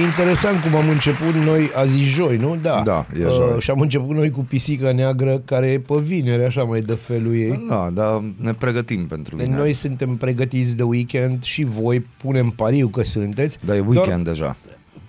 Interesant 0.00 0.62
cum 0.62 0.74
am 0.74 0.88
început 0.88 1.34
noi 1.34 1.70
azi 1.74 1.98
joi, 1.98 2.36
nu? 2.36 2.56
Da. 2.62 2.82
Da, 2.84 3.06
e 3.14 3.18
joi. 3.18 3.52
Uh, 3.54 3.62
și 3.62 3.70
am 3.70 3.80
început 3.80 4.14
noi 4.14 4.30
cu 4.30 4.40
pisica 4.40 4.92
neagră 4.92 5.38
care 5.44 5.70
e 5.70 5.78
pe 5.78 5.94
vineri, 6.02 6.44
așa 6.44 6.62
mai 6.62 6.80
dă 6.80 6.94
felul 6.94 7.34
ei. 7.34 7.64
Da, 7.68 7.90
dar 7.92 8.22
ne 8.36 8.54
pregătim 8.54 9.06
pentru 9.06 9.36
Deci 9.36 9.44
vineri. 9.44 9.62
noi 9.62 9.72
suntem 9.72 10.16
pregătiți 10.16 10.76
de 10.76 10.82
weekend 10.82 11.42
și 11.42 11.64
voi 11.64 12.00
punem 12.00 12.50
pariu 12.50 12.88
că 12.88 13.02
sunteți. 13.02 13.58
Dar 13.64 13.76
e 13.76 13.84
weekend 13.86 14.24
deja. 14.24 14.56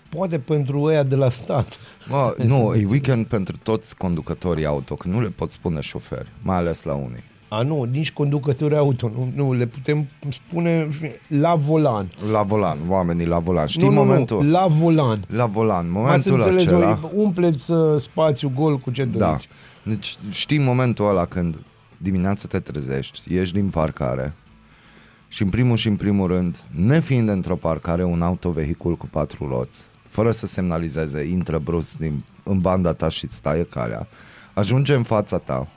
Poate 0.10 0.40
pentru 0.40 0.82
ăia 0.82 1.04
de 1.04 1.16
la 1.16 1.30
stat. 1.30 1.78
Bă, 2.10 2.36
nu, 2.44 2.74
e 2.76 2.86
weekend 2.90 3.26
pentru 3.26 3.56
toți 3.64 3.98
conducătorii 3.98 4.66
auto, 4.66 4.96
că 4.96 5.08
nu 5.08 5.22
le 5.22 5.30
pot 5.30 5.52
spune 5.52 5.82
șoferi, 5.82 6.28
mai 6.42 6.58
ales 6.58 6.84
la 6.84 6.94
unii. 6.94 7.24
A, 7.50 7.62
nu, 7.62 7.84
nici 7.84 8.12
conducători 8.12 8.76
auto, 8.78 9.12
nu, 9.16 9.32
nu 9.36 9.54
le 9.54 9.66
putem 9.66 10.08
spune 10.30 10.88
la 11.28 11.56
volan. 11.56 12.12
La 12.32 12.44
volan, 12.44 12.78
oamenii 12.88 13.26
la 13.26 13.40
volan. 13.40 13.66
Știi 13.68 13.82
nu, 13.88 13.94
nu, 13.94 14.04
momentul? 14.04 14.44
nu, 14.44 14.50
la 14.52 14.68
volan. 14.68 15.24
La 15.28 15.46
volan, 15.46 15.86
Ați 15.86 15.92
momentul 15.94 16.34
înțeles, 16.34 16.66
acela. 16.66 16.94
voi 16.94 17.12
umpleți 17.14 17.72
uh, 17.72 18.00
spațiu 18.00 18.52
gol 18.56 18.78
cu 18.78 18.92
ce 18.92 19.04
Da. 19.06 19.28
doriți. 19.28 19.48
Deci 19.84 20.18
știi 20.30 20.58
momentul 20.60 21.10
ăla 21.10 21.26
când 21.26 21.64
dimineața 21.98 22.48
te 22.48 22.60
trezești, 22.60 23.34
ieși 23.34 23.54
din 23.54 23.70
parcare 23.70 24.34
și 25.28 25.42
în 25.44 25.50
primul 25.50 25.76
și 25.78 25.88
în 25.88 25.96
primul 25.96 26.28
rând, 26.28 26.58
nefiind 26.72 27.30
într-o 27.30 27.56
parcare 27.56 28.04
un 28.04 28.22
autovehicul 28.22 28.96
cu 28.96 29.08
patru 29.12 29.48
roți, 29.48 29.80
fără 30.10 30.32
să 30.32 30.48
semnalizeze, 30.48 31.24
intră 31.26 31.58
brusc 31.60 31.98
din, 31.98 32.24
în 32.44 32.60
banda 32.60 32.94
ta 32.94 33.10
și 33.10 33.26
îți 33.26 33.42
taie 33.42 33.64
calea, 33.64 34.08
ajunge 34.54 34.94
în 34.94 35.04
fața 35.04 35.38
ta, 35.38 35.68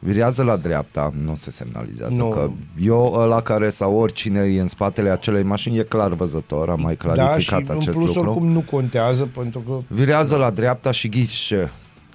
virează 0.00 0.42
la 0.42 0.56
dreapta, 0.56 1.12
nu 1.24 1.34
se 1.34 1.50
semnalizează, 1.50 2.14
Nu. 2.14 2.28
că 2.28 2.50
eu 2.80 3.12
ăla 3.16 3.40
care 3.42 3.70
sau 3.70 3.94
oricine 3.94 4.40
e 4.40 4.60
în 4.60 4.66
spatele 4.68 5.10
acelei 5.10 5.42
mașini 5.42 5.78
e 5.78 5.82
clar 5.82 6.12
văzător, 6.12 6.68
am 6.70 6.80
mai 6.80 6.96
Da, 7.04 7.10
și 7.10 7.16
clarificat 7.16 7.68
în 7.68 7.76
acest 7.76 7.96
plus 7.96 8.14
lucru. 8.14 8.30
oricum 8.30 8.48
nu 8.48 8.60
contează 8.70 9.28
pentru 9.36 9.58
că 9.60 9.78
Virează 9.88 10.36
la 10.36 10.50
dreapta 10.50 10.90
și 10.90 11.08
ghici 11.08 11.32
ce? 11.32 11.68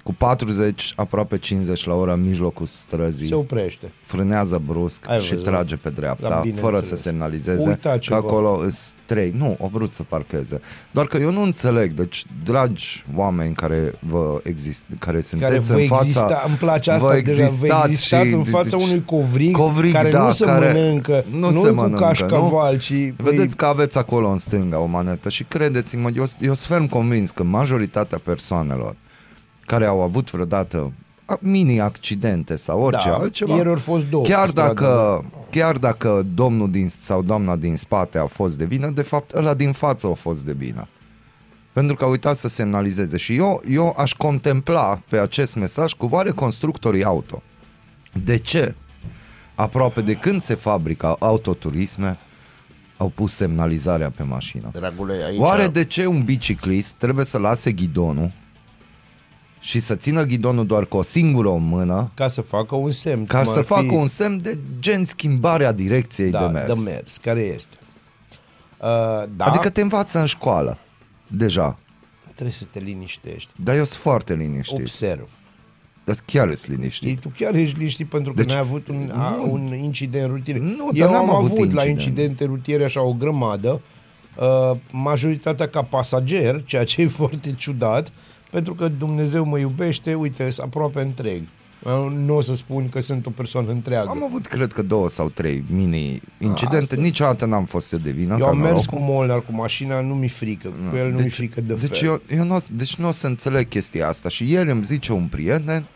Cu 0.04 0.12
40, 0.14 0.92
aproape 0.96 1.38
50 1.38 1.84
la 1.86 1.94
oră 1.94 2.12
în 2.12 2.26
mijlocul 2.26 2.66
străzii. 2.66 3.26
se 3.26 3.34
oprește. 3.34 3.92
Frânează 4.02 4.62
brusc 4.66 5.08
Ai 5.08 5.20
și 5.20 5.28
văzut. 5.30 5.44
trage 5.44 5.76
pe 5.76 5.88
Da, 5.88 5.94
dreapta, 5.94 6.40
bine 6.42 6.60
fără 6.60 6.76
înțeles. 6.76 6.96
să 6.98 7.02
semnalizeze 7.08 7.68
Uita 7.68 7.90
că 7.90 7.98
ceva. 7.98 8.16
acolo 8.16 8.60
îs 8.64 8.92
trei. 9.06 9.30
Nu, 9.36 9.56
au 9.60 9.70
vrut 9.72 9.94
să 9.94 10.02
parcheze. 10.02 10.60
Doar 10.90 11.06
că 11.06 11.16
eu 11.16 11.30
nu 11.30 11.42
înțeleg. 11.42 11.92
Deci, 11.92 12.24
dragi 12.44 13.04
oameni 13.16 13.54
care 13.54 13.92
vă 13.98 14.40
exist, 14.42 14.84
care 14.88 14.98
Care 14.98 15.20
sunteți 15.20 15.72
vă 15.72 15.78
în 15.80 15.86
fața... 15.86 16.02
exista, 16.04 16.42
îmi 16.46 16.56
place 16.56 16.90
asta, 16.90 17.06
vă 17.08 17.20
deja, 17.20 17.36
vă 17.36 17.42
existați 17.42 17.90
existați 17.90 18.28
și- 18.28 18.34
în 18.34 18.44
fața 18.44 18.76
deci- 18.76 18.86
unui 18.86 19.02
covrig, 19.04 19.56
Covrig, 19.56 19.92
care 19.92 20.10
da, 20.10 20.24
nu 20.24 20.30
se 20.30 20.44
care 20.44 20.72
mănâncă, 20.72 21.24
nu 21.30 21.50
nu, 21.50 21.62
se 21.62 21.68
cu 21.68 21.74
mănâncă, 21.74 22.04
cașcaval, 22.04 22.78
ci... 22.78 22.92
Vedeți 23.16 23.56
că 23.56 23.64
aveți 23.64 23.98
acolo 23.98 24.28
în 24.28 24.38
stânga 24.38 24.78
o 24.78 24.86
manetă 24.86 25.28
și 25.28 25.44
credeți-mă, 25.44 26.10
eu, 26.16 26.26
eu 26.40 26.54
sunt 26.54 26.58
ferm 26.78 26.86
convins 26.88 27.30
că 27.30 27.42
majoritatea 27.44 28.20
persoanelor 28.24 28.96
care 29.66 29.86
au 29.86 30.00
avut 30.00 30.30
vreodată 30.30 30.92
a- 31.24 31.38
mini-accidente 31.40 32.56
sau 32.56 32.80
orice 32.80 33.08
da, 33.08 33.14
altceva, 33.14 33.54
ieri 33.54 33.68
au 33.68 33.76
fost 33.76 34.04
două. 34.04 34.24
chiar 34.24 34.44
pe 34.44 34.50
stradă. 34.50 34.72
dacă, 34.74 35.24
chiar 35.50 35.76
dacă 35.76 36.26
domnul 36.34 36.70
din, 36.70 36.88
sau 36.88 37.22
doamna 37.22 37.56
din 37.56 37.76
spate 37.76 38.18
a 38.18 38.26
fost 38.26 38.58
de 38.58 38.64
vină, 38.64 38.90
de 38.90 39.02
fapt 39.02 39.34
ăla 39.34 39.54
din 39.54 39.72
față 39.72 40.06
a 40.06 40.14
fost 40.14 40.44
de 40.44 40.52
vină. 40.52 40.88
Pentru 41.72 41.96
că 41.96 42.04
a 42.04 42.08
uitat 42.08 42.38
să 42.38 42.48
semnalizeze. 42.48 43.16
Și 43.16 43.34
eu, 43.34 43.62
eu 43.68 43.94
aș 43.98 44.12
contempla 44.12 45.00
pe 45.08 45.18
acest 45.18 45.56
mesaj 45.56 45.92
cu 45.92 46.08
oare 46.10 46.30
constructorii 46.30 47.04
auto. 47.04 47.42
De 48.24 48.36
ce? 48.36 48.74
Aproape 49.54 50.00
de 50.00 50.14
când 50.14 50.42
se 50.42 50.54
fabrică 50.54 51.16
autoturisme, 51.18 52.18
au 52.96 53.12
pus 53.14 53.34
semnalizarea 53.34 54.10
pe 54.10 54.22
mașină. 54.22 54.70
Dragule, 54.72 55.14
aici... 55.26 55.40
Oare 55.40 55.66
de 55.66 55.84
ce 55.84 56.06
un 56.06 56.22
biciclist 56.22 56.92
trebuie 56.92 57.24
să 57.24 57.38
lase 57.38 57.72
ghidonul 57.72 58.30
și 59.66 59.80
să 59.80 59.94
țină 59.96 60.24
ghidonul 60.24 60.66
doar 60.66 60.86
cu 60.86 60.96
o 60.96 61.02
singură 61.02 61.50
mână 61.50 62.10
Ca 62.14 62.28
să 62.28 62.40
facă 62.40 62.74
un 62.74 62.90
semn. 62.90 63.26
ca 63.26 63.42
cum 63.42 63.52
să 63.52 63.58
ar 63.58 63.64
facă 63.64 63.82
fi- 63.88 63.94
un 63.94 64.06
semn 64.06 64.38
de 64.42 64.58
gen 64.80 65.04
schimbarea 65.04 65.72
direcției 65.72 66.30
da, 66.30 66.46
de 66.46 66.52
mers? 66.52 66.74
de 66.74 66.80
mers, 66.90 67.16
care 67.16 67.40
este. 67.40 67.76
Uh, 67.80 68.86
da, 69.36 69.44
Adică 69.44 69.68
te 69.70 69.80
învață 69.80 70.18
în 70.18 70.26
școală, 70.26 70.78
deja. 71.26 71.78
trebuie 72.32 72.54
să 72.54 72.64
te 72.70 72.78
liniștești. 72.78 73.50
Dar 73.56 73.76
eu 73.76 73.84
sunt 73.84 74.00
foarte 74.02 74.34
liniștit. 74.34 74.78
Observ. 74.78 75.28
Dar 76.04 76.16
chiar 76.24 76.54
sunt 76.54 76.76
liniștit. 76.76 77.08
Ei, 77.08 77.14
tu 77.14 77.32
chiar 77.36 77.54
ești 77.54 77.76
liniștit 77.78 78.06
pentru 78.08 78.32
că 78.32 78.42
Deci- 78.42 78.50
n-ai 78.52 78.60
avut 78.60 78.88
un, 78.88 79.12
a, 79.14 79.28
Nu. 79.36 79.52
un 79.52 79.74
incident 79.82 80.30
rutier. 80.30 80.56
Nu, 80.56 80.88
Eu 80.92 81.06
dar 81.06 81.10
n-am 81.14 81.28
am 81.30 81.34
avut 81.34 81.50
avut 81.50 81.72
la 81.72 81.84
incident. 81.84 81.98
incidente 81.98 82.44
rutiere 82.44 82.84
așa 82.84 83.02
o 83.02 83.12
grămadă, 83.12 83.80
uh, 84.36 84.76
majoritatea 84.90 85.68
ca 85.68 85.82
pasager, 85.82 86.62
ceea 86.64 86.84
ce 86.84 87.00
e 87.02 87.08
foarte 87.08 87.52
ciudat, 87.56 88.12
pentru 88.54 88.74
că 88.74 88.88
Dumnezeu 88.88 89.44
mă 89.44 89.58
iubește, 89.58 90.14
uite, 90.14 90.50
sunt 90.50 90.66
aproape 90.66 91.00
întreg. 91.00 91.42
Uh, 91.82 92.12
Nu 92.16 92.36
o 92.36 92.40
să 92.40 92.54
spun 92.54 92.88
că 92.88 93.00
sunt 93.00 93.26
o 93.26 93.30
persoană 93.30 93.70
întreagă. 93.70 94.08
Am 94.08 94.24
avut, 94.24 94.46
cred 94.46 94.72
că, 94.72 94.82
două 94.82 95.08
sau 95.08 95.28
trei 95.28 95.64
mini-incidente. 95.70 96.76
Asta- 96.76 97.00
Niciodată 97.00 97.46
n-am 97.46 97.64
fost 97.64 97.92
eu 97.92 97.98
de 97.98 98.10
vină. 98.10 98.32
Eu 98.38 98.44
ca 98.44 98.50
am 98.50 98.58
mers 98.58 98.86
cu 98.86 98.94
norocul. 98.94 99.14
Molnar 99.14 99.40
cu 99.40 99.52
mașina, 99.52 100.00
nu 100.00 100.14
mi 100.14 100.28
frică. 100.28 100.72
Cu 100.90 100.96
el 100.96 101.10
nu 101.10 101.18
mi 101.18 101.28
frică 101.30 101.60
de 101.60 101.74
deci 101.74 101.98
fel. 101.98 102.08
eu, 102.08 102.22
eu 102.38 102.44
nu, 102.44 102.62
deci 102.72 102.94
nu 102.96 103.08
o 103.08 103.10
să 103.10 103.26
înțeleg 103.26 103.68
chestia 103.68 104.08
asta. 104.08 104.28
Și 104.28 104.50
ieri 104.50 104.70
îmi 104.70 104.84
zice 104.84 105.12
un 105.12 105.26
prieten 105.26 105.86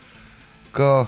că 0.71 1.07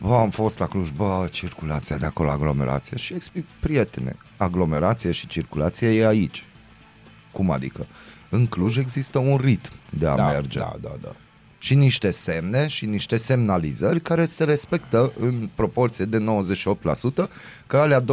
bă, 0.00 0.14
am 0.14 0.30
fost 0.30 0.58
la 0.58 0.66
Cluj, 0.66 0.90
bă, 0.90 1.26
circulația 1.30 1.96
de 1.96 2.06
acolo, 2.06 2.30
aglomerație. 2.30 2.96
Și 2.96 3.14
explic, 3.14 3.44
prietene, 3.60 4.16
aglomerație 4.36 5.10
și 5.10 5.26
circulație 5.26 5.88
e 5.88 6.06
aici. 6.06 6.44
Cum 7.32 7.50
adică? 7.50 7.86
În 8.28 8.46
Cluj 8.46 8.76
există 8.76 9.18
un 9.18 9.36
ritm 9.42 9.72
de 9.98 10.06
a 10.06 10.14
da, 10.16 10.26
merge. 10.30 10.58
da, 10.58 10.76
da, 10.80 10.92
da. 11.02 11.12
și 11.58 11.74
niște 11.74 12.10
semne 12.10 12.66
și 12.66 12.86
niște 12.86 13.16
semnalizări 13.16 14.00
care 14.00 14.24
se 14.24 14.44
respectă 14.44 15.12
în 15.20 15.48
proporție 15.54 16.04
de 16.04 16.18
98%, 16.18 17.28
că 17.66 17.76
alea 17.76 18.00
2% 18.00 18.04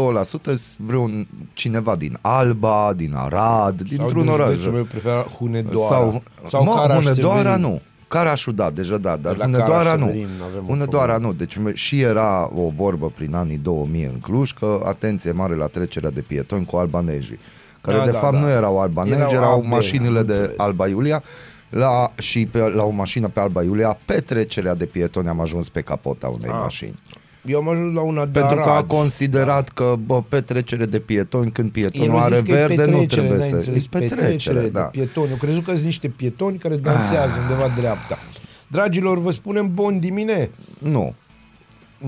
sunt 0.44 0.62
vreun 0.78 1.28
cineva 1.54 1.96
din 1.96 2.18
Alba, 2.22 2.94
din 2.96 3.14
Arad, 3.16 3.82
dintr-un 3.82 4.22
din 4.22 4.32
oraș. 4.32 4.50
județul 4.50 4.72
meu 4.72 4.84
preferat, 4.84 5.28
Hunedoara. 5.30 5.96
Sau, 5.96 6.24
sau 6.48 6.64
mă, 6.64 6.74
Caraș 6.74 7.04
Hunedoara 7.04 7.38
Severin. 7.42 7.62
nu. 7.62 7.82
Carașul 8.08 8.54
da, 8.54 8.70
deja 8.70 8.98
da, 8.98 9.16
dar 9.16 9.36
La 9.38 9.44
Hunedoara 9.46 9.74
Caraș 9.74 10.00
nu. 10.00 10.06
Severin 10.06 10.28
avem 10.50 10.64
o 10.64 10.68
Hunedoara 10.68 11.12
problemă. 11.14 11.34
nu. 11.40 11.46
Deci 11.46 11.78
și 11.78 12.00
era 12.00 12.52
o 12.56 12.70
vorbă 12.76 13.10
prin 13.16 13.36
anii 13.36 13.58
2000 13.58 14.04
în 14.04 14.20
Cluj 14.20 14.52
că 14.52 14.82
atenție 14.86 15.32
mare 15.32 15.56
la 15.56 15.66
trecerea 15.68 16.10
de 16.10 16.22
pietoni 16.22 16.66
cu 16.66 16.76
albanezii. 16.76 17.40
Care 17.84 17.98
Da, 17.98 18.06
de 18.06 18.12
da, 18.12 18.18
fapt 18.20 18.34
da. 18.34 18.40
nu 18.40 18.50
erau 18.50 18.80
albanezi, 18.82 19.18
Erau 19.18 19.32
erau, 19.34 19.52
albeni, 19.54 19.70
mașinile 19.74 20.20
am 20.20 20.26
de 20.26 20.34
înțeles. 20.34 20.58
Alba 20.58 20.88
Iulia 20.88 21.24
la, 21.70 22.12
și 22.18 22.46
pe, 22.46 22.60
la 22.60 22.84
o 22.84 22.90
mașină 22.90 23.28
pe 23.28 23.40
Alba 23.40 23.64
Iulia, 23.64 23.98
pe 24.06 24.14
trecerea 24.14 24.76
de 24.76 24.86
pietoni 24.86 25.28
am 25.28 25.40
ajuns 25.40 25.70
pe 25.70 25.82
capota 25.82 26.28
unei 26.28 26.50
Ah, 26.50 26.58
mașini. 26.62 27.00
Eu 27.46 27.60
am 27.60 27.70
ajuns 27.70 27.96
la 27.96 28.02
una 28.02 28.26
de 28.26 28.40
Pentru 28.40 28.56
că 28.56 28.70
a 28.70 28.72
Arad. 28.72 28.88
considerat 28.88 29.70
că 29.70 29.96
bă, 30.06 30.22
pe 30.30 30.42
trecere 30.42 30.86
de 30.86 31.00
pietoni, 31.00 31.52
când 31.52 31.68
El 31.76 31.90
pietonul 31.90 32.20
a 32.20 32.24
are 32.24 32.36
zis 32.36 32.44
că 32.44 32.52
e 32.52 32.54
verde, 32.54 32.76
nu 32.76 32.82
petrecere, 32.98 33.08
trebuie 33.22 33.38
n-ai 33.38 33.50
să... 33.50 33.56
înțeles, 33.56 33.84
E 33.84 33.88
petrecere, 33.90 34.22
petrecere 34.22 34.68
da. 34.70 34.82
de 34.82 34.88
pietoni. 34.92 35.30
Eu 35.30 35.36
crezut 35.36 35.64
că 35.64 35.72
sunt 35.72 35.86
niște 35.86 36.08
pietoni 36.08 36.58
care 36.58 36.76
dansează 36.76 37.34
undeva 37.42 37.74
dreapta. 37.78 38.18
Dragilor, 38.68 39.18
vă 39.20 39.32
spunem 39.32 39.74
bon 39.74 40.00
dimine. 40.00 40.50
Nu. 40.78 41.14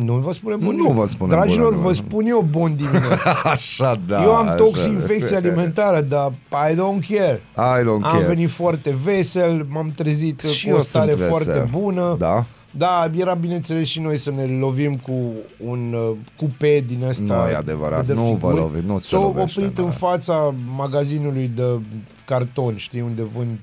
Nu 0.03 0.13
vă 0.13 0.31
spunem 0.33 0.59
bon 0.59 0.67
Nu 0.75 0.81
dimine. 0.81 0.93
vă 0.99 1.05
spunem 1.05 1.37
Dragilor, 1.37 1.73
bună 1.73 1.81
vă 1.81 1.91
dimineață. 1.91 2.03
spun 2.07 2.25
eu 2.27 2.45
bon 2.51 2.75
dimine. 2.75 2.99
Așa, 3.43 4.01
da. 4.07 4.23
eu 4.23 4.35
am 4.35 4.45
așa. 4.45 4.55
toxinfecție 4.55 5.35
alimentară, 5.35 6.01
dar 6.01 6.31
I 6.69 6.73
don't 6.73 7.07
care. 7.15 7.41
I 7.55 7.81
don't 7.83 8.01
Am 8.03 8.11
care. 8.11 8.25
venit 8.25 8.49
foarte 8.49 8.95
vesel, 9.03 9.65
m-am 9.69 9.91
trezit 9.95 10.41
Și 10.41 10.65
cu 10.67 10.73
o 10.73 10.75
eu 10.77 10.81
stare 10.81 11.11
sunt 11.11 11.21
vesel. 11.21 11.37
foarte 11.43 11.69
bună. 11.71 12.15
Da. 12.19 12.45
Da, 12.77 13.11
era 13.17 13.33
bineînțeles 13.33 13.87
și 13.87 13.99
noi 13.99 14.17
să 14.17 14.31
ne 14.31 14.45
lovim 14.45 14.95
cu 14.95 15.31
un 15.57 15.93
uh, 15.93 16.15
cupe 16.35 16.83
din 16.87 17.03
ăsta. 17.03 17.23
Nu 17.43 17.49
e 17.49 17.55
adevărat, 17.55 18.05
de 18.05 18.13
nu 18.13 18.37
vă 18.41 18.47
figuri. 18.51 18.81
lovi- 18.81 18.85
nu 18.85 18.97
se 18.97 19.07
S-au 19.07 19.21
lovește, 19.21 19.59
oprit 19.59 19.75
da. 19.75 19.83
în 19.83 19.91
fața 19.91 20.53
magazinului 20.75 21.51
de 21.55 21.79
carton, 22.25 22.75
știi, 22.77 23.01
unde 23.01 23.23
vând 23.37 23.57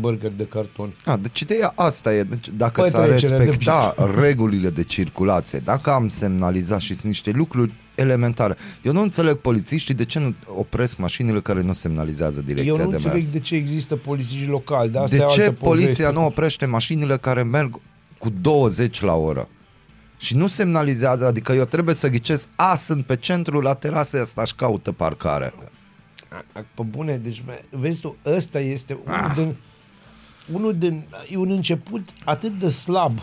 burger 0.00 0.30
de 0.36 0.44
carton. 0.44 0.94
A, 1.04 1.16
deci 1.16 1.40
ideea 1.40 1.72
asta 1.76 2.14
e, 2.14 2.22
deci 2.22 2.48
dacă 2.56 2.82
s-ar 2.88 3.02
Petrecerea 3.04 3.38
de 3.38 3.44
respecta 3.44 3.94
regulile 4.20 4.70
de 4.70 4.82
circulație, 4.82 5.60
dacă 5.64 5.90
am 5.92 6.08
semnalizat 6.08 6.80
și 6.80 6.92
sunt 6.92 7.04
niște 7.06 7.30
lucruri 7.30 7.72
elementare. 7.94 8.56
Eu 8.82 8.92
nu 8.92 9.02
înțeleg 9.02 9.34
polițiștii 9.36 9.94
de 9.94 10.04
ce 10.04 10.18
nu 10.18 10.34
opresc 10.56 10.98
mașinile 10.98 11.40
care 11.40 11.62
nu 11.62 11.72
semnalizează 11.72 12.40
direcția 12.40 12.72
Eu 12.72 12.76
nu 12.78 12.88
de 12.88 12.94
înțeleg 12.94 13.14
mers. 13.16 13.30
de 13.32 13.38
ce 13.38 13.54
există 13.54 13.96
polițiști 13.96 14.46
locali, 14.46 14.90
dar 14.90 15.02
asta 15.02 15.16
De 15.16 15.22
e 15.24 15.26
ce 15.34 15.40
altă 15.42 15.52
poliția 15.52 16.04
poveste. 16.04 16.12
nu 16.20 16.26
oprește 16.26 16.66
mașinile 16.66 17.16
care 17.16 17.42
merg 17.42 17.80
cu 18.18 18.28
20 18.30 19.00
la 19.00 19.14
oră? 19.14 19.48
Și 20.16 20.36
nu 20.36 20.46
semnalizează, 20.46 21.26
adică 21.26 21.52
eu 21.52 21.64
trebuie 21.64 21.94
să 21.94 22.08
ghicesc, 22.08 22.48
a, 22.56 22.74
sunt 22.74 23.06
pe 23.06 23.16
centru 23.16 23.60
la 23.60 23.74
terasă 23.74 24.20
asta 24.20 24.44
și 24.44 24.54
caută 24.54 24.92
parcare. 24.92 25.52
A- 26.28 26.44
a- 26.52 26.64
Pe 26.74 26.82
bune, 26.82 27.16
deci 27.16 27.42
ve- 27.46 27.64
vezi 27.70 28.00
tu, 28.00 28.16
ăsta 28.26 28.60
este 28.60 28.98
unul 29.04 29.24
Ah. 29.28 29.34
din, 29.34 29.56
unul 30.52 30.74
din, 30.78 31.08
e 31.30 31.36
un 31.36 31.50
început 31.50 32.08
atât 32.24 32.58
de 32.58 32.68
slab 32.68 33.18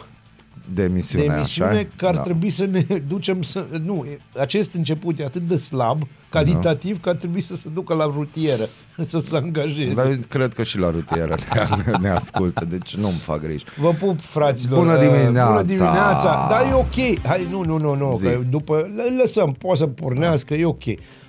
De 0.74 0.82
de 0.82 0.84
emisiune, 0.84 1.24
emisiune 1.36 1.70
așa? 1.70 1.88
că 1.96 2.06
ar 2.06 2.16
Da. 2.16 2.22
trebui 2.22 2.50
să 2.50 2.66
ne 2.66 2.86
ducem 3.08 3.42
să... 3.42 3.66
Nu, 3.84 4.06
e- 4.12 4.40
acest 4.40 4.74
început 4.74 5.20
e 5.20 5.24
atât 5.24 5.42
de 5.48 5.56
slab, 5.56 6.08
calitativ, 6.30 7.02
că 7.02 7.10
ar 7.10 7.16
trebui 7.16 7.42
să 7.42 7.56
se 7.56 7.70
ducă 7.74 7.94
la 7.94 8.06
rutieră, 8.06 8.64
să 9.08 9.20
se 9.20 9.36
angajeze. 9.36 9.94
Dar 9.94 10.06
eu 10.06 10.16
cred 10.30 10.54
că 10.54 10.64
și 10.64 10.78
la 10.78 10.90
rutieră 10.90 11.36
ne, 11.86 11.92
ne 12.02 12.10
ascultă, 12.10 12.66
deci 12.66 12.96
nu-mi 12.96 13.14
fac 13.24 13.42
griji. 13.42 13.66
Vă 13.78 13.90
pup, 13.90 14.20
fraților. 14.22 14.80
Bună 14.80 14.94
Uh, 14.94 15.00
dimineața! 15.00 15.48
Bună 15.52 15.62
dimineața! 15.64 16.48
Dar 16.50 16.62
e 16.70 16.74
ok. 16.74 17.26
Hai, 17.26 17.48
nu, 17.50 17.64
nu, 17.64 17.78
nu, 17.78 17.96
nu. 17.96 18.16
Zi. 18.18 18.24
Că 18.24 18.40
după, 18.50 18.82
îl 18.84 19.18
lăsăm, 19.22 19.52
poate 19.52 19.78
să 19.78 19.88
pornească, 19.88 20.54
e 20.54 20.66
ok. 20.66 20.84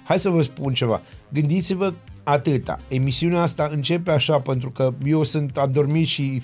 Hai 0.04 0.18
să 0.18 0.28
vă 0.28 0.42
spun 0.42 0.72
ceva. 0.72 1.00
Gândiți-vă 1.28 1.92
atâta. 2.22 2.78
Emisiunea 2.88 3.42
asta 3.42 3.68
începe 3.72 4.10
așa 4.10 4.38
pentru 4.38 4.70
că 4.70 4.92
eu 5.04 5.22
sunt 5.22 5.56
adormit 5.56 6.06
și 6.06 6.42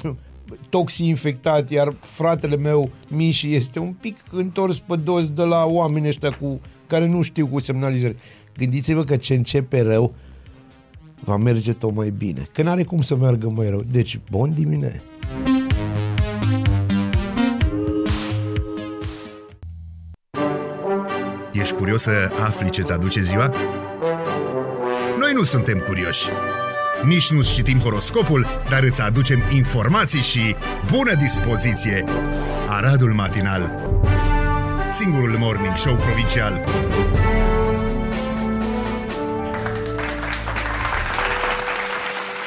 toxi 0.68 1.08
infectat, 1.08 1.70
iar 1.70 1.94
fratele 2.00 2.56
meu, 2.56 2.90
Miși, 3.08 3.54
este 3.54 3.78
un 3.78 3.92
pic 4.00 4.16
întors 4.30 4.78
pe 4.78 4.96
dos 4.96 5.28
de 5.28 5.42
la 5.42 5.64
oamenii 5.64 6.08
ăștia 6.08 6.30
cu, 6.30 6.60
care 6.86 7.06
nu 7.06 7.22
știu 7.22 7.46
cu 7.46 7.60
semnalizări. 7.60 8.16
Gândiți-vă 8.56 9.04
că 9.04 9.16
ce 9.16 9.34
începe 9.34 9.80
rău 9.80 10.14
va 11.24 11.36
merge 11.36 11.72
tot 11.72 11.94
mai 11.94 12.10
bine. 12.10 12.48
Că 12.52 12.62
n-are 12.62 12.82
cum 12.82 13.00
să 13.00 13.16
meargă 13.16 13.48
mai 13.48 13.68
rău. 13.68 13.82
Deci, 13.90 14.18
bun 14.30 14.52
dimineața! 14.54 15.00
Ești 21.52 21.74
curios 21.74 22.02
să 22.02 22.30
afli 22.40 22.70
ce-ți 22.70 22.92
aduce 22.92 23.22
ziua? 23.22 23.54
Noi 25.18 25.32
nu 25.34 25.42
suntem 25.42 25.78
curioși. 25.78 26.28
Nici 27.04 27.30
nu 27.30 27.42
citim 27.42 27.78
horoscopul, 27.78 28.46
dar 28.70 28.82
îți 28.82 29.00
aducem 29.00 29.42
informații 29.52 30.20
și 30.20 30.56
bună 30.90 31.14
dispoziție. 31.14 32.04
Aradul 32.68 33.12
Matinal 33.12 33.90
Singurul 34.92 35.36
morning 35.38 35.76
show 35.76 35.94
provincial. 35.94 36.52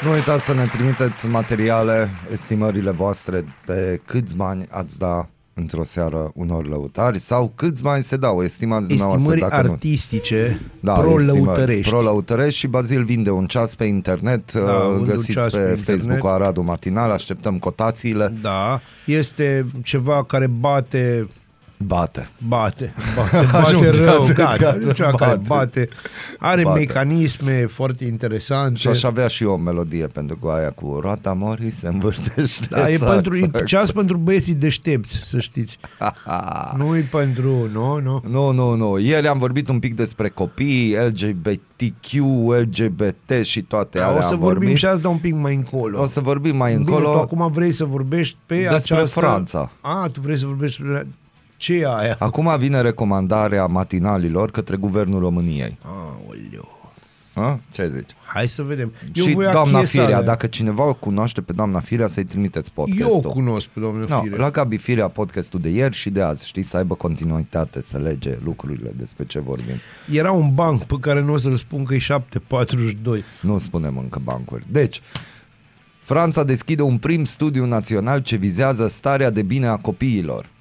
Nu 0.03 0.11
uitați 0.11 0.45
să 0.45 0.53
ne 0.53 0.65
trimiteți 0.65 1.27
materiale, 1.27 2.09
estimările 2.31 2.91
voastre 2.91 3.43
pe 3.65 4.01
câți 4.05 4.35
bani 4.35 4.65
ați 4.69 4.97
da 4.97 5.29
într-o 5.57 5.83
seară 5.83 6.31
unor 6.33 6.67
lăutari 6.67 7.17
sau 7.19 7.51
câți 7.55 7.83
bani 7.83 8.03
se 8.03 8.17
dau, 8.17 8.43
estimați 8.43 8.87
dumneavoastră 8.87 9.31
Estimări 9.31 9.51
dacă 9.51 9.67
nu. 9.67 9.71
artistice 9.71 10.59
Da, 10.79 10.93
pro-lăutărești. 10.93 11.89
Pro-lăutărești 11.89 12.59
și 12.59 12.67
Bazil 12.67 13.03
vinde 13.03 13.29
un 13.29 13.45
ceas 13.45 13.75
pe 13.75 13.83
internet, 13.85 14.53
Da, 14.53 14.59
da, 14.65 14.79
vând 14.79 14.99
un 14.99 15.07
găsiți 15.07 15.31
ceas 15.31 15.51
pe, 15.51 15.57
pe 15.57 15.63
pe 15.63 15.69
internet. 15.69 15.99
Facebook-ul 15.99 16.29
Aradu 16.29 16.61
Matinal, 16.61 17.11
așteptăm 17.11 17.59
cotațiile. 17.59 18.33
Da, 18.41 18.81
este 19.05 19.65
ceva 19.83 20.23
care 20.23 20.47
bate 20.47 21.27
Bate. 21.77 22.29
bate, 22.47 22.93
bate, 23.15 23.47
bate 23.51 23.57
Ajunge 23.57 23.89
rău, 23.89 24.21
atât, 24.23 24.35
gata, 24.35 24.55
gata, 24.57 24.91
ceva 24.93 25.09
bate. 25.11 25.23
care 25.25 25.39
bate, 25.47 25.89
are 26.39 26.63
Bate. 26.63 26.79
mecanisme 26.79 27.65
foarte 27.65 28.05
interesante. 28.05 28.75
Și 28.77 28.87
aș 28.87 29.03
avea 29.03 29.27
și 29.27 29.43
eu 29.43 29.51
o 29.51 29.57
melodie 29.57 30.07
pentru 30.07 30.35
că 30.37 30.47
aia 30.49 30.69
cu 30.71 30.97
roata 31.01 31.33
morii 31.33 31.71
se 31.71 31.87
învârtește. 31.87 32.67
da, 32.69 32.89
e 32.89 32.91
Exact, 32.93 33.11
pentru 33.13 33.35
e 33.35 33.43
exact. 33.43 33.65
ceas 33.65 33.91
pentru 33.91 34.17
băieții 34.17 34.53
deștepți, 34.53 35.15
să 35.25 35.39
știți. 35.39 35.77
Nu 36.77 36.95
e 36.97 37.07
pentru, 37.11 37.69
nu, 37.73 37.99
nu. 37.99 38.23
Nu, 38.29 38.51
nu, 38.51 38.75
nu. 38.75 38.99
Ieri 38.99 39.27
am 39.27 39.37
vorbit 39.37 39.69
un 39.69 39.79
pic 39.79 39.95
despre 39.95 40.29
copii, 40.29 40.95
LGBTQ, 41.07 42.13
LGBT 42.59 43.43
și 43.45 43.61
toate 43.61 43.97
Da, 43.97 44.05
alea 44.07 44.17
o 44.17 44.27
să 44.27 44.33
am 44.33 44.39
vorbim 44.39 44.59
vorbit. 44.61 44.77
și 44.77 44.85
asta 44.85 45.09
un 45.09 45.17
pic 45.17 45.33
mai 45.33 45.55
încolo. 45.55 46.01
O 46.01 46.05
să 46.05 46.19
vorbim 46.21 46.55
mai 46.55 46.71
Bine, 46.75 46.83
încolo. 46.85 47.11
tu 47.13 47.19
acum 47.19 47.51
vrei 47.51 47.71
să 47.71 47.85
vorbești 47.85 48.37
pe 48.45 48.67
Despre 48.71 48.95
această... 48.95 49.19
Franța. 49.19 49.71
A, 49.81 50.09
tu 50.11 50.19
vrei 50.21 50.37
să 50.37 50.45
vorbești 50.45 50.81
despre... 50.81 51.07
Ce 51.57 51.73
e 51.73 51.85
aia? 51.87 52.15
Acum 52.19 52.55
vine 52.57 52.81
recomandarea 52.81 53.65
matinalilor 53.65 54.51
către 54.51 54.75
Guvernul 54.75 55.19
României. 55.19 55.77
Aoleu. 55.81 56.73
A? 57.33 57.59
Ce 57.71 57.91
zici? 57.95 58.09
Hai 58.25 58.47
să 58.47 58.61
vedem. 58.63 58.93
și 59.13 59.31
voi 59.33 59.45
doamna 59.51 59.77
achiesa 59.77 59.91
Firea, 59.91 60.05
alea. 60.05 60.21
dacă 60.21 60.47
cineva 60.47 60.83
o 60.87 60.93
cunoaște 60.93 61.41
pe 61.41 61.53
doamna 61.53 61.79
Firea, 61.79 62.07
să-i 62.07 62.23
trimiteți 62.23 62.71
Eu 62.75 62.83
podcastul. 62.85 63.21
o 63.25 63.29
cunosc 63.29 63.67
pe 63.67 63.79
doamna 63.79 64.05
No, 64.07 64.21
Firea. 64.21 64.37
la 64.37 64.49
Gabi 64.49 64.77
Firea 64.77 65.07
podcastul 65.07 65.59
de 65.59 65.69
ieri 65.69 65.95
și 65.95 66.09
de 66.09 66.21
azi, 66.21 66.47
știi, 66.47 66.63
să 66.63 66.77
aibă 66.77 66.95
continuitate, 66.95 67.81
să 67.81 67.97
lege 67.97 68.37
lucrurile 68.43 68.91
despre 68.95 69.25
ce 69.25 69.39
vorbim. 69.39 69.75
Era 70.11 70.31
un 70.31 70.53
banc 70.53 70.83
pe 70.83 70.95
care 71.01 71.21
nu 71.21 71.33
o 71.33 71.37
să-l 71.37 71.55
spun 71.55 71.83
că 71.83 71.93
e 71.93 71.97
742. 71.97 73.23
Nu 73.41 73.57
spunem 73.57 73.97
încă 73.97 74.21
bancuri. 74.23 74.65
Deci, 74.71 75.01
Franța 75.99 76.43
deschide 76.43 76.81
un 76.81 76.97
prim 76.97 77.25
studiu 77.25 77.65
național 77.65 78.19
ce 78.21 78.35
vizează 78.35 78.87
starea 78.87 79.29
de 79.29 79.41
bine 79.41 79.67
a 79.67 79.75
copiilor. 79.77 80.53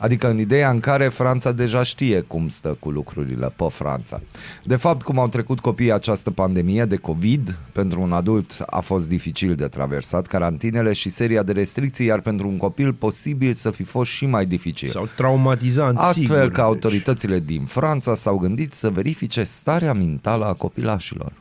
Adică 0.00 0.30
în 0.30 0.38
ideea 0.38 0.70
în 0.70 0.80
care 0.80 1.08
Franța 1.08 1.52
deja 1.52 1.82
știe 1.82 2.20
cum 2.20 2.48
stă 2.48 2.76
cu 2.78 2.90
lucrurile 2.90 3.52
pe 3.56 3.64
Franța. 3.70 4.20
De 4.64 4.76
fapt, 4.76 5.02
cum 5.02 5.18
au 5.18 5.28
trecut 5.28 5.60
copiii 5.60 5.92
această 5.92 6.30
pandemie 6.30 6.84
de 6.84 6.96
COVID, 6.96 7.58
pentru 7.72 8.00
un 8.00 8.12
adult 8.12 8.64
a 8.66 8.80
fost 8.80 9.08
dificil 9.08 9.54
de 9.54 9.66
traversat 9.66 10.26
carantinele 10.26 10.92
și 10.92 11.08
seria 11.08 11.42
de 11.42 11.52
restricții, 11.52 12.06
iar 12.06 12.20
pentru 12.20 12.48
un 12.48 12.56
copil 12.56 12.92
posibil 12.92 13.52
să 13.52 13.70
fi 13.70 13.82
fost 13.82 14.10
și 14.10 14.26
mai 14.26 14.46
dificil. 14.46 14.88
Sau 14.88 15.08
traumatizant, 15.16 15.98
Astfel 15.98 16.24
sigur. 16.24 16.50
că 16.50 16.60
autoritățile 16.60 17.38
din 17.38 17.64
Franța 17.64 18.14
s-au 18.14 18.36
gândit 18.36 18.72
să 18.72 18.90
verifice 18.90 19.42
starea 19.42 19.92
mentală 19.92 20.44
a 20.44 20.52
copilașilor. 20.52 21.32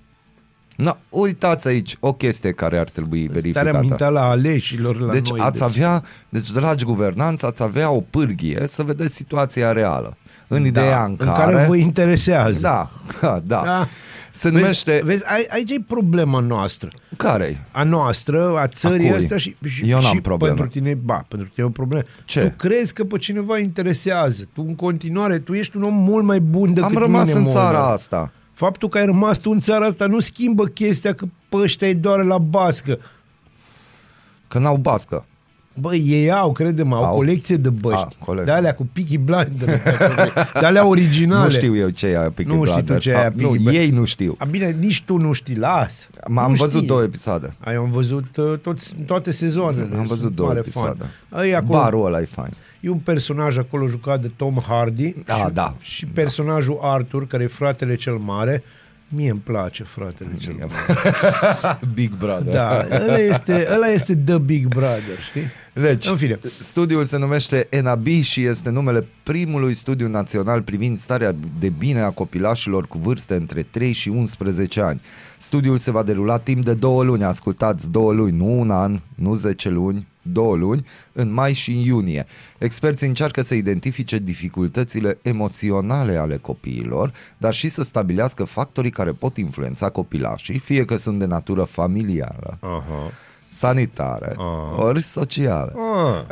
No, 0.83 0.91
uitați 1.09 1.67
aici 1.67 1.95
o 1.99 2.13
chestie 2.13 2.51
care 2.51 2.77
ar 2.77 2.89
trebui 2.89 3.19
Deci, 3.19 3.31
verificată. 3.31 3.67
starea 3.67 3.87
mentală 3.87 4.19
a 4.19 4.23
aleșilor 4.29 4.99
la 4.99 5.11
deci 5.13 5.29
noi. 5.29 5.39
ați 5.39 5.63
avea, 5.63 6.03
deci 6.29 6.51
dragi 6.51 6.85
guvernanți, 6.85 7.45
ați 7.45 7.63
avea 7.63 7.91
o 7.91 7.99
pârghie 8.09 8.63
să 8.67 8.83
vedeți 8.83 9.15
situația 9.15 9.71
reală. 9.71 10.17
În 10.47 10.65
ideea 10.65 10.97
da, 10.97 11.03
în, 11.03 11.15
în 11.17 11.31
care 11.31 11.65
vă 11.67 11.75
interesează. 11.75 12.59
Da, 12.61 12.89
da, 13.21 13.39
da. 13.55 13.61
Da. 13.65 13.87
Se 14.31 14.49
Vezi, 14.49 14.61
numește... 14.61 15.01
vezi 15.03 15.23
ai, 15.31 15.45
aici 15.49 15.71
e 15.71 15.81
problema 15.87 16.39
noastră. 16.39 16.89
Care 17.17 17.67
A 17.71 17.83
noastră, 17.83 18.57
a 18.57 18.67
țării 18.67 19.07
A 19.07 19.11
cui? 19.13 19.21
astea 19.21 19.37
și, 19.37 19.55
și, 19.65 19.89
Eu 19.89 19.99
n-am 20.01 20.13
și 20.13 20.21
probleme. 20.21 20.55
pentru 20.55 20.79
tine, 20.79 20.93
ba, 20.93 21.25
pentru 21.27 21.47
tine 21.47 21.65
e 21.65 21.69
o 21.69 21.71
problemă. 21.71 22.03
Ce? 22.25 22.39
Tu 22.41 22.53
crezi 22.67 22.93
că 22.93 23.03
pe 23.03 23.17
cineva 23.17 23.57
interesează. 23.57 24.47
Tu 24.53 24.63
în 24.67 24.75
continuare, 24.75 25.39
tu 25.39 25.53
ești 25.53 25.77
un 25.77 25.83
om 25.83 25.93
mult 25.93 26.23
mai 26.25 26.39
bun 26.39 26.73
decât 26.73 26.95
Am 26.95 27.01
rămas 27.01 27.27
mine, 27.27 27.37
în 27.39 27.43
Monar. 27.43 27.61
țara 27.63 27.87
asta. 27.91 28.31
Faptul 28.59 28.89
că 28.89 28.97
ai 28.97 29.05
rămas 29.05 29.37
tu 29.37 29.51
în 29.51 29.59
țara 29.59 29.85
asta 29.85 30.05
nu 30.05 30.19
schimbă 30.19 30.65
chestia 30.65 31.13
că 31.15 31.25
pe 31.49 31.55
ăștia 31.55 31.87
îi 31.87 31.95
doare 31.95 32.23
la 32.23 32.37
bască. 32.37 32.99
Că 34.47 34.59
n-au 34.59 34.77
bască. 34.77 35.25
Băi, 35.81 35.99
ei 36.05 36.31
au, 36.31 36.51
crede-mă, 36.51 36.95
au, 36.95 37.03
Au. 37.03 37.15
colecție 37.15 37.55
de 37.57 37.69
băști. 37.69 37.99
A, 38.19 38.25
colec- 38.25 38.43
de 38.45 38.51
alea 38.51 38.75
cu 38.75 38.87
Peaky 38.93 39.17
Blinders. 39.17 39.81
de 40.59 40.65
alea 40.65 40.85
originale. 40.85 41.43
Nu 41.43 41.49
știu 41.49 41.75
eu 41.75 41.89
ce 41.89 42.07
e 42.07 42.17
aia 42.17 42.31
Peaky 42.35 42.51
Nu 42.53 42.65
știi 42.65 42.75
tu 42.77 42.81
Blinders. 42.83 43.03
ce 43.03 43.09
e 43.11 43.15
aia 43.17 43.31
Nu, 43.35 43.41
Peaky 43.41 43.51
Blinders. 43.63 43.75
ei 43.77 43.89
nu 43.89 44.05
știu. 44.05 44.35
A, 44.37 44.45
bine, 44.45 44.75
nici 44.79 45.01
tu 45.03 45.17
nu 45.17 45.31
știi, 45.33 45.55
las. 45.55 46.09
M-am 46.27 46.49
Nu 46.51 46.55
văzut 46.57 46.75
știi. 46.75 46.87
două 46.87 47.01
episoade. 47.01 47.53
Ai, 47.59 47.75
am 47.75 47.91
văzut 47.91 48.37
uh, 48.37 48.57
toți, 48.61 48.93
toate 49.05 49.31
sezoanele. 49.31 49.95
Am 49.97 50.05
văzut 50.05 50.17
Sunt 50.23 50.35
două 50.35 50.47
mare 50.47 50.59
episoade. 50.59 50.97
Fan. 51.29 51.39
Ai 51.41 51.51
acolo, 51.51 51.79
Barul 51.79 52.05
ăla 52.05 52.19
e 52.21 52.25
fain. 52.31 52.51
E 52.79 52.89
un 52.89 52.97
personaj 52.97 53.57
acolo 53.57 53.87
jucat 53.87 54.21
de 54.21 54.31
Tom 54.35 54.57
Hardy. 54.67 55.15
Da, 55.25 55.33
și, 55.35 55.45
da. 55.53 55.75
Și 55.79 56.05
personajul 56.05 56.79
Arthur, 56.81 57.27
care 57.27 57.43
e 57.43 57.47
fratele 57.47 57.95
cel 57.95 58.13
mare. 58.13 58.63
Mie 59.11 59.29
îmi 59.29 59.39
place 59.43 59.83
fratele 59.83 60.29
cel 60.39 60.53
mare. 60.59 61.03
Big 61.93 62.11
Brother. 62.19 62.53
Da, 62.53 62.85
ăla 63.03 63.17
este, 63.17 63.67
ăla 63.73 63.87
este 63.87 64.15
The 64.15 64.37
Big 64.37 64.67
Brother, 64.67 65.19
știi? 65.29 65.43
Deci, 65.73 66.05
În 66.07 66.15
fine. 66.15 66.39
studiul 66.61 67.03
se 67.03 67.17
numește 67.17 67.67
ENABI 67.69 68.21
și 68.21 68.43
este 68.43 68.69
numele 68.69 69.07
primului 69.23 69.73
studiu 69.73 70.07
național 70.07 70.61
privind 70.61 70.97
starea 70.97 71.35
de 71.59 71.69
bine 71.77 71.99
a 71.99 72.09
copilașilor 72.09 72.87
cu 72.87 72.97
vârste 72.97 73.35
între 73.35 73.61
3 73.61 73.91
și 73.91 74.09
11 74.09 74.81
ani. 74.81 75.01
Studiul 75.37 75.77
se 75.77 75.91
va 75.91 76.03
derula 76.03 76.37
timp 76.37 76.63
de 76.65 76.73
două 76.73 77.03
luni, 77.03 77.23
ascultați, 77.23 77.89
două 77.89 78.13
luni, 78.13 78.37
nu 78.37 78.59
un 78.59 78.71
an, 78.71 78.99
nu 79.15 79.33
10 79.33 79.69
luni, 79.69 80.07
două 80.21 80.55
luni, 80.55 80.85
în 81.13 81.33
mai 81.33 81.53
și 81.53 81.71
în 81.71 81.77
iunie. 81.77 82.25
Experții 82.57 83.07
încearcă 83.07 83.41
să 83.41 83.55
identifice 83.55 84.17
dificultățile 84.17 85.17
emoționale 85.21 86.15
ale 86.15 86.37
copiilor, 86.37 87.11
dar 87.37 87.53
și 87.53 87.69
să 87.69 87.83
stabilească 87.83 88.43
factorii 88.43 88.91
care 88.91 89.11
pot 89.11 89.37
influența 89.37 89.89
copilașii, 89.89 90.59
fie 90.59 90.85
că 90.85 90.95
sunt 90.95 91.19
de 91.19 91.25
natură 91.25 91.63
familială, 91.63 92.57
Aha. 92.59 93.11
Sanitară, 93.49 94.35
Ah. 94.37 94.83
ori 94.83 95.01
socială. 95.03 95.73
Ah. 95.75 96.23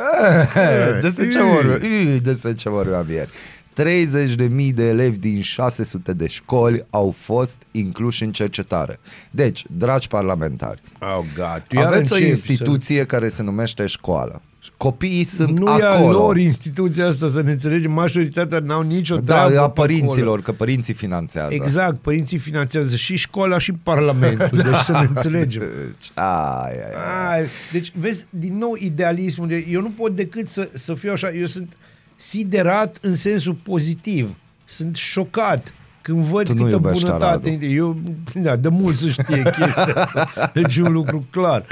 Eh, 0.54 1.00
Despre 1.00 1.28
ce 1.28 1.42
vorbim? 1.42 1.90
Ih, 1.90 2.20
Despre 2.22 2.54
ce 2.54 2.68
vorbeam 2.68 3.06
ieri. 3.10 3.30
30.000 3.72 4.72
de 4.72 4.86
elevi 4.88 5.16
din 5.18 5.40
600 5.40 6.12
de 6.12 6.26
școli 6.26 6.86
au 6.90 7.14
fost 7.18 7.62
incluși 7.70 8.22
în 8.22 8.32
cercetare. 8.32 8.98
Deci, 9.30 9.64
dragi 9.70 10.08
parlamentari, 10.08 10.82
Oh, 11.00 11.24
God. 11.36 11.62
Tu 11.68 11.74
iar 11.76 11.86
aveți 11.86 12.12
o 12.12 12.14
începi 12.14 12.30
instituție 12.30 13.04
care 13.04 13.28
se 13.28 13.42
numește 13.42 13.86
școală. 13.86 14.42
Copiii 14.76 15.24
Să... 15.24 15.42
sunt 15.42 15.58
Nu 15.58 15.76
e 15.78 15.82
a 15.82 15.90
acolo. 15.90 16.18
lor 16.18 16.36
instituția 16.36 17.06
asta, 17.06 17.28
să 17.28 17.42
ne 17.42 17.50
înțelegem. 17.50 17.92
Majoritatea 17.92 18.58
n-au 18.58 18.82
nicio 18.82 19.16
da, 19.16 19.44
treabă 19.44 19.60
a 19.60 19.70
pe 19.70 19.80
părinților, 19.80 20.26
acolo. 20.26 20.42
că 20.42 20.52
părinții 20.52 20.94
finanțează. 20.94 21.54
Exact, 21.54 21.98
părinții 21.98 22.38
finanțează 22.38 22.96
și 22.96 23.16
școala 23.16 23.58
și 23.58 23.72
parlamentul, 23.72 24.58
deci 24.70 24.74
să 24.74 24.92
ne 24.92 25.06
înțelegem. 25.08 25.62
Deci, 25.86 26.10
ai, 26.14 26.72
ai, 26.72 26.92
ai. 26.94 27.38
Ai, 27.38 27.46
deci, 27.72 27.92
vezi, 27.98 28.26
din 28.30 28.58
nou 28.58 28.76
idealismul. 28.78 29.48
De, 29.48 29.66
eu 29.70 29.80
nu 29.80 29.90
pot 29.90 30.16
decât 30.16 30.48
să, 30.48 30.68
să 30.74 30.94
fiu 30.94 31.12
așa. 31.12 31.30
Eu 31.30 31.46
sunt 31.46 31.76
siderat 32.16 32.98
în 33.00 33.14
sensul 33.14 33.56
pozitiv. 33.62 34.34
Sunt 34.64 34.96
șocat 34.96 35.72
când 36.02 36.24
văd 36.24 36.44
Tu 36.44 36.54
nu 36.54 36.62
câtă 36.62 36.74
iubești 36.74 37.04
bunătate. 37.04 37.48
Aradul. 37.48 37.70
Eu, 37.70 37.96
da, 38.34 38.56
de 38.56 38.68
mult 38.68 38.96
să 38.96 39.08
știe 39.08 39.42
chestia 39.42 39.94
asta. 39.94 40.50
Deci 40.54 40.76
e 40.76 40.82
un 40.82 40.92
lucru 40.92 41.26
clar. 41.30 41.64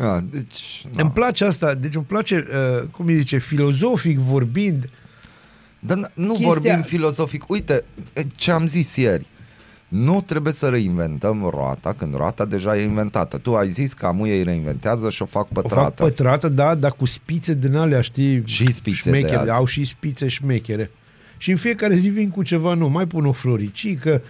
Ah, 0.00 0.18
deci, 0.30 0.84
Da. 0.94 1.02
Îmi 1.02 1.10
place 1.10 1.44
asta, 1.44 1.74
deci 1.74 1.94
îmi 1.94 2.04
place, 2.04 2.46
uh, 2.80 2.88
cum 2.90 3.06
îi 3.06 3.16
zice, 3.16 3.38
filozofic 3.38 4.18
vorbind, 4.18 4.90
Dar 5.78 5.98
n- 5.98 6.14
nu 6.14 6.32
Chestia- 6.32 6.46
vorbim 6.46 6.82
filozofic. 6.82 7.48
Uite, 7.48 7.84
ce 8.36 8.50
am 8.50 8.66
zis 8.66 8.96
ieri. 8.96 9.26
Nu 9.88 10.22
trebuie 10.26 10.52
să 10.52 10.68
reinventăm 10.68 11.48
roata 11.50 11.92
când 11.98 12.14
roata 12.16 12.44
deja 12.44 12.76
e 12.76 12.82
inventată. 12.82 13.38
Tu 13.38 13.54
ai 13.56 13.68
zis 13.68 13.92
că 13.92 14.06
amuiei 14.06 14.42
reinventează 14.42 15.10
și 15.10 15.22
o 15.22 15.24
fac 15.24 15.42
o 15.42 15.54
fac 15.54 15.62
pătrată. 15.62 16.02
pătrată, 16.02 16.48
da, 16.48 16.74
dar 16.74 16.92
cu 16.92 17.04
spițe 17.04 17.54
din 17.54 17.74
alea, 17.76 18.00
știi? 18.00 18.42
Și 18.46 18.72
spițe 18.72 19.10
de 19.10 19.16
șmechere, 19.18 19.40
azi. 19.40 19.50
Au 19.50 19.64
și 19.64 19.84
spițe 19.84 20.28
șmechere. 20.28 20.90
Și 21.36 21.50
în 21.50 21.56
fiecare 21.56 21.94
zi 21.94 22.08
vin 22.08 22.30
cu 22.30 22.42
ceva 22.42 22.74
nou. 22.74 22.88
Mai 22.88 23.06
pun 23.06 23.26
o 23.26 23.32
floricică, 23.32 24.22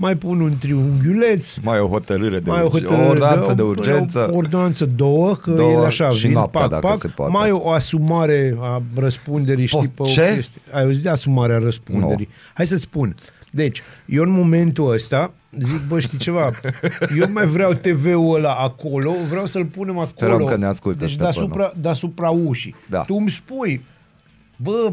mai 0.00 0.16
pun 0.16 0.40
un 0.40 0.52
triunghiuleț, 0.58 1.56
mai 1.56 1.78
o 1.80 1.86
hotărâre 1.88 2.38
de 2.40 2.50
mai 2.50 2.60
o, 2.62 2.64
urgență, 2.64 2.86
hotărâre, 2.88 3.06
o 3.08 3.10
ordonanță 3.10 3.52
de 3.54 3.62
o- 3.62 3.66
urgență. 3.66 4.28
O 4.32 4.36
ordonanță 4.36 4.86
două, 4.86 5.34
că 5.34 5.50
Două 5.50 5.70
el 5.72 5.84
așa 5.84 6.10
și 6.10 6.20
vin, 6.26 6.32
noaptea, 6.32 6.60
pac, 6.60 6.70
dacă 6.70 6.86
pac, 6.86 6.98
se 6.98 7.08
poate. 7.08 7.32
mai 7.32 7.50
o 7.50 7.70
asumare 7.70 8.56
a 8.60 8.82
răspunderii, 8.96 9.66
știi, 9.66 9.78
Pof, 9.78 9.88
pe 9.94 10.02
o 10.02 10.04
ce? 10.24 10.32
chestie. 10.34 10.60
Ai 10.72 10.82
auzit 10.82 11.02
de 11.02 11.08
asumarea 11.08 11.58
răspunderii. 11.58 12.28
Nu. 12.30 12.36
Hai 12.54 12.66
să-ți 12.66 12.82
spun. 12.82 13.14
Deci, 13.50 13.82
eu 14.06 14.22
în 14.22 14.30
momentul 14.30 14.92
ăsta 14.92 15.32
zic, 15.58 15.80
bă, 15.88 16.00
știi 16.00 16.18
ceva, 16.18 16.50
eu 17.18 17.26
nu 17.26 17.32
mai 17.32 17.46
vreau 17.46 17.72
TV-ul 17.72 18.34
ăla 18.36 18.54
acolo, 18.54 19.12
vreau 19.28 19.46
să-l 19.46 19.64
punem 19.64 19.92
acolo. 19.98 20.06
Sperăm 20.06 20.44
că 20.44 20.56
ne 20.56 20.66
ascultă 20.66 20.98
Deci 20.98 21.08
Ștefănu. 21.10 21.32
deasupra, 21.32 21.72
deasupra 21.80 22.28
ușii. 22.30 22.74
Da. 22.88 22.98
Tu 23.00 23.14
îmi 23.14 23.30
spui, 23.30 23.84
bă, 24.56 24.92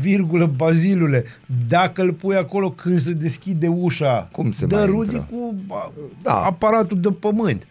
virgulă, 0.00 0.46
Bazilule, 0.56 1.24
dacă 1.68 2.02
îl 2.02 2.12
pui 2.12 2.36
acolo 2.36 2.70
când 2.70 3.00
se 3.00 3.12
deschide 3.12 3.68
ușa, 3.68 4.28
Cum 4.32 4.50
se 4.50 4.66
dă 4.66 4.76
mai 4.76 4.84
Rudi 4.86 5.14
intră? 5.14 5.28
cu 5.30 5.54
a, 5.68 5.92
Da. 6.22 6.44
aparatul 6.44 7.00
de 7.00 7.10
pământ. 7.10 7.66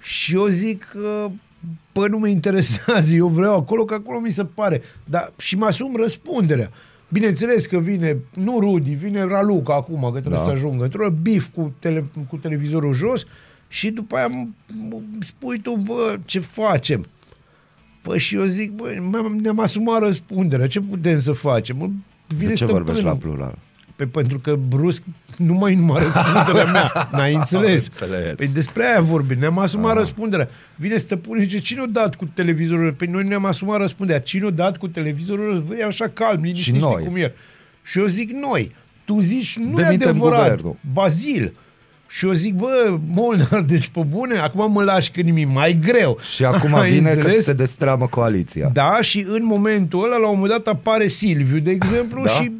Și 0.00 0.34
eu 0.34 0.46
zic 0.46 0.84
că 0.84 1.28
Păi 1.92 2.08
nu 2.08 2.18
mă 2.18 2.26
interesează, 2.28 3.14
eu 3.22 3.26
vreau 3.26 3.56
acolo, 3.56 3.84
că 3.84 3.94
acolo 3.94 4.18
mi 4.20 4.30
se 4.30 4.44
pare. 4.44 4.82
Dar 5.04 5.32
și 5.38 5.56
mă 5.56 5.64
asum 5.66 5.96
răspunderea. 5.96 6.70
Bineînțeles 7.08 7.66
că 7.66 7.78
vine, 7.78 8.16
nu 8.34 8.58
Rudi, 8.60 8.90
vine 8.90 9.22
Raluca 9.24 9.74
acum, 9.74 10.00
că 10.12 10.18
trebuie 10.18 10.38
Da. 10.40 10.44
să 10.44 10.50
ajungă. 10.50 10.84
Într-o 10.84 11.10
bif 11.10 11.48
cu, 11.54 11.74
tele, 11.78 12.04
cu 12.28 12.36
televizorul 12.36 12.92
jos 12.94 13.24
și 13.68 13.90
după 13.90 14.16
aia 14.16 14.28
m- 14.28 14.48
m- 14.72 15.18
spui 15.20 15.58
tu, 15.60 15.76
bă, 15.76 16.16
ce 16.24 16.40
facem? 16.40 17.06
Păi 18.02 18.18
și 18.18 18.34
eu 18.34 18.44
zic, 18.44 18.70
bă, 18.72 18.96
m-am- 19.10 19.38
ne-am 19.42 19.60
asumat 19.60 20.00
răspunderea, 20.00 20.66
ce 20.66 20.80
putem 20.80 21.20
să 21.20 21.32
facem? 21.32 21.76
Mă, 21.76 21.88
Vine 22.36 22.48
De 22.48 22.54
ce 22.54 22.64
stăpânul. 22.64 22.82
vorbești 22.82 23.04
la 23.08 23.16
plural? 23.16 23.58
Pe, 23.96 24.06
pentru 24.06 24.38
că 24.38 24.58
brusc 24.68 25.02
nu 25.36 25.52
mai 25.54 25.74
numai 25.74 26.02
răspunderea 26.02 26.72
mea. 26.72 26.92
N-ai 27.12 27.34
înțeles? 27.34 27.64
Am 27.70 28.08
înțeles. 28.08 28.34
Păi 28.34 28.48
despre 28.48 28.84
aia 28.86 29.00
vorbim. 29.00 29.38
Ne-am 29.38 29.58
asumat 29.58 29.90
Ah. 29.90 29.96
răspunderea. 29.96 30.48
Vine 30.76 30.96
stăpânul 30.96 31.38
și 31.42 31.44
zice, 31.48 31.58
cine 31.60 31.80
a 31.80 31.86
dat 31.86 32.14
cu 32.14 32.24
televizorul? 32.34 32.92
Păi 32.92 33.06
noi 33.06 33.24
ne-am 33.24 33.44
asumat 33.44 33.78
răspunderea. 33.78 34.20
Cine 34.20 34.46
a 34.46 34.50
dat 34.50 34.76
cu 34.76 34.88
televizorul? 34.88 35.64
E 35.78 35.84
așa 35.84 36.08
calm, 36.08 36.42
liniștit, 36.42 36.74
Și 36.74 36.80
noi. 36.80 36.92
știi 36.94 37.06
cum 37.06 37.16
e. 37.16 37.32
Și 37.82 37.98
eu 37.98 38.06
zic 38.06 38.30
noi. 38.30 38.74
Tu 39.04 39.20
zici, 39.20 39.56
nu 39.58 39.80
e 39.80 39.82
Demitem 39.84 40.08
adevărat. 40.08 40.40
guvernul. 40.48 40.76
Bazil. 40.92 41.52
Și 42.14 42.26
eu 42.26 42.32
zic, 42.32 42.54
bă, 42.54 42.98
Molnar, 43.06 43.60
deci 43.72 43.88
pe 43.88 44.00
bune, 44.08 44.36
acum 44.38 44.72
mă 44.72 44.82
lași 44.82 45.10
că 45.10 45.20
nimic 45.20 45.48
mai 45.48 45.78
greu. 45.80 46.18
Și 46.34 46.44
acum 46.44 46.74
Ai 46.74 46.90
vine 46.90 47.10
că 47.10 47.16
înțeles? 47.16 47.44
se 47.44 47.52
destramă 47.52 48.06
coaliția. 48.06 48.70
Da, 48.72 48.98
și 49.00 49.24
în 49.28 49.44
momentul 49.44 50.04
ăla, 50.04 50.16
la 50.16 50.28
un 50.28 50.38
moment 50.38 50.62
dat, 50.64 50.74
apare 50.74 51.08
Silviu, 51.08 51.58
de 51.58 51.70
exemplu, 51.70 52.22
Da? 52.26 52.30
și 52.30 52.52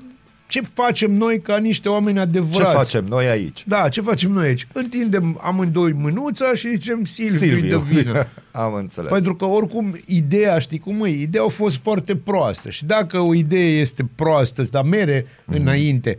ce 0.46 0.60
facem 0.74 1.12
noi 1.12 1.40
ca 1.40 1.56
niște 1.56 1.88
oameni 1.88 2.16
Ce 2.16 2.22
adevărați? 2.22 2.74
facem 2.74 3.04
noi 3.04 3.26
aici? 3.26 3.64
Da, 3.66 3.88
ce 3.88 4.00
facem 4.00 4.30
noi 4.32 4.46
aici? 4.46 4.66
Întindem 4.72 5.40
amândoi 5.42 5.92
mânuța 5.92 6.54
și 6.54 6.68
zicem 6.68 7.04
Silviu, 7.04 7.36
Silviu. 7.36 7.58
Silviu. 7.60 7.78
de 7.94 8.00
vină. 8.02 8.26
Am 8.64 8.74
înțeles. 8.74 9.10
Pentru 9.10 9.34
că 9.36 9.44
oricum 9.44 9.96
ideea, 10.06 10.58
știi 10.58 10.78
cum 10.78 11.04
e? 11.04 11.08
Ideea 11.08 11.44
a 11.44 11.48
fost 11.48 11.78
foarte 11.82 12.16
proastă 12.16 12.70
și 12.70 12.84
dacă 12.84 13.18
o 13.18 13.34
idee 13.34 13.78
este 13.80 14.08
proastă, 14.14 14.66
dar 14.70 14.82
mere 14.84 15.26
Mhm. 15.44 15.56
mm. 15.56 15.60
înainte 15.66 16.18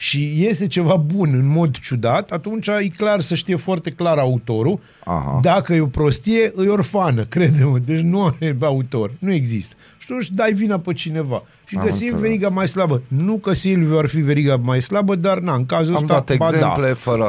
și 0.00 0.40
iese 0.42 0.66
ceva 0.66 0.94
bun 0.96 1.30
în 1.32 1.46
mod 1.46 1.78
ciudat, 1.78 2.30
atunci 2.30 2.66
e 2.66 2.88
clar 2.96 3.20
să 3.20 3.34
știe 3.34 3.56
foarte 3.56 3.90
clar 3.90 4.18
autorul. 4.18 4.80
Aha. 5.04 5.38
Dacă 5.42 5.74
e 5.74 5.80
o 5.80 5.86
prostie, 5.86 6.52
e 6.64 6.68
orfană, 6.68 7.22
crede-mă. 7.34 7.78
Deci 7.78 8.00
nu 8.00 8.24
are 8.24 8.56
autor, 8.60 9.10
nu 9.18 9.32
există. 9.32 9.74
Și 9.98 10.06
atunci 10.10 10.30
dai 10.30 10.52
vina 10.52 10.78
pe 10.78 10.92
cineva. 10.92 11.42
Și 11.64 11.76
Am 11.76 11.84
găsim 11.84 12.06
înțeles. 12.06 12.22
veriga 12.22 12.48
mai 12.48 12.68
slabă. 12.68 13.02
Nu 13.08 13.36
că 13.36 13.52
Silviu 13.52 13.98
ar 13.98 14.06
fi 14.06 14.20
veriga 14.20 14.56
mai 14.56 14.82
slabă, 14.82 15.14
dar 15.14 15.38
na, 15.38 15.54
în 15.54 15.66
cazul 15.66 15.96
Am 15.96 16.02
ăsta, 16.02 16.14
dat 16.14 16.36
ba 16.36 16.46
exemple 16.48 16.88
da. 16.88 16.94
fără... 16.94 17.26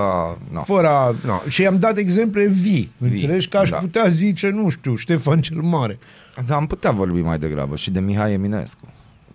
No. 0.54 0.62
Fără 0.62 0.88
a, 0.88 1.16
na. 1.26 1.42
Și 1.48 1.66
am 1.66 1.80
dat 1.80 1.98
exemple 1.98 2.48
vii. 2.48 2.92
Înțelegi 2.98 3.48
că 3.48 3.58
aș 3.58 3.70
da. 3.70 3.78
putea 3.78 4.08
zice, 4.08 4.50
nu 4.50 4.70
știu, 4.70 4.96
Ștefan 4.96 5.40
cel 5.42 5.62
Mare. 5.62 6.00
Dar 6.48 6.58
am 6.58 6.68
putea 6.68 6.92
vorbi 6.92 7.22
mai 7.22 7.40
degrabă 7.40 7.76
și 7.76 7.92
de 7.92 8.00
Mihai 8.00 8.34
Eminescu. 8.34 8.88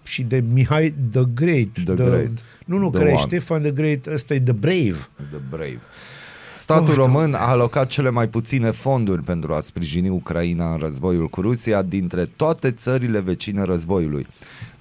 Și 0.04 0.22
de 0.22 0.44
Mihai 0.52 0.94
the 1.10 1.24
Great. 1.34 1.68
The 1.84 1.94
Great. 1.94 2.44
Nu, 2.64 2.78
nu, 2.78 2.90
The 2.90 2.98
care 2.98 3.10
e 3.10 3.14
one. 3.14 3.22
Ștefan 3.22 3.62
the 3.62 3.70
Great, 3.70 4.06
ăsta 4.06 4.34
e 4.34 4.40
The 4.40 4.52
Brave. 4.52 5.08
The 5.30 5.40
Brave. 5.50 5.80
Statul 6.56 6.88
Of, 6.88 6.96
român 6.96 7.34
a 7.34 7.46
alocat 7.46 7.88
cele 7.88 8.10
mai 8.10 8.28
puține 8.28 8.70
fonduri 8.70 9.22
pentru 9.22 9.52
a 9.52 9.60
sprijini 9.60 10.08
Ucraina 10.08 10.72
în 10.72 10.78
războiul 10.78 11.28
cu 11.28 11.40
Rusia 11.40 11.82
dintre 11.82 12.24
toate 12.24 12.70
țările 12.70 13.20
vecine 13.20 13.62
războiului. 13.62 14.26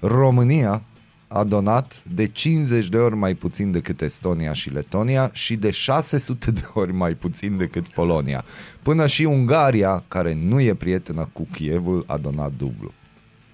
România 0.00 0.82
a 1.28 1.44
donat 1.44 2.02
de 2.14 2.26
50 2.26 2.88
de 2.88 2.96
ori 2.96 3.16
mai 3.16 3.34
puțin 3.34 3.70
decât 3.70 4.00
Estonia 4.00 4.52
și 4.52 4.70
Letonia 4.70 5.30
și 5.32 5.56
de 5.56 5.70
600 5.70 6.50
de 6.50 6.64
ori 6.74 6.92
mai 6.92 7.14
puțin 7.14 7.56
decât 7.56 7.86
Polonia. 7.86 8.44
Până 8.82 9.06
și 9.06 9.22
Ungaria, 9.22 10.04
care 10.08 10.34
nu 10.42 10.60
e 10.60 10.74
prietenă 10.74 11.28
cu 11.32 11.48
Kievul, 11.52 12.04
a 12.06 12.16
donat 12.16 12.52
dublu. 12.56 12.92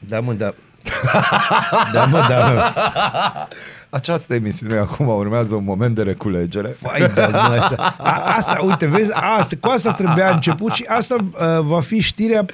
Da, 0.09 0.21
mă, 0.21 0.33
da. 0.33 0.55
Da, 1.93 2.05
mă, 2.05 2.27
da. 2.29 2.69
Această 3.91 4.35
emisiune 4.35 4.79
acum 4.79 5.09
urmează 5.09 5.55
un 5.55 5.65
moment 5.65 5.95
de 5.95 6.03
reculegere. 6.03 6.77
Vai 6.81 7.11
de 7.15 7.29
mă, 7.31 7.39
asta. 7.39 7.95
A, 7.99 8.35
asta, 8.37 8.61
uite, 8.63 8.87
vezi, 8.87 9.13
asta, 9.13 9.57
cu 9.61 9.69
asta 9.69 9.93
trebuia 9.93 10.31
început 10.31 10.73
și 10.73 10.85
asta 10.89 11.15
uh, 11.15 11.61
va 11.61 11.81
fi 11.81 12.01
știrea 12.01 12.47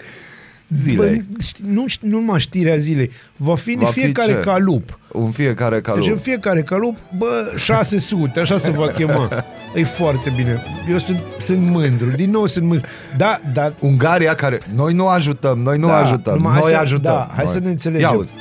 Zilei. 0.68 1.24
Bă, 1.30 1.42
ști- 1.42 1.64
nu, 1.72 1.84
ști- 1.88 2.00
nu 2.02 2.18
numai 2.18 2.40
știrea 2.40 2.76
zilei. 2.76 3.10
Va 3.36 3.54
fi 3.54 3.70
în 3.72 3.78
Va 3.80 3.86
fi 3.86 4.00
fiecare 4.00 4.32
ce? 4.32 4.38
calup. 4.40 4.98
În 5.12 5.30
fiecare 5.30 5.80
calup. 5.80 6.00
Deci 6.02 6.10
în 6.12 6.18
fiecare 6.18 6.62
calup, 6.62 6.96
bă, 7.18 7.52
600, 7.56 8.40
așa 8.40 8.58
se 8.58 8.70
va 8.70 8.86
chema. 8.88 9.28
E 9.74 9.84
foarte 9.84 10.32
bine. 10.36 10.62
Eu 10.90 10.98
sunt, 10.98 11.18
sunt 11.40 11.58
mândru. 11.70 12.06
Din 12.10 12.30
nou 12.30 12.46
sunt 12.46 12.64
mândru. 12.64 12.88
Da, 13.16 13.40
da, 13.52 13.72
Ungaria 13.78 14.34
care... 14.34 14.60
Noi 14.74 14.92
nu 14.92 15.08
ajutăm, 15.08 15.58
noi 15.58 15.78
nu 15.78 15.86
Da, 15.86 15.96
ajutăm, 15.98 16.34
numai 16.34 16.52
noi 16.52 16.62
hai 16.62 16.70
să- 16.72 16.78
ajutăm. 16.78 17.12
da, 17.12 17.26
hai 17.34 17.44
noi. 17.44 17.52
să 17.52 17.58
ne 17.58 17.68
înțelegem. 17.70 18.08
Ia 18.08 18.16
uzi. 18.16 18.34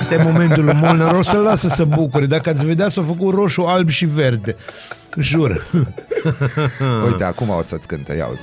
Asta 0.00 0.14
e 0.14 0.22
momentul 0.22 0.64
lui 0.64 0.74
Molnar. 0.74 1.14
O 1.14 1.22
să-l 1.22 1.40
lasă 1.42 1.68
să 1.68 1.84
bucure. 1.84 2.26
Dacă 2.26 2.50
ați 2.50 2.64
vedea, 2.66 2.88
s-a 2.88 3.02
făcut 3.02 3.34
roșu, 3.34 3.62
alb 3.62 3.88
și 3.88 4.04
verde. 4.06 4.56
Jur. 5.18 5.66
Uite, 7.06 7.24
acum 7.24 7.48
o 7.48 7.62
să-ți 7.62 7.86
cânte, 7.86 8.14
ia 8.14 8.26
uzi 8.26 8.42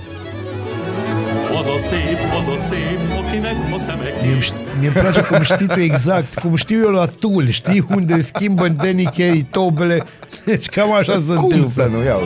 mi 4.80 4.86
îmi 4.86 4.96
place 4.96 5.22
cum 5.22 5.42
știi 5.42 5.68
tu 5.68 5.80
exact, 5.80 6.40
cum 6.40 6.56
știu 6.56 6.80
eu 6.86 6.92
la 6.92 7.06
Tul, 7.06 7.50
știi 7.50 7.86
unde 7.96 8.20
schimbă 8.20 8.66
în 8.66 8.76
Danny 8.76 9.04
Carey 9.04 9.46
tobele, 9.52 10.04
deci 10.46 10.66
cam 10.66 10.94
așa 10.94 11.20
se 11.28 11.34
cum 11.34 11.70
să 11.70 11.90
nu 11.92 12.04
iau? 12.04 12.20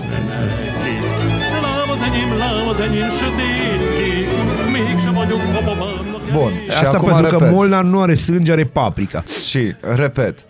Bun. 6.33 6.51
Asta 6.69 6.97
acum 6.97 7.07
pentru 7.07 7.25
repet. 7.25 7.47
că 7.47 7.53
Molnar 7.53 7.83
nu 7.83 8.01
are 8.01 8.15
sânge, 8.15 8.51
are 8.51 8.65
paprika. 8.65 9.23
Și, 9.47 9.75
repet, 9.95 10.44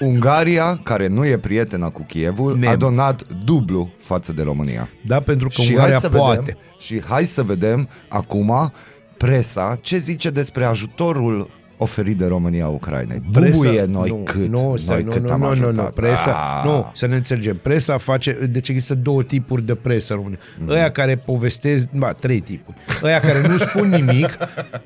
Ungaria, 0.00 0.80
care 0.82 1.06
nu 1.06 1.26
e 1.26 1.38
prietena 1.38 1.88
cu 1.88 2.02
Kievul, 2.02 2.56
Nem. 2.58 2.70
a 2.70 2.76
donat 2.76 3.26
dublu 3.44 3.90
față 4.00 4.32
de 4.32 4.42
România. 4.42 4.88
Da, 5.06 5.20
pentru 5.20 5.48
că 5.54 5.62
și 5.62 5.70
Ungaria 5.70 5.90
hai 5.90 6.00
să 6.00 6.08
poate. 6.08 6.38
vedem, 6.38 6.58
și 6.78 7.02
hai 7.08 7.24
să 7.24 7.42
vedem 7.42 7.88
acum 8.08 8.72
presa 9.16 9.78
ce 9.82 9.96
zice 9.96 10.30
despre 10.30 10.64
ajutorul 10.64 11.50
oferit 11.78 12.16
de 12.16 12.26
România 12.26 12.68
Ucrainei. 12.68 13.22
Bubuie 13.30 13.84
noi 13.84 14.08
nu, 14.08 14.14
cât, 14.16 14.46
nu, 14.48 14.74
stai, 14.76 14.94
noi 14.94 15.04
nu, 15.04 15.10
cât 15.10 15.22
nu, 15.22 15.32
am 15.32 15.40
nu, 15.40 15.44
nu, 15.46 15.50
ajutat. 15.50 15.74
nu, 15.74 15.82
presa, 15.82 16.30
Ah. 16.62 16.68
nu, 16.68 16.90
să 16.94 17.06
ne 17.06 17.16
înțelegem. 17.16 17.56
Presa 17.62 17.98
face, 17.98 18.32
deci 18.50 18.68
există 18.68 18.94
două 18.94 19.22
tipuri 19.22 19.62
de 19.62 19.74
presă 19.74 20.14
română. 20.14 20.36
Mm. 20.58 20.68
Ăia 20.68 20.90
care 20.90 21.16
povestesc, 21.16 21.88
ba, 21.92 22.12
trei 22.12 22.40
tipuri. 22.40 22.76
Ăia 23.02 23.20
care 23.20 23.48
nu 23.48 23.58
spun 23.58 23.88
nimic 23.88 24.38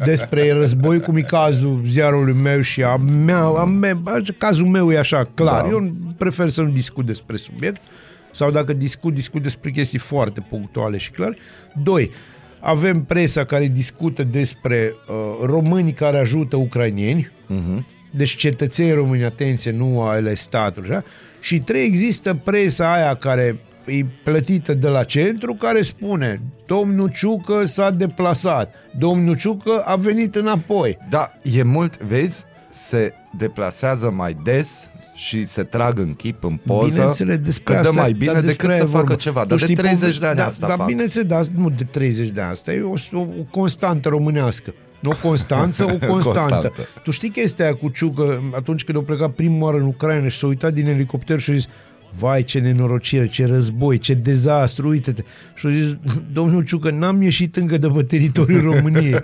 despre 0.04 0.52
război, 0.52 1.00
cum 1.00 1.16
e 1.16 1.20
cazul 1.20 1.82
ziarului 1.86 2.34
meu 2.34 2.60
și 2.60 2.82
a 2.82 2.96
mea, 2.96 3.38
a 3.42 3.64
mea 3.64 4.00
cazul 4.38 4.66
meu 4.66 4.92
e 4.92 4.98
așa, 4.98 5.28
clar. 5.34 5.62
Da. 5.62 5.68
Da. 5.68 5.72
Eu 5.74 5.90
prefer 6.18 6.48
să 6.48 6.62
nu 6.62 6.68
discut 6.68 7.06
despre 7.06 7.36
subiect 7.36 7.80
sau 8.32 8.50
dacă 8.50 8.72
discut, 8.72 9.14
discut 9.14 9.42
despre 9.42 9.70
chestii 9.70 9.98
foarte 9.98 10.46
punctuale 10.48 10.96
și 10.96 11.10
clare. 11.10 11.36
Doi, 11.82 12.10
avem 12.60 13.04
presa 13.04 13.44
care 13.44 13.66
discută 13.66 14.22
despre 14.22 14.94
uh, 15.08 15.14
români 15.44 15.92
care 15.92 16.18
ajută 16.18 16.56
ucrainieni, 16.56 17.30
uh-huh. 17.30 17.84
deci 18.10 18.36
cetățenii 18.36 18.92
români, 18.92 19.24
atenție, 19.24 19.70
nu 19.70 20.02
ale 20.02 20.34
statului, 20.34 20.90
așa? 20.90 21.04
și 21.40 21.58
trei, 21.58 21.84
există 21.84 22.34
presa 22.34 22.92
aia 22.92 23.14
care 23.14 23.60
e 23.86 24.04
plătită 24.24 24.74
de 24.74 24.88
la 24.88 25.04
centru, 25.04 25.54
care 25.54 25.82
spune 25.82 26.40
domnul 26.66 27.10
Ciucă 27.10 27.64
s-a 27.64 27.90
deplasat, 27.90 28.74
domnul 28.98 29.36
Ciucă 29.36 29.82
a 29.84 29.96
venit 29.96 30.34
înapoi. 30.34 30.98
Da, 31.10 31.32
e 31.42 31.62
mult, 31.62 31.98
vezi, 31.98 32.44
se 32.70 33.12
deplasează 33.38 34.10
mai 34.10 34.36
des 34.44 34.90
și 35.20 35.46
se 35.46 35.62
trag 35.62 35.98
în 35.98 36.14
chip, 36.14 36.44
în 36.44 36.56
poză, 36.66 36.92
Bineînțeles, 36.92 37.38
despre 37.38 37.74
că 37.74 37.80
asta, 37.80 37.92
dă 37.92 38.00
mai 38.00 38.12
bine 38.12 38.32
dar 38.32 38.40
decât 38.40 38.46
despre 38.56 38.66
să 38.66 38.72
aia 38.72 38.82
e 38.82 38.92
facă 38.92 38.98
vorba. 39.06 39.14
ceva. 39.14 39.40
Tu 39.42 39.46
Dar 39.48 39.58
de 39.58 39.62
știi, 39.64 39.74
30 39.74 40.18
de 40.18 40.26
ani 40.26 40.36
da, 40.36 40.46
asta 40.46 40.66
Dar 40.66 40.76
fac. 40.76 40.86
bineînțeles, 40.86 41.26
dar 41.26 41.44
nu 41.56 41.70
de 41.70 41.84
30 41.84 42.28
de 42.28 42.40
ani, 42.40 42.50
asta 42.50 42.72
e 42.72 42.80
o, 42.82 42.94
o, 43.12 43.20
o 43.20 43.42
constantă 43.50 44.08
românească. 44.08 44.74
Nu 45.00 45.10
o 45.10 45.14
constanță, 45.28 45.84
o 45.84 45.86
constantă. 46.12 46.40
Constantă. 46.50 46.72
tu 47.02 47.10
știi 47.10 47.30
chestia 47.30 47.64
aia 47.64 47.74
cu 47.74 47.88
Ciucă, 47.88 48.42
atunci 48.54 48.84
când 48.84 48.96
au 48.98 49.02
plecat 49.04 49.30
prima 49.30 49.64
oară 49.64 49.76
în 49.76 49.84
Ucraina 49.86 50.28
și 50.28 50.38
s-a 50.38 50.46
uitat 50.46 50.72
din 50.72 50.86
elicopter 50.86 51.40
și 51.40 51.50
a 51.50 51.54
zis 51.54 51.66
Vai, 52.18 52.42
ce 52.44 52.58
nenorocire, 52.58 53.26
ce 53.28 53.46
război, 53.46 53.98
ce 53.98 54.14
dezastru, 54.14 54.88
uite-te. 54.88 55.22
Și 55.54 55.66
a 55.66 55.70
zis, 55.70 55.96
domnul 56.32 56.64
Ciucă, 56.64 56.90
n-am 56.90 57.22
ieșit 57.22 57.56
încă 57.56 57.78
de 57.78 57.88
pe 57.88 58.02
teritoriul 58.02 58.62
României. 58.72 59.20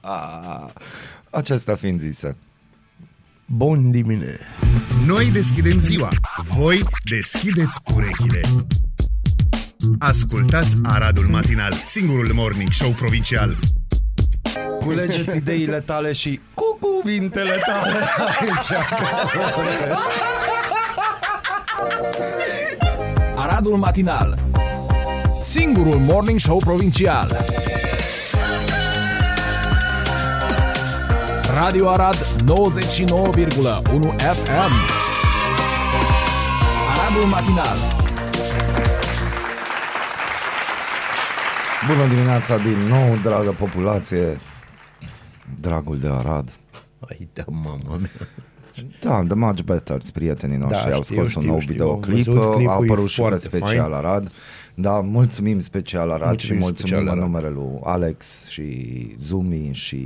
Ah, 0.00 0.66
Acesta 1.30 1.74
fiind 1.74 2.00
zisă. 2.00 2.36
Bun 3.50 3.90
dimine. 3.90 4.38
Noi 5.06 5.30
deschidem 5.30 5.78
ziua, 5.78 6.08
voi 6.56 6.80
deschideți 7.10 7.78
urechile. 7.94 8.40
Ascultați 9.98 10.76
Aradul 10.82 11.26
Matinal, 11.26 11.72
singurul 11.86 12.30
morning 12.34 12.70
show 12.70 12.90
provincial. 12.90 13.56
Culegeți 14.80 15.36
ideile 15.36 15.80
tale 15.80 16.12
și 16.12 16.40
cu 16.54 16.78
cuvintele 16.80 17.62
tale 17.66 17.98
aici. 18.40 18.70
Aradul 23.36 23.76
Matinal 23.76 24.38
Singurul 25.42 25.98
Morning 25.98 26.38
Show 26.38 26.58
Provincial 26.58 27.44
Radio 31.62 31.88
Arad 31.88 32.16
99,1 32.16 32.22
FM 34.18 34.72
Aradul 36.90 37.24
Matinal 37.30 37.78
Bună 41.86 42.06
dimineața 42.08 42.58
din 42.58 42.78
nou, 42.88 43.16
dragă 43.22 43.50
populație, 43.50 44.36
dragul 45.60 45.98
de 45.98 46.08
Arad. 46.08 46.58
Ai 47.08 47.28
da, 47.32 47.44
mama 47.46 47.96
mea. 47.96 48.10
Da, 49.00 49.22
The 49.26 49.34
Much 49.34 49.60
Better, 49.60 50.00
prietenii 50.12 50.56
noștri 50.56 50.90
Da, 50.90 50.94
au 50.94 51.02
știu, 51.02 51.16
scos 51.16 51.28
știu, 51.28 51.40
un 51.40 51.46
nou 51.46 51.60
știu, 51.60 51.72
videoclip, 51.72 52.28
am 52.28 52.34
văzut 52.34 52.54
clipul, 52.54 52.70
a 52.70 52.72
e 52.72 52.84
apărut 52.84 53.08
și 53.08 53.14
pe 53.14 53.22
foarte 53.22 53.44
special 53.44 53.90
fain. 53.90 53.92
Arad. 53.92 54.32
Da, 54.80 55.00
mulțumim 55.00 55.60
special 55.60 56.10
Arad 56.10 56.28
Mulțumim 56.28 56.56
și 56.56 56.62
mulțumim 56.64 56.76
special 56.76 57.02
în 57.02 57.08
Arad. 57.08 57.22
numele 57.22 57.48
lui 57.48 57.78
Alex 57.82 58.46
și 58.48 58.66
Zumi 59.16 59.70
și 59.72 59.96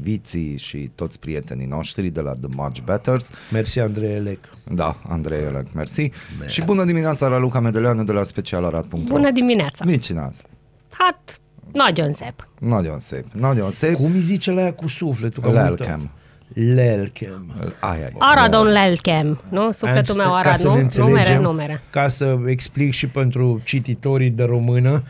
Viții 0.00 0.56
și 0.56 0.90
toți 0.94 1.18
prietenii 1.18 1.66
noștri 1.66 2.10
de 2.10 2.20
la 2.20 2.32
The 2.32 2.48
Much 2.56 2.80
Betters. 2.84 3.30
Mersi, 3.52 3.78
Andrei 3.78 4.14
Elec. 4.14 4.38
Da, 4.74 4.96
Andrei 5.08 5.42
Elec, 5.42 5.72
mersi. 5.74 6.10
Și 6.46 6.64
bună 6.64 6.84
dimineața 6.84 7.28
la 7.28 7.38
Luca 7.38 7.60
Medeleanu 7.60 8.04
de 8.04 8.12
la 8.12 8.22
specialarad.ro. 8.22 8.98
Bună 9.04 9.30
dimineața! 9.30 9.84
Nici 9.84 10.12
n-azi. 10.12 10.42
Hat, 10.90 11.40
no 11.72 11.84
John 11.94 12.12
Sepp. 12.12 12.48
Not 12.58 12.84
John 12.84 12.98
Sape. 12.98 13.24
Not 13.32 13.56
John 13.56 13.70
Sape. 13.70 13.92
Cum 13.92 14.12
îi 14.12 14.20
zice 14.20 14.50
la 14.50 14.60
aia 14.60 14.72
cu 14.72 14.88
sufletul? 14.88 15.42
Că 15.42 15.48
am 15.48 15.54
Lelkem. 15.54 16.00
uitat. 16.00 16.10
Lelkem. 16.54 17.52
Aia 17.80 18.04
e. 18.04 18.12
Arad 18.18 18.54
on 18.54 18.66
Lelkem, 18.66 19.40
nu? 19.48 19.72
Sufletul 19.72 20.14
meu 20.14 20.30
Ca 20.30 20.36
Arad, 20.36 20.54
să 20.56 20.66
ne 20.68 20.72
nu? 20.74 20.78
înțelegem, 20.80 21.12
Numere, 21.14 21.38
numere. 21.38 21.82
Ca 21.90 22.08
să 22.08 22.38
explic 22.46 22.92
și 22.92 23.06
pentru 23.06 23.60
cititorii 23.64 24.30
de 24.30 24.42
română, 24.44 25.02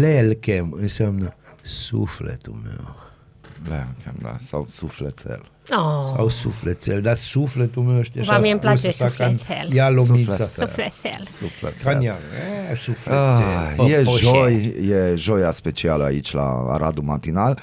Lelkem 0.00 0.76
înseamnă 0.80 1.34
sufletul 1.62 2.60
meu. 2.64 2.94
Lelkem, 3.68 4.14
da, 4.22 4.36
sau 4.38 4.64
sufletel. 4.68 5.40
Oh, 5.70 6.12
Sau 6.16 6.28
sufletel, 6.28 7.00
dar 7.02 7.16
sufletul 7.16 7.82
meu 7.82 8.02
știi 8.02 8.22
Va, 8.22 8.38
mie 8.38 8.50
îmi 8.50 8.60
place 8.60 8.88
o 8.88 8.90
să 8.90 9.04
fac 9.06 9.16
ca- 9.16 9.28
sufletel. 9.36 9.72
Ia 9.72 9.88
lomița. 9.88 10.32
Sufletel. 10.44 10.66
sufletel. 10.92 11.24
Sufletel. 11.26 11.82
Ca 11.82 11.90
în 11.98 12.04
ea. 12.04 12.16
E, 12.72 12.74
sufletel. 12.74 13.22
Ah, 13.22 13.90
e 13.90 13.94
păpoșe. 13.96 14.24
joi, 14.26 14.74
e 14.90 15.14
joia 15.16 15.50
specială 15.50 16.04
aici 16.04 16.32
la 16.32 16.66
Aradul 16.70 17.02
Matinal 17.04 17.58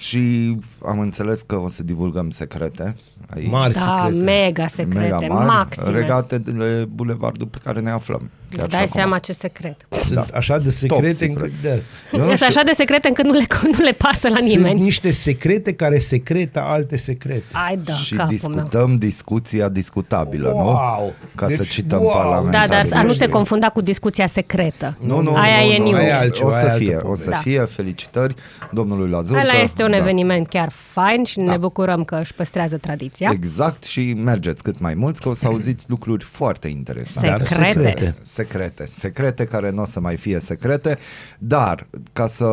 și 0.00 0.56
am 0.84 0.98
înțeles 1.00 1.42
că 1.42 1.56
o 1.56 1.68
să 1.68 1.82
divulgăm 1.82 2.30
secrete 2.30 2.96
aici. 3.34 3.50
Mari 3.50 3.72
Da, 3.72 3.80
secrete. 4.04 4.24
mega 4.24 4.66
secrete, 4.66 5.16
mega 5.20 5.34
mari, 5.34 5.46
maxime. 5.46 5.98
regate 5.98 6.38
de 6.38 6.84
bulevardul 6.88 7.46
pe 7.46 7.58
care 7.64 7.80
ne 7.80 7.90
aflăm. 7.90 8.30
Chiar 8.56 8.58
Îți 8.64 8.68
și 8.68 8.70
dai 8.70 8.80
acum. 8.84 8.92
seama 9.00 9.18
ce 9.18 9.32
secret. 9.32 9.86
Sunt 9.90 10.14
Da. 10.14 10.24
așa 10.34 10.58
de 10.58 10.70
secrete 10.70 11.10
secret. 11.10 11.36
încât... 11.36 11.52
Da. 11.62 11.68
Eu 11.68 11.78
nu 12.12 12.18
Sunt 12.24 12.34
știu- 12.34 12.46
așa 12.48 12.62
de 12.62 12.72
secrete 12.72 13.08
încât 13.08 13.24
nu 13.24 13.32
le, 13.32 13.44
nu 13.78 13.84
le 13.84 13.92
pasă 13.92 14.28
la 14.28 14.36
Sunt 14.38 14.50
nimeni. 14.54 14.80
niște 14.80 15.10
secrete 15.10 15.72
care 15.72 15.98
secretă 15.98 16.60
alte 16.62 16.96
secrete. 16.96 17.44
Ai 17.68 17.76
da, 17.84 17.92
și 17.92 18.14
capul 18.14 18.28
meu. 18.48 18.54
discutăm 18.58 18.96
discuția 18.98 19.68
discutabilă, 19.68 20.48
Wow! 20.54 20.64
nu? 21.04 21.12
Ca 21.34 21.46
Deci, 21.46 21.56
să 21.56 21.62
cităm 21.62 22.00
wow! 22.02 22.10
parlamentarii. 22.12 22.68
Da, 22.68 22.74
dar 22.74 22.80
a 22.80 22.82
nu 22.84 22.90
se 23.00 23.06
noștri. 23.06 23.28
confunda 23.28 23.68
cu 23.68 23.80
discuția 23.80 24.26
secretă. 24.26 24.96
Nu, 25.00 25.20
nu, 25.20 25.34
Aia 25.34 25.56
nu, 25.64 25.72
e 25.72 25.78
nu, 25.78 25.84
new. 25.84 25.94
aia 25.94 26.06
e 26.08 26.12
altceva, 26.12 26.46
o 26.48 26.50
să 26.50 26.56
aia 26.64 26.74
e 26.74 26.78
fie, 26.78 26.94
altă 26.94 27.06
o 27.08 27.14
să 27.14 27.22
poveste. 27.24 27.48
fie 27.48 27.60
felicitări 27.60 28.34
domnului 28.72 29.10
Lazur. 29.10 29.36
Ăla 29.36 29.52
că- 29.52 29.60
este 29.62 29.82
un 29.82 29.90
da. 29.90 29.96
eveniment 29.96 30.48
chiar 30.48 30.68
fain 30.70 31.24
și 31.24 31.38
ne 31.40 31.56
bucurăm 31.56 32.04
că 32.04 32.18
își 32.20 32.34
păstrează 32.34 32.76
tradiția. 32.76 33.19
Exact 33.28 33.84
și 33.84 34.12
mergeți 34.12 34.62
cât 34.62 34.78
mai 34.78 34.94
mulți 34.94 35.20
că 35.20 35.28
o 35.28 35.34
să 35.34 35.46
auziți 35.46 35.84
lucruri 35.88 36.24
foarte 36.24 36.68
interesante. 36.68 37.28
Dar 37.28 37.46
Secrete. 37.46 37.72
secrete. 37.82 38.14
Secrete, 38.22 38.86
secrete 38.90 39.44
care 39.44 39.70
nu 39.70 39.82
o 39.82 39.86
să 39.86 40.00
mai 40.00 40.16
fie 40.16 40.38
secrete, 40.38 40.98
dar 41.38 41.86
ca 42.12 42.26
să, 42.26 42.46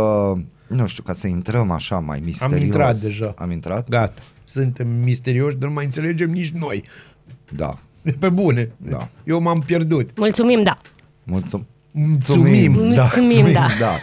nu 0.67 0.87
știu, 0.87 1.03
ca 1.03 1.13
să 1.13 1.27
intrăm 1.27 1.71
așa 1.71 1.99
mai 1.99 2.21
misterios. 2.23 2.57
Am 2.59 2.65
intrat 2.65 2.95
deja. 2.95 3.33
Am 3.37 3.51
intrat? 3.51 3.89
Gata. 3.89 4.21
Suntem 4.43 4.87
misterioși, 4.87 5.55
dar 5.55 5.67
nu 5.67 5.73
mai 5.75 5.83
înțelegem 5.85 6.29
nici 6.31 6.49
noi. 6.49 6.83
Da. 7.55 7.79
Pe 8.19 8.29
bune. 8.29 8.71
Da. 8.77 9.09
Eu 9.23 9.39
m-am 9.41 9.59
pierdut. 9.59 10.09
Mulțumim, 10.17 10.63
da. 10.63 10.77
Mulțum- 11.23 11.65
Mulțumim. 11.91 12.71
Mulțumim, 12.71 13.51
da. 13.51 13.65
da. 13.79 13.97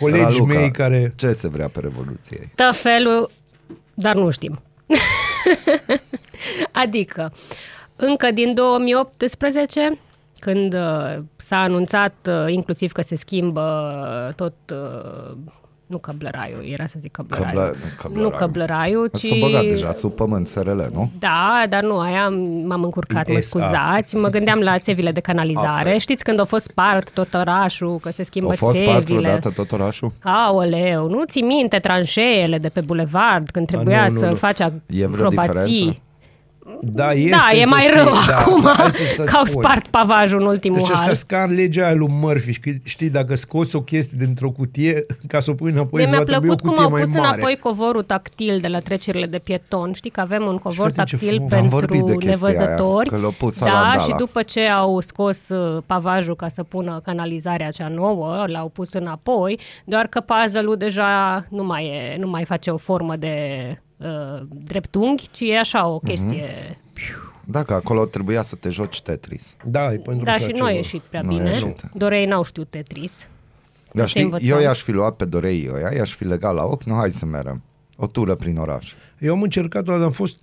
Colegii 0.00 0.22
Raluca, 0.24 0.54
mei 0.54 0.70
care... 0.70 1.12
Ce 1.16 1.32
se 1.32 1.48
vrea 1.48 1.68
pe 1.68 1.80
Revoluție? 1.80 2.50
Tot 2.54 2.76
felul, 2.76 3.30
dar 3.94 4.16
nu 4.16 4.30
știm. 4.30 4.60
adică, 6.82 7.32
încă 7.96 8.30
din 8.30 8.54
2018, 8.54 9.98
când 10.38 10.74
uh, 10.74 11.18
s-a 11.36 11.56
anunțat 11.56 12.14
uh, 12.28 12.52
inclusiv 12.52 12.92
că 12.92 13.02
se 13.02 13.16
schimbă 13.16 14.32
tot, 14.36 14.54
uh, 14.70 15.36
nu 15.92 15.98
căblăraiul, 15.98 16.64
era 16.72 16.86
să 16.86 16.94
zic 16.98 17.10
căblăraiul. 17.12 17.60
Căblă- 17.60 17.76
căblăraiul. 18.02 18.30
Nu 18.30 18.36
căblăraiul, 18.38 19.10
ci... 19.18 19.20
S-a 19.26 19.34
băgat 19.40 19.62
deja 19.64 19.92
sub 19.92 20.12
pământ 20.12 20.48
SRL, 20.48 20.80
nu? 20.92 21.10
Da, 21.18 21.62
dar 21.68 21.82
nu, 21.82 21.98
aia 21.98 22.28
m-am 22.66 22.82
încurcat, 22.82 23.28
mă 23.28 23.38
SA. 23.38 23.40
scuzați. 23.40 24.16
Mă 24.16 24.28
gândeam 24.28 24.58
la 24.58 24.78
țevile 24.78 25.10
de 25.12 25.20
canalizare. 25.20 25.88
Afer. 25.88 26.00
Știți 26.00 26.24
când 26.24 26.40
a 26.40 26.44
fost 26.44 26.64
spart 26.64 27.10
tot 27.12 27.34
orașul, 27.34 27.98
că 28.02 28.10
se 28.10 28.22
schimbă 28.24 28.50
A 28.50 28.54
fost 28.54 28.72
țevile? 28.72 28.90
spart 28.92 29.06
vreodată 29.06 29.50
tot 29.50 29.72
orașul? 29.72 30.12
Aoleu, 30.22 31.08
nu 31.08 31.24
ți 31.24 31.40
minte 31.40 31.78
tranșeele 31.78 32.58
de 32.58 32.68
pe 32.68 32.80
bulevard 32.80 33.50
când 33.50 33.66
trebuia 33.66 34.06
nu, 34.06 34.12
nu, 34.12 34.18
să 34.18 34.26
nu. 34.26 34.34
faci 34.34 34.58
E 34.60 34.70
vreo 34.86 35.06
diferență? 35.28 35.40
acrobații? 35.40 36.02
Da, 36.80 37.12
este, 37.12 37.30
da, 37.30 37.56
e 37.58 37.62
să 37.62 37.68
mai 37.68 37.80
știi, 37.80 37.94
rău 37.96 38.12
da, 38.28 38.36
acum 38.38 38.62
hai 38.76 38.90
să- 38.90 39.02
să 39.14 39.22
că 39.30 39.36
au 39.36 39.44
spun. 39.44 39.62
spart 39.62 39.88
pavajul 39.88 40.40
în 40.40 40.46
ultimul 40.46 40.78
Deci 40.78 40.92
hal. 40.92 41.10
ăștia 41.10 41.38
ca 41.38 41.44
în 41.44 41.54
legea 41.54 41.84
aia 41.86 41.94
lui 41.94 42.08
Murphy, 42.10 42.52
știi- 42.52 42.80
știi, 42.84 43.10
dacă 43.10 43.34
scoți 43.34 43.76
o 43.76 43.80
chestie 43.82 44.16
dintr-o 44.24 44.50
cutie, 44.50 45.06
ca 45.28 45.40
să 45.40 45.50
o 45.50 45.54
pui 45.54 45.70
înapoi, 45.70 45.90
Mie 46.00 46.02
îți 46.02 46.10
mi-a 46.10 46.18
va 46.18 46.24
trebui 46.30 46.48
o 46.48 46.54
plăcut 46.54 46.60
cum 46.60 46.70
cutie 46.70 46.84
au 46.84 46.90
mai 46.90 47.02
pus 47.02 47.12
mare. 47.14 47.26
înapoi 47.32 47.56
covorul 47.56 48.02
tactil 48.02 48.58
de 48.60 48.68
la 48.68 48.78
trecerile 48.80 49.26
de 49.26 49.38
pieton. 49.38 49.92
Știi 49.92 50.10
că 50.10 50.20
avem 50.20 50.44
un 50.46 50.56
covor 50.58 50.86
uite 50.86 51.02
ce 51.04 51.16
tactil 51.16 51.34
frumos. 51.36 51.52
Am 51.52 51.68
vorbit 51.68 52.00
de 52.00 52.10
pentru 52.12 52.26
chestia 52.28 52.48
aia, 52.48 52.58
nevăzători. 52.58 53.08
că 53.08 53.16
l-au 53.16 53.34
pus 53.38 53.58
da, 53.58 53.66
Alandala. 53.66 54.02
și 54.02 54.14
după 54.18 54.42
ce 54.42 54.60
au 54.66 55.00
scos 55.00 55.48
uh, 55.48 55.82
pavajul 55.86 56.36
ca 56.36 56.48
să 56.48 56.62
pună 56.62 57.00
canalizarea 57.04 57.70
cea 57.70 57.88
nouă, 57.88 58.44
l-au 58.46 58.68
pus 58.68 58.92
înapoi, 58.92 59.58
doar 59.84 60.06
că 60.06 60.20
puzzle-ul 60.20 60.76
deja 60.76 61.44
nu 61.50 61.64
mai, 61.64 61.84
e, 61.84 62.16
nu 62.18 62.28
mai 62.28 62.44
face 62.44 62.70
o 62.70 62.76
formă 62.76 63.16
de 63.16 63.36
uh, 64.04 64.42
dreptunghi, 64.66 65.28
ci 65.30 65.40
e 65.40 65.58
așa 65.58 65.78
Mhm. 65.82 65.88
o 65.94 65.98
chestie... 65.98 66.78
Dacă 67.44 67.74
acolo 67.74 68.04
trebuia 68.04 68.42
să 68.42 68.54
te 68.56 68.70
joci 68.70 69.02
Tetris. 69.02 69.54
Da, 69.64 69.92
e 69.92 69.96
pentru 69.96 70.24
Da, 70.24 70.32
așa 70.32 70.44
și 70.44 70.50
nu 70.50 70.56
ceva. 70.56 70.68
a 70.68 70.72
ieșit 70.72 71.00
prea 71.00 71.20
Nu 71.22 71.28
a 71.30 71.36
bine. 71.36 71.48
ieșit. 71.48 71.80
Dorei 71.94 72.26
n-au 72.26 72.44
știut 72.44 72.70
Tetris. 72.70 73.26
Dar 73.92 74.04
Se 74.04 74.10
știi, 74.10 74.22
învăța. 74.22 74.44
eu 74.46 74.60
i-aș 74.60 74.80
fi 74.80 74.90
luat 74.92 75.16
pe 75.16 75.24
dorei 75.24 75.70
ăia, 75.74 75.92
i-aș 75.94 76.14
fi 76.14 76.24
legat 76.24 76.54
la 76.54 76.62
ochi, 76.64 76.82
nu, 76.82 76.94
hai 76.94 77.10
să 77.10 77.26
merem. 77.26 77.62
O 77.96 78.06
tură 78.06 78.34
prin 78.34 78.56
oraș. 78.56 78.92
Eu 79.18 79.32
am 79.32 79.42
încercat, 79.42 79.88
am 79.88 80.10
fost, 80.10 80.36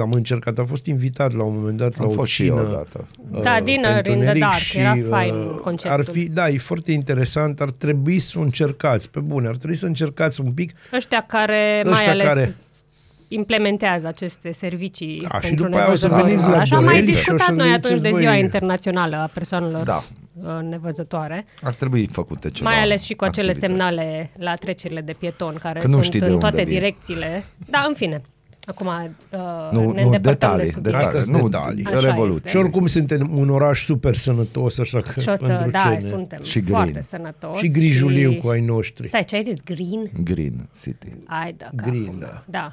am 0.00 0.10
încercat, 0.12 0.58
am 0.58 0.66
fost 0.66 0.86
invitat 0.86 1.32
la 1.32 1.42
un 1.42 1.54
moment 1.56 1.76
dat 1.76 1.96
la 1.98 2.04
Am 2.04 2.10
o 2.10 2.12
fost 2.12 2.32
și 2.32 2.46
eu 2.46 2.56
cină. 2.56 2.68
odată. 2.68 3.06
Da, 3.42 3.56
uh, 3.56 3.62
Dinner 3.64 3.90
pe 3.90 3.96
in 3.96 4.02
the 4.02 4.10
întuneric 4.12 4.40
Dark, 4.42 4.74
era 4.74 4.94
fain 5.08 5.34
uh, 5.34 5.54
conceptul. 5.62 5.98
Ar 6.00 6.04
fi, 6.04 6.28
da, 6.28 6.48
e 6.48 6.58
foarte 6.58 6.92
interesant, 6.92 7.60
ar 7.60 7.70
trebui 7.70 8.18
să 8.18 8.38
o 8.38 8.42
încercați, 8.42 9.10
pe 9.10 9.20
bune, 9.20 9.48
ar 9.48 9.56
trebui 9.56 9.76
să 9.76 9.86
încercați 9.86 10.40
un 10.40 10.52
pic. 10.52 10.72
Ăștia 10.92 11.24
care 11.28 11.82
Ăștia 11.86 11.92
mai 12.04 12.10
ales 12.12 12.26
care- 12.26 12.54
implementează 13.34 14.06
aceste 14.06 14.52
servicii 14.52 15.26
Da, 15.30 15.40
și 15.40 15.46
pentru 15.46 15.64
după 15.64 15.76
aia 15.78 15.90
o 15.90 15.94
să 15.94 16.06
nevăzători. 16.08 16.34
veniți 16.34 16.48
la 16.54 16.58
Așa 16.60 16.76
am 16.76 16.84
mai 16.84 16.94
Dorel 17.00 17.08
și 17.08 17.18
o 17.18 17.22
să 17.22 17.30
discutat 17.32 17.56
ne 17.56 17.62
noi 17.62 17.72
atunci 17.72 17.92
de 17.92 17.96
ziceți, 18.08 18.18
ziua 18.18 18.30
băi, 18.32 18.40
internațională 18.40 19.16
a 19.16 19.30
persoanelor 19.32 19.82
Da. 19.84 20.02
uh, 20.40 20.46
nevăzătoare, 20.68 21.44
Ar 21.62 21.74
trebui 21.74 22.06
făcute 22.12 22.50
ceva. 22.50 22.70
mai 22.70 22.80
ales 22.80 23.02
și 23.02 23.14
cu 23.14 23.24
acele 23.24 23.50
activități. 23.50 23.76
semnale 23.82 24.30
la 24.38 24.54
trecerile 24.54 25.00
de 25.00 25.12
pieton 25.18 25.54
care 25.60 25.78
Că 25.80 25.86
nu 25.86 25.92
sunt 25.92 26.04
știi 26.04 26.18
de 26.20 26.24
în 26.26 26.32
unde 26.32 26.46
toate 26.46 26.62
vin. 26.64 26.78
direcțiile. 26.78 27.44
Da, 27.70 27.84
în 27.88 27.94
fine. 27.94 28.22
Acum 28.66 28.86
uh, 28.86 29.38
Nu, 29.72 29.78
ne 29.80 29.84
nu, 29.84 29.88
îndepărtăm 29.88 30.20
detalii, 30.20 30.64
de 30.64 30.70
subiect. 30.70 30.82
detalii, 30.82 31.06
Astea 31.06 31.20
sunt 31.20 31.36
nu, 31.42 31.48
detalii. 31.48 31.84
Așa 31.84 32.00
revoluție. 32.00 32.50
Și 32.50 32.56
oricum 32.56 32.86
suntem 32.86 33.30
un 33.38 33.48
oraș 33.50 33.84
super 33.84 34.14
sănătos, 34.14 34.78
așa 34.78 35.00
că 35.00 35.20
Și 35.20 35.28
o 35.28 35.34
să, 35.34 35.46
pentru 35.46 35.70
da, 35.70 35.78
ce 35.78 35.88
ne- 35.88 36.08
suntem 36.08 36.38
Și 36.42 36.60
foarte 36.60 36.90
green. 36.90 37.02
sănătoși. 37.02 37.64
Și 37.64 37.70
grijuliu 37.70 38.34
cu 38.42 38.48
ai 38.48 38.60
noștri. 38.60 39.06
Stai, 39.06 39.24
ce 39.24 39.36
ai 39.36 39.42
zis? 39.42 39.62
Green? 39.64 40.10
Green 40.24 40.68
City. 40.82 41.08
Ai 41.26 41.52
da 41.56 41.66
Green, 41.74 42.04
capul 42.04 42.18
da. 42.18 42.26
meu. 42.26 42.42
Da, 42.46 42.58
da. 42.58 42.72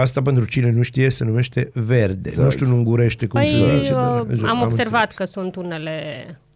Asta 0.00 0.22
pentru 0.22 0.44
cine 0.44 0.70
nu 0.70 0.82
știe 0.82 1.08
se 1.10 1.24
numește 1.24 1.70
verde. 1.74 2.30
Zări. 2.30 2.44
Nu 2.44 2.50
știu 2.50 2.66
în 2.66 2.72
ungurește 2.72 3.26
cum 3.26 3.44
se 3.44 3.50
Păi, 3.50 3.76
zice. 3.78 3.92
uh, 3.94 3.96
dar- 4.40 4.48
am 4.48 4.62
observat 4.62 5.10
înțeles. 5.10 5.14
că 5.14 5.24
sunt 5.24 5.56
unele 5.56 5.92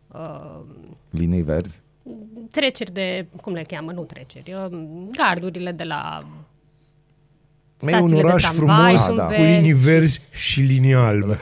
uh, 0.09 0.61
Linii 1.11 1.43
verzi. 1.43 1.81
treceri 2.51 2.93
de, 2.93 3.27
cum 3.43 3.53
le 3.53 3.63
cheamă, 3.69 3.93
nu 3.93 4.03
treceri, 4.03 4.53
uh, 4.71 4.79
gardurile 5.17 5.73
de 5.73 5.85
la 5.85 6.19
Mai 7.81 7.93
e 7.93 7.97
un 7.97 8.07
stațiile 8.07 8.21
de 8.23 8.27
oraș 8.29 8.43
tramvai 8.43 8.77
frumos 8.97 9.01
sunt 9.03 9.17
da. 9.17 9.25
cu 9.25 9.31
verzi. 9.31 9.57
linii 9.57 9.73
verzi 9.73 10.21
și 10.31 10.61
linii 10.61 10.95
albe. 10.95 11.39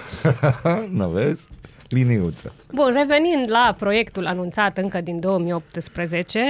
nu 0.98 1.08
vezi? 1.08 1.46
Liniuță. 1.90 2.52
Bun, 2.72 2.92
revenind 2.96 3.50
la 3.50 3.74
proiectul 3.78 4.26
anunțat 4.26 4.78
încă 4.78 5.00
din 5.00 5.20
2018, 5.20 6.40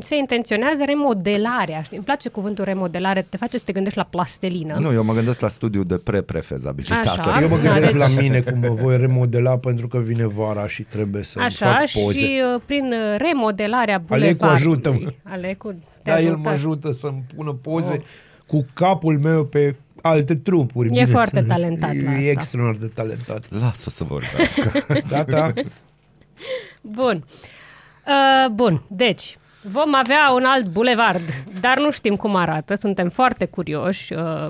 se 0.00 0.16
intenționează 0.16 0.82
remodelarea. 0.86 1.82
Știi, 1.82 1.96
Îmi 1.96 2.04
place 2.06 2.28
cuvântul 2.28 2.64
remodelare, 2.64 3.26
te 3.28 3.36
face 3.36 3.58
să 3.58 3.64
te 3.66 3.72
gândești 3.72 3.98
la 3.98 4.04
plastelină. 4.10 4.76
Nu, 4.80 4.92
eu 4.92 5.04
mă 5.04 5.12
gândesc 5.12 5.40
la 5.40 5.48
studiul 5.48 5.84
de 5.84 5.96
pre-prefezabilitate. 5.96 7.08
Așa. 7.08 7.40
Eu 7.40 7.48
mă 7.48 7.56
Da, 7.56 7.62
gândesc 7.72 7.92
deci- 7.92 8.00
la 8.14 8.20
mine 8.20 8.40
cum 8.40 8.58
mă 8.58 8.68
voi 8.68 8.96
remodela 8.96 9.58
pentru 9.58 9.88
că 9.88 9.98
vine 9.98 10.26
vara 10.26 10.66
și 10.66 10.82
trebuie 10.82 11.22
să 11.22 11.38
Așa, 11.40 11.66
fac 11.72 12.02
poze. 12.02 12.18
și 12.18 12.40
uh, 12.54 12.60
prin 12.66 12.84
uh, 12.92 13.18
remodelarea 13.18 14.02
Alecu, 14.08 14.36
bulevardului. 14.36 14.54
ajută-mă. 14.54 15.32
Alecu, 15.32 15.70
te 15.72 16.10
Da, 16.10 16.20
el 16.20 16.26
ajută. 16.26 16.40
mă 16.44 16.48
ajută 16.50 16.92
să-mi 16.92 17.22
pună 17.36 17.52
poze 17.62 18.02
cu 18.46 18.66
capul 18.74 19.18
meu 19.18 19.44
pe 19.44 19.74
alte 20.02 20.34
trupuri. 20.34 20.86
E 20.86 20.90
bineînțeles. 20.90 21.20
foarte 21.20 21.42
talentat 21.42 21.94
la 22.02 22.10
E 22.12 22.16
asta. 22.16 22.30
extraordinar 22.30 22.86
de 22.88 22.92
talentat. 22.94 23.44
Lasă-o 23.48 23.90
să 23.90 24.04
vorbească. 24.04 24.72
Gata? 25.10 25.52
Bun. 26.80 27.24
Uh, 28.06 28.50
bun, 28.52 28.82
deci, 28.88 29.38
vom 29.62 29.94
avea 29.94 30.30
un 30.34 30.44
alt 30.44 30.66
bulevard, 30.66 31.22
dar 31.60 31.78
nu 31.78 31.90
știm 31.90 32.16
cum 32.16 32.36
arată, 32.36 32.74
suntem 32.74 33.08
foarte 33.08 33.44
curioși. 33.44 34.12
Uh, 34.12 34.46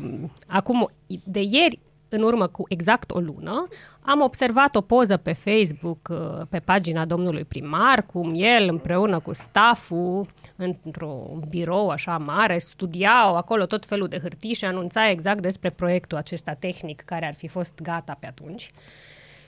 acum, 0.47 0.91
de 1.25 1.41
ieri, 1.41 1.79
în 2.09 2.23
urmă 2.23 2.47
cu 2.47 2.65
exact 2.69 3.11
o 3.11 3.19
lună, 3.19 3.69
am 4.01 4.21
observat 4.21 4.75
o 4.77 4.81
poză 4.81 5.17
pe 5.17 5.33
Facebook, 5.33 6.09
uh, 6.11 6.41
pe 6.49 6.59
pagina 6.59 7.05
domnului 7.05 7.45
primar, 7.45 8.07
cum 8.07 8.33
el 8.35 8.69
împreună 8.69 9.19
cu 9.19 9.33
stafful, 9.33 10.27
într-un 10.57 11.43
birou 11.49 11.91
așa 11.91 12.19
mare, 12.19 12.59
studiau 12.59 13.37
acolo 13.37 13.67
tot 13.67 13.87
felul 13.87 14.09
de 14.09 14.19
hârtii 14.19 14.55
și 14.55 14.65
anunța 14.65 15.11
exact 15.11 15.41
despre 15.41 15.71
proiectul 15.71 16.19
acesta 16.19 16.53
tehnic 16.53 17.01
care 17.01 17.27
ar 17.27 17.35
fi 17.35 17.49
fost 17.49 17.81
gata 17.83 18.17
pe 18.21 18.27
atunci. 18.27 18.73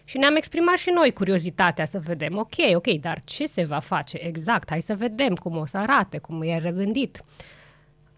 Și 0.05 0.19
ne-am 0.19 0.37
exprimat 0.37 0.77
și 0.77 0.91
noi 0.91 1.13
curiozitatea 1.13 1.85
să 1.85 1.99
vedem, 2.05 2.39
ok, 2.39 2.75
ok, 2.75 2.87
dar 2.87 3.21
ce 3.25 3.47
se 3.47 3.65
va 3.65 3.79
face 3.79 4.19
exact? 4.23 4.71
Hai 4.71 4.81
să 4.81 4.95
vedem 4.95 5.35
cum 5.35 5.57
o 5.57 5.67
să 5.67 5.77
arate, 5.77 6.19
cum 6.19 6.43
e 6.43 6.59
regândit. 6.59 7.25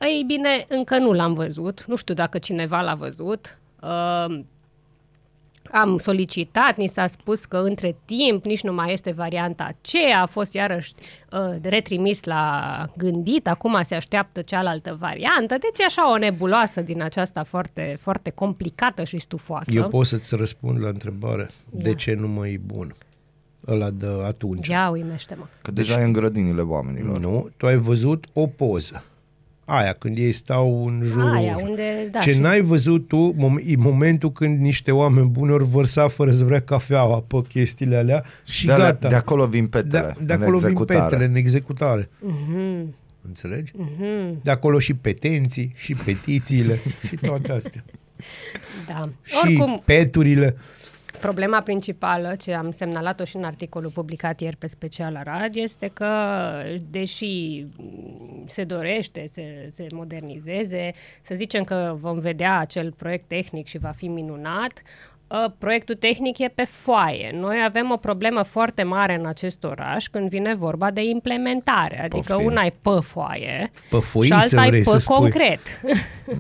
Ei 0.00 0.22
bine, 0.26 0.66
încă 0.68 0.98
nu 0.98 1.12
l-am 1.12 1.34
văzut, 1.34 1.84
nu 1.84 1.96
știu 1.96 2.14
dacă 2.14 2.38
cineva 2.38 2.80
l-a 2.80 2.94
văzut. 2.94 3.58
Uh, 3.82 4.40
am 5.72 5.98
solicitat, 5.98 6.76
ni 6.76 6.86
s-a 6.86 7.06
spus 7.06 7.44
că 7.44 7.56
între 7.56 7.96
timp 8.04 8.44
nici 8.44 8.62
nu 8.62 8.72
mai 8.72 8.92
este 8.92 9.10
varianta 9.10 9.64
aceea, 9.64 10.22
a 10.22 10.26
fost 10.26 10.52
iarăși 10.52 10.92
uh, 11.32 11.56
retrimis 11.62 12.24
la 12.24 12.86
gândit, 12.96 13.48
acum 13.48 13.82
se 13.82 13.94
așteaptă 13.94 14.42
cealaltă 14.42 14.96
variantă, 15.00 15.56
deci 15.60 15.78
e 15.78 15.84
așa 15.84 16.12
o 16.12 16.16
nebuloasă 16.16 16.80
din 16.80 17.02
aceasta 17.02 17.42
foarte, 17.42 17.96
foarte 18.00 18.30
complicată 18.30 19.04
și 19.04 19.18
stufoasă. 19.18 19.70
Eu 19.74 19.88
pot 19.88 20.06
să-ți 20.06 20.36
răspund 20.36 20.82
la 20.82 20.88
întrebare. 20.88 21.50
De 21.70 21.88
Ia. 21.88 21.94
ce 21.94 22.14
nu 22.14 22.28
mai 22.28 22.52
e 22.52 22.60
bun? 22.64 22.94
Ăla 23.66 23.90
de 23.90 24.06
atunci. 24.24 24.68
Ia 24.68 24.88
uimește-mă. 24.88 25.44
Că 25.62 25.70
deja 25.70 26.00
e 26.00 26.04
în 26.04 26.12
grădinile 26.12 26.62
oamenilor. 26.62 27.18
Nu, 27.18 27.48
tu 27.56 27.66
ai 27.66 27.76
văzut 27.76 28.26
o 28.32 28.46
poză. 28.46 29.04
Aia, 29.64 29.92
când 29.92 30.16
ei 30.18 30.32
stau 30.32 30.86
în 30.86 31.00
jurul... 31.04 31.30
Aia, 31.34 31.56
unde, 31.62 32.08
da, 32.10 32.18
Ce 32.18 32.32
și- 32.32 32.38
n-ai 32.40 32.60
văzut 32.60 33.08
tu, 33.08 33.34
mom- 33.38 33.66
e 33.66 33.76
momentul 33.76 34.32
când 34.32 34.60
niște 34.60 34.90
oameni 34.90 35.28
buni 35.28 35.52
ori 35.52 35.64
vărsa 35.64 36.08
fără 36.08 36.30
să 36.30 36.44
vrea 36.44 36.60
cafeaua 36.60 37.24
pe 37.26 37.42
chestiile 37.48 37.96
alea 37.96 38.24
și 38.44 38.66
de, 38.66 38.72
alea- 38.72 38.86
gata. 38.86 39.08
de 39.08 39.14
acolo 39.14 39.46
vin 39.46 39.66
petele. 39.66 40.14
de, 40.18 40.24
de 40.24 40.32
în 40.32 40.40
acolo 40.42 40.58
vin 40.58 40.66
executare. 40.68 41.00
petele 41.08 41.24
în 41.24 41.34
executare. 41.34 42.08
Mhm. 42.18 42.94
Înțelegi? 43.26 43.72
Mhm. 43.76 44.40
De 44.42 44.50
acolo 44.50 44.78
și 44.78 44.94
petenții, 44.94 45.72
și 45.76 45.94
petițiile, 45.94 46.78
și 47.08 47.16
toate 47.16 47.52
astea. 47.52 47.84
Da. 48.88 49.02
Și 49.22 49.34
Oricum, 49.44 49.82
peturile. 49.84 50.56
Problema 51.22 51.60
principală, 51.60 52.34
ce 52.40 52.54
am 52.54 52.70
semnalat-o 52.72 53.24
și 53.24 53.36
în 53.36 53.44
articolul 53.44 53.90
publicat 53.90 54.40
ieri 54.40 54.56
pe 54.56 54.66
Special 54.66 55.16
Arad, 55.16 55.54
este 55.56 55.90
că, 55.92 56.08
deși 56.90 57.64
mm, 57.76 58.44
se 58.46 58.64
dorește 58.64 59.28
să 59.32 59.40
se 59.70 59.86
modernizeze, 59.94 60.92
să 61.22 61.34
zicem 61.34 61.62
că 61.62 61.96
vom 62.00 62.18
vedea 62.18 62.58
acel 62.58 62.92
proiect 62.92 63.28
tehnic 63.28 63.66
și 63.66 63.78
va 63.78 63.92
fi 63.96 64.06
minunat, 64.08 64.82
ă, 65.30 65.54
proiectul 65.58 65.94
tehnic 65.94 66.38
e 66.38 66.48
pe 66.54 66.64
foaie. 66.64 67.30
Noi 67.40 67.62
avem 67.64 67.90
o 67.90 67.96
problemă 67.96 68.42
foarte 68.42 68.82
mare 68.82 69.14
în 69.14 69.26
acest 69.26 69.64
oraș 69.64 70.06
când 70.06 70.28
vine 70.28 70.54
vorba 70.54 70.90
de 70.90 71.02
implementare. 71.04 72.02
Adică 72.02 72.32
Poftim. 72.32 72.46
una 72.50 72.62
e 72.64 72.72
pe 72.82 72.98
foaie 73.00 73.70
Pe 73.90 73.96
și 73.96 74.02
foiță 74.02 74.34
alta 74.34 74.64
e 74.64 74.68
vrei 74.68 74.82
pe 74.82 74.90
să 74.90 74.98
spui. 74.98 75.16
concret. 75.16 75.60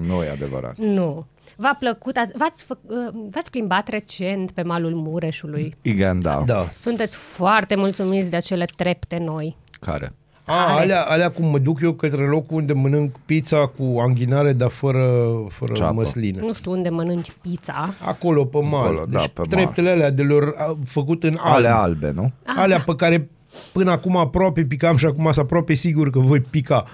Nu 0.06 0.22
e 0.22 0.28
adevărat. 0.28 0.76
Nu. 0.76 1.26
V-a 1.62 1.76
plăcut? 1.78 2.16
Ați, 2.16 2.32
v-ați, 2.38 2.64
fă, 2.64 2.76
uh, 2.82 2.96
v-ați 3.30 3.50
plimbat 3.50 3.88
recent 3.88 4.50
pe 4.50 4.62
malul 4.62 4.94
Mureșului? 4.94 5.74
Igen, 5.82 6.20
da. 6.20 6.42
Da. 6.46 6.64
Sunteți 6.78 7.16
foarte 7.16 7.74
mulțumiți 7.74 8.30
de 8.30 8.36
acele 8.36 8.64
trepte 8.76 9.18
noi. 9.18 9.56
Care? 9.80 10.12
A, 10.44 10.64
Care? 10.66 10.80
alea, 10.80 11.02
alea 11.02 11.30
cum 11.30 11.44
mă 11.46 11.58
duc 11.58 11.80
eu 11.80 11.92
către 11.92 12.26
locul 12.26 12.56
unde 12.56 12.72
mănânc 12.72 13.16
pizza 13.26 13.66
cu 13.66 13.98
anghinare, 14.00 14.52
dar 14.52 14.68
fără, 14.70 15.06
fără 15.50 15.72
Ceapă. 15.72 15.92
măsline. 15.94 16.40
Nu 16.40 16.52
știu 16.52 16.70
unde 16.70 16.88
mănânci 16.88 17.32
pizza. 17.42 17.94
Acolo, 18.04 18.44
pe 18.44 18.58
mal. 18.60 18.84
Acolo, 18.86 19.04
da, 19.08 19.18
deci 19.18 19.28
pe 19.28 19.40
mal. 19.40 19.46
treptele 19.48 19.90
alea 19.90 20.10
de 20.10 20.22
lor 20.22 20.54
a, 20.58 20.76
făcut 20.84 21.22
în 21.22 21.36
alb. 21.40 21.54
Ale 21.56 21.68
albe, 21.68 22.10
nu? 22.14 22.32
alea 22.44 22.80
pe 22.80 22.94
care 22.94 23.30
până 23.72 23.90
acum 23.90 24.16
aproape 24.16 24.64
picam 24.64 24.96
și 24.96 25.06
acum 25.06 25.24
sunt 25.24 25.36
aproape 25.44 25.74
sigur 25.74 26.10
că 26.10 26.18
voi 26.18 26.40
pica. 26.40 26.84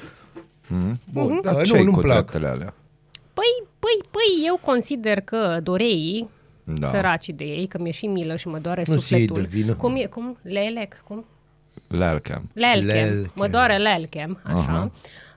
Bun, 1.13 1.41
dar 1.43 1.55
Nu, 1.57 1.63
ce 1.63 1.77
nu-mi 1.83 1.93
cu 1.93 2.01
plac. 2.01 2.15
treptele 2.17 2.49
alea? 2.49 2.75
Păi, 3.35 3.68
păi, 3.79 4.09
păi, 4.11 4.47
eu 4.47 4.59
consider 4.65 5.21
că 5.21 5.61
doreii, 5.63 6.29
Da. 6.65 6.75
da. 6.79 6.89
săraci 6.89 7.29
de 7.29 7.45
ei, 7.45 7.67
că 7.67 7.79
mi-e 7.79 7.91
și 7.93 8.07
milă 8.07 8.37
și 8.37 8.49
mă 8.49 8.59
doare 8.59 8.83
Nu-ți 8.87 9.13
iei 9.13 9.21
sufletul. 9.27 9.41
de 9.51 9.57
vină. 9.59 9.75
Cum 9.75 9.97
e? 9.97 10.05
Cum? 10.05 10.37
Lelec? 10.43 11.03
Cum? 11.07 11.25
Lelchem. 11.89 12.51
Lelchem. 12.53 12.87
Lelchem. 12.87 13.31
Mă 13.35 13.49
doare 13.49 13.77
lelchem, 13.77 14.41
așa. 14.43 14.59
Aha. 14.61 14.91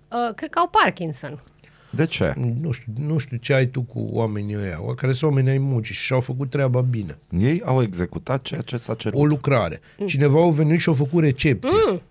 Uh, 0.08 0.34
cred 0.36 0.50
că 0.50 0.60
au 0.60 0.68
Parkinson. 0.68 1.44
De 1.90 2.06
ce? 2.06 2.34
Nu 2.62 2.72
știu, 2.72 2.92
nu 3.00 3.18
știu 3.18 3.38
ce 3.38 3.54
ai 3.54 3.66
tu 3.66 3.82
cu 3.82 4.08
oamenii 4.12 4.56
ăia, 4.58 4.80
care 4.96 5.12
sunt 5.12 5.30
oameni 5.32 5.50
ai 5.50 5.58
muncii 5.58 5.94
și 5.96 6.02
și-au 6.04 6.20
făcut 6.20 6.50
treaba 6.50 6.82
bine. 6.82 7.18
Ei 7.40 7.62
au 7.66 7.82
executat 7.82 8.42
ceea 8.42 8.62
ce 8.62 8.78
s-a 8.78 8.94
cerut. 8.94 9.20
O 9.20 9.26
lucrare. 9.26 9.80
Cineva 10.06 10.40
au 10.42 10.52
venit 10.52 10.80
și 10.80 10.88
au 10.88 10.94
făcut 10.96 11.24
recepție. 11.24 11.78
Mm. 11.90 12.02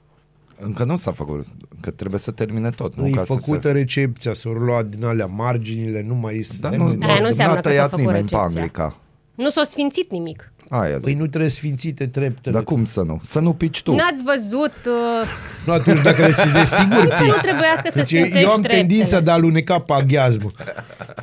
Încă 0.62 0.84
nu 0.84 0.96
s-a 0.96 1.12
făcut, 1.12 1.44
că 1.80 1.90
trebuie 1.90 2.20
să 2.20 2.30
termine 2.30 2.70
tot. 2.70 2.94
Nu? 2.96 3.02
Nu 3.02 3.08
e 3.08 3.12
Ca 3.12 3.24
să 3.24 3.32
făcută 3.32 3.68
se... 3.68 3.72
recepția, 3.72 4.34
s-au 4.34 4.52
luat 4.52 4.86
din 4.86 5.04
alea 5.04 5.26
marginile, 5.26 6.02
nu 6.02 6.14
mai 6.14 6.38
este. 6.38 6.56
Dar 6.60 6.70
lemn 6.70 6.84
nu, 6.84 6.94
de- 6.94 7.04
Aia 7.06 7.20
nu 7.20 7.26
înseamnă 7.26 7.54
n-a 7.54 7.60
că 7.60 7.68
s-a 7.68 7.74
tăiat 7.74 7.88
făcut 7.90 8.04
nimeni 8.04 8.28
pe 8.28 8.34
recepția. 8.34 8.60
Anglica. 8.60 8.96
Nu 9.34 9.48
s-a 9.50 9.64
sfințit 9.64 10.10
nimic. 10.10 10.52
Aia 10.72 10.94
zic. 10.94 11.04
Păi 11.04 11.14
nu 11.14 11.26
trebuie 11.26 11.50
sfințite 11.50 12.06
treptele. 12.06 12.54
Dar 12.54 12.64
cum 12.64 12.84
să 12.84 13.00
nu? 13.02 13.20
Să 13.22 13.40
nu 13.40 13.52
pici 13.52 13.82
tu. 13.82 13.94
N-ați 13.94 14.22
văzut... 14.22 14.72
Uh, 14.86 15.28
Nu 15.66 15.72
atunci 15.72 16.00
dacă 16.00 16.22
le 16.26 16.32
ții 16.32 16.50
de 16.50 16.64
sigur 16.78 16.98
cum 17.00 17.08
să 17.10 17.16
pic. 17.22 17.26
nu 17.26 17.38
trebuiască 17.42 17.82
să 17.88 17.94
Deci 17.94 18.06
sfințești 18.06 18.38
eu 18.42 18.50
am 18.50 18.60
treptele? 18.60 18.86
tendința 18.86 19.20
de 19.20 19.30
a 19.30 19.32
aluneca 19.32 19.78
pe 19.78 19.92
aghiazmă. 19.92 20.50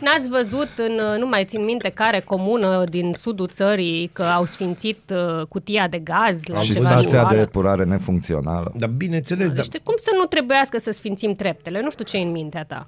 N-ați 0.02 0.30
văzut 0.30 0.70
în, 0.78 0.92
uh, 1.14 1.20
nu 1.20 1.28
mai 1.28 1.46
țin 1.46 1.64
minte 1.64 1.90
care 1.90 2.20
comună 2.20 2.84
din 2.90 3.14
sudul 3.18 3.48
țării, 3.48 4.10
că 4.14 4.24
au 4.24 4.46
sfințit 4.46 5.00
uh, 5.40 5.46
cutia 5.46 5.88
de 5.88 5.98
gaz 6.00 6.46
la 6.46 6.60
și 6.60 6.74
ceva 6.74 6.90
stația 6.90 7.08
școală? 7.08 7.36
de 7.36 7.42
epurare 7.42 7.84
nefuncțională. 7.84 8.72
Dar 8.76 8.90
bineînțeles, 8.90 9.48
dar 9.48 9.66
Deci 9.66 9.82
cum 9.84 9.96
să 9.98 10.10
nu 10.18 10.24
trebuiască 10.24 10.80
să 10.80 10.92
sfințim 10.92 11.36
treptele? 11.36 11.82
Nu 11.82 11.92
știu 11.92 12.04
ce 12.04 12.18
e 12.18 12.22
în 12.22 12.32
mintea 12.32 12.64
ta. 12.64 12.88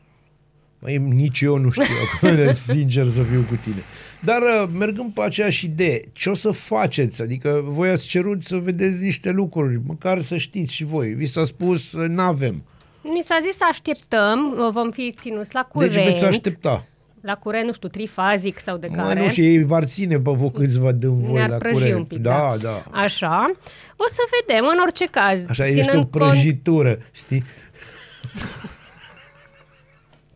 Băi, 0.82 0.98
nici 0.98 1.42
eu 1.42 1.58
nu 1.58 1.70
știu, 1.70 1.84
acum, 2.14 2.54
sincer 2.74 3.08
să 3.08 3.22
fiu 3.32 3.46
cu 3.50 3.56
tine. 3.64 3.84
Dar 4.20 4.42
uh, 4.42 4.70
mergând 4.74 5.14
pe 5.14 5.22
aceeași 5.22 5.66
idee, 5.66 6.02
ce 6.14 6.30
o 6.30 6.34
să 6.34 6.52
faceți? 6.52 7.22
Adică 7.22 7.62
voi 7.66 7.90
ați 7.90 8.08
cerut 8.08 8.44
să 8.44 8.56
vedeți 8.58 9.02
niște 9.02 9.32
lucruri, 9.32 9.80
măcar 9.88 10.24
să 10.24 10.38
știți 10.38 10.74
și 10.74 10.84
voi. 10.84 11.08
Vi 11.14 11.26
s-a 11.26 11.44
spus, 11.44 11.92
uh, 11.92 12.08
n-avem. 12.08 12.64
Ni 13.02 13.22
s-a 13.26 13.38
zis 13.42 13.56
să 13.58 13.64
așteptăm, 13.70 14.56
uh, 14.60 14.72
vom 14.72 14.92
fi 14.92 15.12
ținuți 15.20 15.54
la 15.54 15.62
curent. 15.64 15.94
Deci 15.94 16.04
veți 16.04 16.26
aștepta. 16.26 16.86
La 17.22 17.36
curent, 17.36 17.66
nu 17.66 17.74
știu, 17.74 17.88
trifazic 17.88 18.60
sau 18.60 18.78
de 18.78 18.88
Mă, 18.90 18.96
care. 18.96 19.22
nu 19.22 19.30
știu, 19.30 19.44
ei 19.44 19.64
v-ar 19.64 19.86
ține 19.86 20.20
pe 20.20 20.32
voi 20.32 20.52
câțiva 20.52 20.92
din 20.92 21.22
voi 21.22 21.34
Ne-ar 21.34 21.50
la 21.50 21.56
prăji 21.56 21.76
curent. 21.76 21.96
un 21.98 22.04
pic, 22.04 22.18
da, 22.18 22.32
da. 22.32 22.56
da. 22.62 23.00
Așa. 23.00 23.52
O 23.98 24.04
să 24.08 24.20
vedem, 24.40 24.66
în 24.74 24.80
orice 24.82 25.06
caz. 25.06 25.40
Așa, 25.50 25.64
ținând 25.64 25.80
ești 25.80 25.96
o 25.96 26.00
cont... 26.00 26.10
prăjitură, 26.10 27.00
știi? 27.12 27.44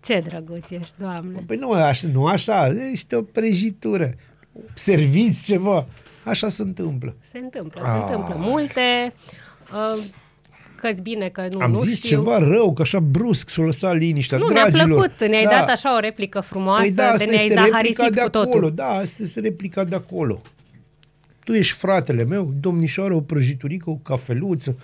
Ce 0.04 0.20
drăguț 0.28 0.70
ești, 0.70 0.94
doamne. 0.98 1.44
Păi 1.48 1.58
nu 1.58 1.72
așa, 1.72 2.08
nu 2.14 2.26
așa, 2.26 2.74
ești 2.92 3.14
o 3.16 3.22
prăjitură. 3.22 4.14
Serviți 4.74 5.44
ceva. 5.44 5.86
Așa 6.24 6.50
se 6.50 6.62
întâmplă. 6.62 7.16
Se 7.32 7.38
întâmplă, 7.38 7.82
se 7.86 8.04
întâmplă 8.04 8.36
multe. 8.38 9.14
Uh, 9.72 10.04
că 10.76 10.90
bine, 11.02 11.30
că 11.30 11.48
nu, 11.52 11.60
Am 11.60 11.72
nu 11.72 11.80
zis 11.80 11.98
știu. 11.98 12.10
ceva 12.10 12.38
rău, 12.38 12.74
că 12.74 12.82
așa 12.82 13.00
brusc 13.00 13.50
s-a 13.50 13.62
lăsat 13.62 13.98
liniștea. 13.98 14.38
Nu, 14.38 14.48
ne-a 14.48 14.70
Dragilor, 14.70 14.88
plăcut, 15.00 15.30
ne-ai 15.30 15.44
da. 15.44 15.50
dat 15.50 15.70
așa 15.70 15.96
o 15.96 16.00
replică 16.00 16.40
frumoasă, 16.40 16.82
Păi 16.82 16.92
da, 16.92 17.04
de 17.04 17.10
asta 17.10 17.26
ne-ai 17.26 17.36
este 17.36 17.48
replica 17.54 17.70
zaharisit 17.72 18.14
de 18.14 18.20
cu 18.20 18.26
acolo. 18.26 18.46
totul. 18.46 18.74
Da, 18.76 18.88
asta 18.90 19.16
este 19.24 19.40
replica 19.40 19.84
de 19.84 19.96
acolo. 19.96 20.42
Tu 21.44 21.54
ești 21.54 21.74
fratele 21.78 22.24
meu, 22.24 22.54
domnișoară, 22.60 23.14
o 23.14 23.22
prăjiturică, 23.22 23.90
o 23.90 23.96
cafeluță. 23.96 24.78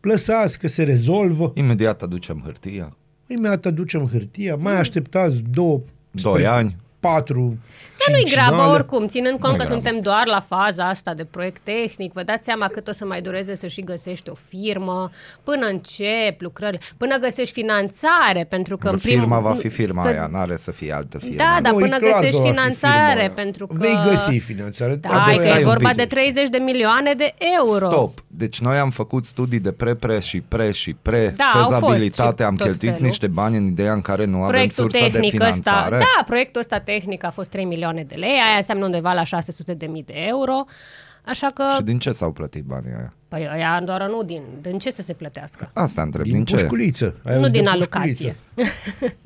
Lăsați 0.00 0.58
că 0.58 0.68
se 0.68 0.82
rezolvă. 0.82 1.52
Imediat 1.54 2.02
aducem 2.02 2.40
hârtia. 2.44 2.96
Imediat 3.26 3.66
aducem 3.66 4.06
hârtia. 4.06 4.56
Mai 4.56 4.78
așteptați 4.78 5.42
două, 5.50 5.80
Doi 6.10 6.32
spre 6.32 6.46
ani. 6.46 6.76
patru, 7.00 7.58
Dar 8.06 8.14
nu-i 8.16 8.30
grabă 8.32 8.48
cincinale. 8.50 8.72
oricum, 8.72 9.06
ținând 9.06 9.38
cont 9.38 9.52
Nu-i 9.52 9.60
că 9.60 9.64
grabă. 9.66 9.74
suntem 9.82 10.00
doar 10.02 10.26
la 10.26 10.40
faza 10.40 10.88
asta 10.88 11.14
de 11.14 11.24
proiect 11.24 11.60
tehnic, 11.62 12.12
vă 12.12 12.22
dați 12.22 12.44
seama 12.44 12.68
cât 12.68 12.88
o 12.88 12.92
să 12.92 13.04
mai 13.04 13.20
dureze 13.22 13.54
să 13.56 13.66
și 13.66 13.80
găsești 13.84 14.30
o 14.30 14.34
firmă, 14.48 15.10
până 15.42 15.66
încep 15.66 16.40
lucrările, 16.40 16.80
până 16.96 17.16
găsești 17.18 17.52
finanțare, 17.52 18.46
pentru 18.48 18.76
că 18.76 18.88
în 18.88 18.98
primul... 18.98 19.18
firma 19.20 19.38
va 19.38 19.52
fi 19.52 19.68
firma 19.68 20.02
să- 20.02 20.08
aia, 20.08 20.28
n-are 20.32 20.56
să 20.56 20.70
fie 20.70 20.92
altă 20.92 21.18
firmă. 21.18 21.36
Da, 21.36 21.58
dar 21.62 21.72
Nu, 21.72 21.78
e 21.78 21.82
până 21.82 21.96
clar 21.98 22.10
că 22.12 22.18
găsești 22.18 22.40
va 22.40 22.42
fi 22.46 22.50
finanțare, 22.50 23.06
firma 23.08 23.20
aia. 23.20 23.30
pentru 23.30 23.66
că... 23.66 23.74
Vei 23.78 23.98
găsi 24.08 24.38
finanțare. 24.38 24.98
Stai, 24.98 25.12
Adevărat. 25.12 25.34
că 25.36 25.40
stai 25.40 25.52
e 25.60 25.64
un 25.64 25.70
vorba 25.70 25.88
pic. 25.88 25.96
de 25.96 26.04
30 26.04 26.48
de 26.48 26.58
milioane 26.58 27.12
de 27.14 27.34
euro. 27.58 27.90
Stop. 27.90 28.24
Deci 28.26 28.60
noi 28.60 28.76
am 28.78 28.90
făcut 28.90 29.26
studii 29.26 29.60
de 29.60 29.72
pre-pre 29.72 30.20
și 30.20 30.40
pre 30.40 30.72
și 30.72 30.96
Da, 31.04 31.14
au 31.54 31.60
fost 31.60 31.68
pre-fezabilitate, 31.68 32.42
și 32.42 32.48
am 32.48 32.54
tot 32.56 32.66
cheltuit 32.66 32.90
felul. 32.90 33.06
niște 33.06 33.26
bani 33.26 33.56
în 33.56 33.66
ideea 33.66 33.92
în 33.92 34.00
care 34.00 34.24
nu 34.24 34.36
avem 34.36 34.48
Proiectul 34.48 34.82
sursa 34.90 35.06
de 35.06 35.10
tehnic 35.10 35.32
ăsta, 35.42 35.46
finanțare. 35.70 35.96
da, 35.96 36.24
proiectul 36.26 36.60
ăsta 36.60 36.78
tehnic 36.78 37.24
a 37.24 37.30
fost 37.30 37.50
3 37.50 37.64
milioane 37.64 37.95
de 38.02 38.14
lei, 38.14 38.30
aia 38.48 38.56
înseamnă 38.56 38.84
undeva 38.84 39.12
la 39.12 39.22
600 39.24 39.74
de 39.74 39.86
mii 39.86 40.02
de 40.02 40.12
euro, 40.16 40.64
așa 41.24 41.50
că, 41.54 41.64
Și 41.74 41.82
din 41.82 41.98
ce 41.98 42.12
s-au 42.12 42.32
plătit 42.32 42.64
banii 42.64 42.90
aia? 42.90 43.12
păi 43.28 43.48
aia 43.48 43.80
doar 43.84 44.08
nu 44.08 44.22
din, 44.22 44.42
din 44.60 44.78
ce 44.78 44.90
să 44.90 45.02
se 45.02 45.12
plătească? 45.12 45.70
Asta 45.74 46.02
întreb, 46.02 46.24
din, 46.24 46.32
Din 46.32 46.44
ce? 46.44 46.54
pușculiță. 46.54 47.04
Ai 47.24 47.34
nu 47.36 47.38
auzit 47.38 47.52
de 47.52 47.58
din 47.60 47.70
pușculiță? 47.78 47.96
alocație. 47.96 48.36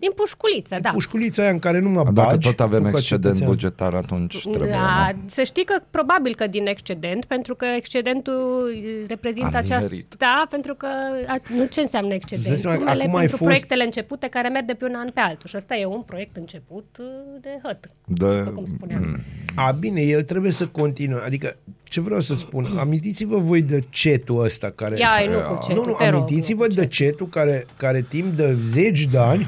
din 0.00 0.10
pușculiță, 0.16 0.78
da. 0.82 0.90
Pușculița 0.90 1.42
aia 1.42 1.50
în 1.50 1.58
care 1.58 1.78
nu 1.80 1.88
mă 1.88 2.02
Dacă 2.02 2.10
bagi, 2.12 2.48
tot 2.48 2.60
avem 2.60 2.82
tu 2.82 2.90
ca 2.90 2.98
excedent 2.98 3.22
cetățean. 3.24 3.48
bugetar, 3.48 3.94
atunci 3.94 4.40
trebuie, 4.48 4.70
Da, 4.70 5.10
nu? 5.14 5.22
să 5.26 5.42
știi 5.42 5.64
că 5.64 5.76
probabil 5.90 6.34
că 6.34 6.46
din 6.46 6.66
excedent, 6.66 7.24
pentru 7.24 7.54
că 7.54 7.64
excedentul 7.76 8.70
uh, 8.74 9.04
reprezintă 9.08 9.56
Am 9.56 9.62
această... 9.64 9.84
nimerit. 9.90 10.14
Da, 10.18 10.46
pentru 10.50 10.74
că 10.74 10.86
a, 11.26 11.36
nu 11.56 11.64
ce 11.66 11.80
înseamnă 11.80 12.14
Îți 12.14 12.26
dai 12.26 12.34
excedent? 12.36 12.58
seama 12.60 12.76
că 12.76 12.82
Sumele 12.82 13.02
acum 13.02 13.14
ai 13.14 13.18
pentru 13.20 13.36
fost- 13.36 13.48
proiectele 13.50 13.84
începute 13.84 14.26
care 14.28 14.48
merg 14.48 14.66
de 14.66 14.72
pe 14.74 14.84
un 14.84 14.94
an 14.96 15.10
pe 15.14 15.20
altul. 15.20 15.48
Și 15.48 15.56
ăsta 15.56 15.74
e 15.76 15.84
un 15.86 16.02
proiect 16.02 16.36
început 16.36 16.96
uh, 17.00 17.06
de 17.40 17.60
hăt, 17.62 17.86
De, 18.04 18.36
după 18.38 18.50
cum 18.50 18.66
spuneam. 18.66 19.20
A, 19.54 19.70
bine, 19.70 20.00
el 20.00 20.22
trebuie 20.22 20.50
să 20.52 20.66
continue. 20.66 21.20
Adică, 21.24 21.56
ce 21.84 22.00
vreau 22.00 22.20
să 22.20 22.34
spun, 22.34 22.66
amintiți-vă 22.78 23.36
voi 23.38 23.62
de 23.62 23.82
cetul 23.90 24.42
ăsta 24.44 24.72
care... 24.74 24.98
Ia, 24.98 25.08
ai, 25.08 25.26
nu 25.26 25.38
cu 25.54 25.58
ce, 25.66 25.74
nu, 25.74 25.84
nu, 25.84 25.92
te 25.92 26.08
rog, 26.08 26.14
amintiți-vă 26.14 26.62
nu 26.62 26.68
cu 26.68 26.74
de 26.74 26.86
ce. 26.86 27.04
cetul 27.04 27.26
care, 27.26 27.66
care 27.76 28.04
timp 28.08 28.36
de 28.36 28.56
zeci 28.60 29.04
de 29.04 29.18
ani 29.18 29.46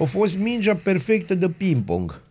a 0.00 0.04
fost 0.04 0.38
mingea 0.38 0.76
perfectă 0.76 1.34
de 1.34 1.48
ping-pong. 1.48 2.22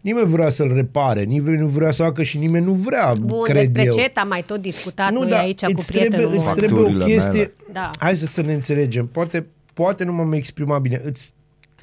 Nimeni 0.00 0.26
vrea 0.26 0.48
să-l 0.48 0.74
repare, 0.74 1.22
nimeni 1.22 1.58
nu 1.58 1.66
vrea 1.66 1.90
să 1.90 2.02
facă 2.02 2.22
și 2.22 2.38
nimeni 2.38 2.64
nu 2.64 2.72
vrea, 2.72 3.12
Bun, 3.20 3.42
cred 3.42 3.56
despre 3.56 3.82
eu. 3.82 3.92
CET 3.92 4.16
am 4.16 4.28
mai 4.28 4.42
tot 4.42 4.60
discutat 4.60 5.12
nu, 5.12 5.20
noi 5.20 5.30
dar 5.30 5.40
aici 5.40 5.64
cu 5.64 5.72
îți 5.74 5.86
prietenul 5.86 6.18
trebuie, 6.18 6.38
meu. 6.38 6.48
îți 6.48 6.56
trebuie 6.56 6.80
o 6.80 6.82
Facturile 6.82 7.14
chestie... 7.14 7.38
mele. 7.38 7.54
Da. 7.72 7.90
Hai 7.98 8.16
să, 8.16 8.26
să 8.26 8.42
ne 8.42 8.52
înțelegem. 8.52 9.06
Poate, 9.06 9.46
poate 9.74 10.04
nu 10.04 10.12
m-am 10.12 10.32
exprimat 10.32 10.80
bine. 10.80 11.00
Îți, 11.04 11.32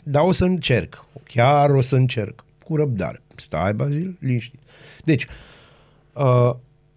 dar 0.04 0.24
o 0.24 0.32
să 0.32 0.46
încerc. 0.46 1.06
Chiar 1.24 1.70
o 1.70 1.82
să 1.82 1.96
încerc. 1.96 2.44
Cu 2.64 2.76
răbdare. 2.76 3.22
Stai, 3.36 3.74
Bazil, 3.74 4.18
liniștit. 4.20 4.60
Deci, 5.04 5.28
uh, 6.14 6.52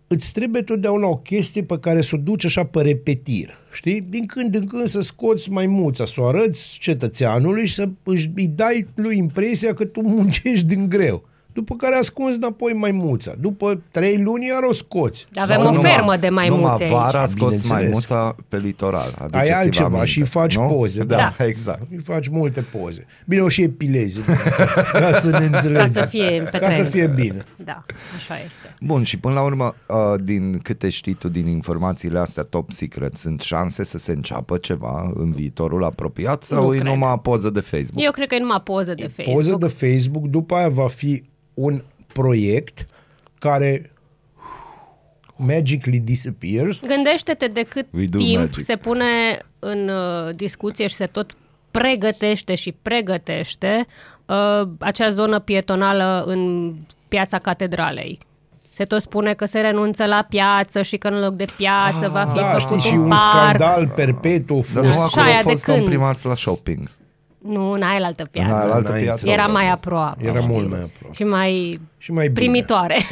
îți 0.09 0.33
trebuie 0.33 0.63
totdeauna 0.63 1.07
o 1.07 1.17
chestie 1.17 1.63
pe 1.63 1.79
care 1.79 2.01
să 2.01 2.15
o 2.15 2.19
duci 2.19 2.45
așa 2.45 2.65
pe 2.65 2.83
repetir. 2.83 3.55
Știi? 3.73 4.01
Din 4.01 4.27
când 4.27 4.55
în 4.55 4.67
când 4.67 4.87
să 4.87 5.01
scoți 5.01 5.51
maimuța, 5.51 6.07
să 6.07 6.21
o 6.21 6.27
arăți 6.27 6.79
cetățeanului 6.79 7.67
și 7.67 7.75
să 7.75 7.89
își, 8.03 8.31
îi 8.37 8.47
dai 8.47 8.87
lui 8.95 9.17
impresia 9.17 9.75
că 9.75 9.85
tu 9.85 10.01
muncești 10.09 10.67
din 10.67 10.89
greu. 10.89 11.28
După 11.59 11.75
care 11.75 11.95
ascunzi 11.97 12.37
înapoi 12.37 12.73
maimuța. 12.73 13.33
După 13.41 13.81
trei 13.91 14.23
luni 14.23 14.47
iar 14.47 14.63
o 14.63 14.73
scoți. 14.73 15.27
Avem 15.35 15.61
Sau 15.61 15.69
o 15.69 15.73
numai- 15.75 15.91
fermă 15.91 16.17
de 16.17 16.29
maimuțe 16.29 16.61
Numai 16.63 16.79
aici. 16.81 16.91
vara 16.91 17.27
scoți 17.27 17.35
Bineînțeles. 17.35 17.71
maimuța 17.83 18.37
pe 18.49 18.57
litoral. 18.57 19.15
Aduceți-vă 19.19 19.55
altceva 19.57 19.87
aminte, 19.87 20.07
și 20.07 20.23
faci 20.23 20.57
nu? 20.57 20.67
poze, 20.67 21.05
Da, 21.05 21.35
da. 21.39 21.45
exact. 21.45 21.83
Îi 21.91 21.99
faci 22.05 22.29
multe 22.29 22.61
poze. 22.61 23.07
Bine, 23.27 23.43
o 23.43 23.49
și 23.49 23.63
epilezi. 23.63 24.21
ca 24.93 25.19
să 25.19 25.31
ne 25.31 25.45
înțelegem. 25.45 25.93
Ca 25.93 26.01
să 26.01 26.07
fie 26.07 26.49
pe 26.51 26.59
Ca 26.59 26.69
să 26.71 26.75
trend. 26.75 26.89
fie 26.91 27.07
bine. 27.07 27.45
Da, 27.57 27.85
așa 28.17 28.35
este. 28.45 28.75
Bun, 28.81 29.03
și 29.03 29.19
până 29.19 29.35
la 29.35 29.43
urmă, 29.43 29.75
uh, 29.89 30.21
din 30.23 30.59
câte 30.63 30.89
știi 30.89 31.15
tu 31.15 31.29
din 31.29 31.47
informațiile 31.47 32.19
astea 32.19 32.43
top 32.43 32.71
secret, 32.73 33.17
sunt 33.17 33.41
șanse 33.41 33.85
să 33.85 33.99
se 33.99 34.13
înceapă 34.13 34.57
ceva 34.57 35.13
în 35.15 35.33
viitorul 35.33 35.85
apropiat 35.85 36.43
sau 36.43 36.67
Nu 36.67 36.75
e 36.75 36.79
cred. 36.79 36.93
numai 36.93 37.19
poză 37.23 37.51
de 37.51 37.61
Facebook? 37.61 38.05
Eu 38.05 38.11
cred 38.11 38.29
că 38.29 38.35
e 38.35 38.39
numai 38.39 38.61
poză 38.65 38.95
de 38.95 39.07
Facebook. 39.07 39.37
Poză 39.37 39.57
de 39.61 39.67
Facebook, 39.69 40.25
după 40.27 40.55
aia 40.55 40.69
va 40.69 40.89
fi 40.89 41.23
un 41.61 41.83
proiect 42.13 42.87
care 43.39 43.91
magically 45.37 45.99
disappears. 45.99 46.79
Gândește-te 46.87 47.47
de 47.47 47.63
cât 47.63 47.87
We 47.93 48.07
do 48.07 48.19
timp 48.19 48.39
magic. 48.39 48.65
se 48.65 48.77
pune 48.77 49.05
în 49.59 49.89
uh, 49.89 50.35
discuție 50.35 50.87
și 50.87 50.95
se 50.95 51.07
tot 51.07 51.37
pregătește 51.71 52.55
și 52.55 52.75
pregătește 52.83 53.87
uh, 54.27 54.69
acea 54.79 55.09
zonă 55.09 55.39
pietonală 55.39 56.23
în 56.27 56.73
piața 57.09 57.39
catedralei. 57.39 58.19
Se 58.71 58.85
tot 58.85 59.01
spune 59.01 59.35
că 59.35 59.45
se 59.45 59.61
renunță 59.61 60.05
la 60.07 60.27
piață 60.29 60.83
și 60.83 60.97
că 60.97 61.09
în 61.09 61.21
loc 61.21 61.35
de 61.35 61.47
piață 61.57 62.09
va 62.09 62.25
fi 62.25 62.37
Da, 62.39 62.45
făcut 62.45 62.79
știi, 62.81 62.91
și 62.91 62.97
un 62.97 63.03
un 63.03 63.09
parc. 63.09 63.21
scandal 63.21 63.89
perpetu. 63.97 64.55
Dar 64.55 64.63
fost. 64.65 64.75
nu 64.85 64.89
Așa, 64.89 65.03
acolo 65.03 65.25
aia 65.27 65.37
au 65.37 65.43
de 65.43 65.49
fost 65.51 65.65
când? 65.65 65.77
comprimați 65.79 66.27
la 66.27 66.35
shopping. 66.35 66.91
Nu, 67.39 67.71
în 67.71 67.83
aia 67.83 68.05
altă 68.07 68.23
În 68.23 68.29
piață. 68.31 68.55
altă 68.73 68.89
înainte. 68.89 69.05
piață. 69.05 69.31
Era 69.31 69.47
mai 69.47 69.71
aproape. 69.71 70.27
Era 70.27 70.39
știi? 70.41 70.53
mult 70.53 70.71
mai 70.71 70.81
aproape. 70.81 71.15
Și 71.17 71.25
mai, 71.25 71.81
Și 71.99 72.13
mai 72.13 72.29
bine. 72.29 72.39
primitoare. 72.41 72.97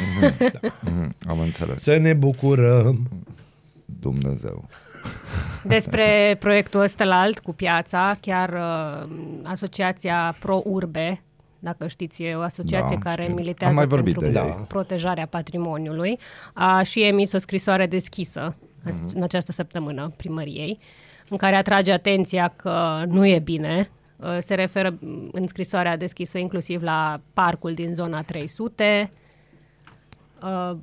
Mhm, 0.81 1.11
Am 1.27 1.39
înțeles. 1.39 1.83
Să 1.83 1.97
ne 1.97 2.13
bucurăm. 2.13 3.07
Dumnezeu. 3.85 4.67
Despre 5.63 6.35
proiectul 6.39 6.79
ăsta 6.81 7.03
la 7.03 7.19
alt 7.19 7.39
cu 7.39 7.53
piața, 7.53 8.15
chiar 8.21 8.49
uh, 8.53 9.07
Asociația 9.43 10.35
Pro 10.39 10.61
Urbe, 10.65 11.21
dacă 11.59 11.87
știți, 11.87 12.23
e 12.23 12.35
o 12.35 12.41
asociație 12.41 12.97
Da, 13.03 13.09
care 13.09 13.21
știu. 13.21 13.35
militează 13.35 13.71
Am 13.71 13.77
mai 13.77 13.87
vorbit 13.87 14.17
pentru 14.17 14.31
de 14.31 14.39
ei. 14.47 14.65
protejarea 14.67 15.25
patrimoniului, 15.25 16.19
a 16.53 16.81
și 16.81 17.03
emis 17.03 17.31
o 17.31 17.37
scrisoare 17.37 17.85
deschisă 17.85 18.55
Mhm. 18.83 19.11
în 19.15 19.23
această 19.23 19.51
săptămână 19.51 20.11
primăriei, 20.17 20.79
în 21.29 21.37
care 21.37 21.55
atrage 21.55 21.91
atenția 21.91 22.53
că 22.55 23.03
nu 23.07 23.25
e 23.27 23.39
bine 23.39 23.89
Uh, 23.89 23.96
Se 24.39 24.55
referă 24.55 24.97
mm, 24.99 25.29
în 25.31 25.47
scrisoarea 25.47 25.97
deschisă 25.97 26.37
inclusiv 26.37 26.81
la 26.81 27.19
parcul 27.33 27.73
din 27.73 27.93
zona 27.93 28.21
300. 28.21 29.11
Uh, 30.43 30.77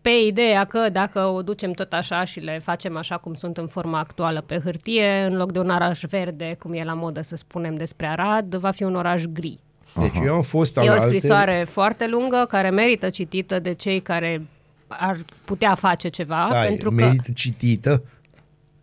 Pe 0.00 0.10
ideea 0.26 0.64
că 0.64 0.88
dacă 0.88 1.24
o 1.24 1.42
ducem 1.42 1.72
tot 1.72 1.92
așa 1.92 2.24
și 2.24 2.40
le 2.40 2.58
facem 2.58 2.96
așa 2.96 3.16
cum 3.16 3.34
sunt 3.34 3.56
în 3.56 3.66
forma 3.66 3.98
actuală 3.98 4.40
pe 4.40 4.60
hârtie, 4.64 5.24
în 5.30 5.36
loc 5.36 5.52
de 5.52 5.58
un 5.58 5.70
oraș 5.70 6.00
verde, 6.08 6.56
cum 6.58 6.72
e 6.72 6.84
la 6.84 6.94
modă 6.94 7.20
să 7.22 7.36
spunem 7.36 7.74
despre 7.76 8.06
Arad, 8.06 8.54
va 8.54 8.70
fi 8.70 8.82
un 8.82 8.94
oraș 8.94 9.22
gri. 9.24 9.58
Deci 10.00 10.12
eu 10.24 10.34
am 10.34 10.42
fost 10.42 10.76
E 10.76 10.80
o 10.80 10.82
alaltă- 10.82 11.06
scrisoare 11.06 11.64
foarte 11.68 12.08
lungă 12.08 12.46
care 12.48 12.70
merită 12.70 13.10
citită 13.10 13.58
de 13.58 13.72
cei 13.72 14.00
care 14.00 14.46
ar 14.86 15.16
putea 15.44 15.74
face 15.74 16.08
ceva, 16.08 16.46
Stai, 16.48 16.66
pentru 16.66 16.88
că 16.88 16.94
merită 16.94 17.30
citită 17.34 18.02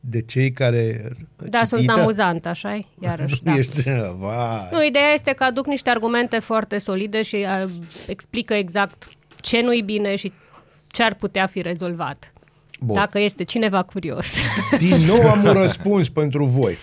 de 0.05 0.21
cei 0.21 0.51
care... 0.51 1.11
da, 1.49 1.63
sunt 1.63 1.79
citită? 1.79 1.99
amuzant, 1.99 2.45
așa 2.45 2.79
Iarăși, 2.99 3.43
da. 3.43 3.55
Ești, 3.55 3.83
vai. 4.17 4.67
Nu, 4.71 4.85
ideea 4.85 5.11
este 5.13 5.31
că 5.33 5.43
aduc 5.43 5.65
niște 5.65 5.89
argumente 5.89 6.39
foarte 6.39 6.77
solide 6.77 7.21
și 7.21 7.35
uh, 7.35 7.69
explică 8.07 8.53
exact 8.53 9.09
ce 9.35 9.61
nu-i 9.61 9.81
bine 9.81 10.15
și 10.15 10.31
ce 10.87 11.03
ar 11.03 11.13
putea 11.13 11.45
fi 11.45 11.61
rezolvat. 11.61 12.33
Bun. 12.79 12.95
Dacă 12.95 13.19
este 13.19 13.43
cineva 13.43 13.83
curios. 13.83 14.33
Din 14.77 14.95
nou 15.07 15.29
am 15.29 15.43
un 15.43 15.53
răspuns 15.61 16.09
pentru 16.09 16.45
voi. 16.45 16.77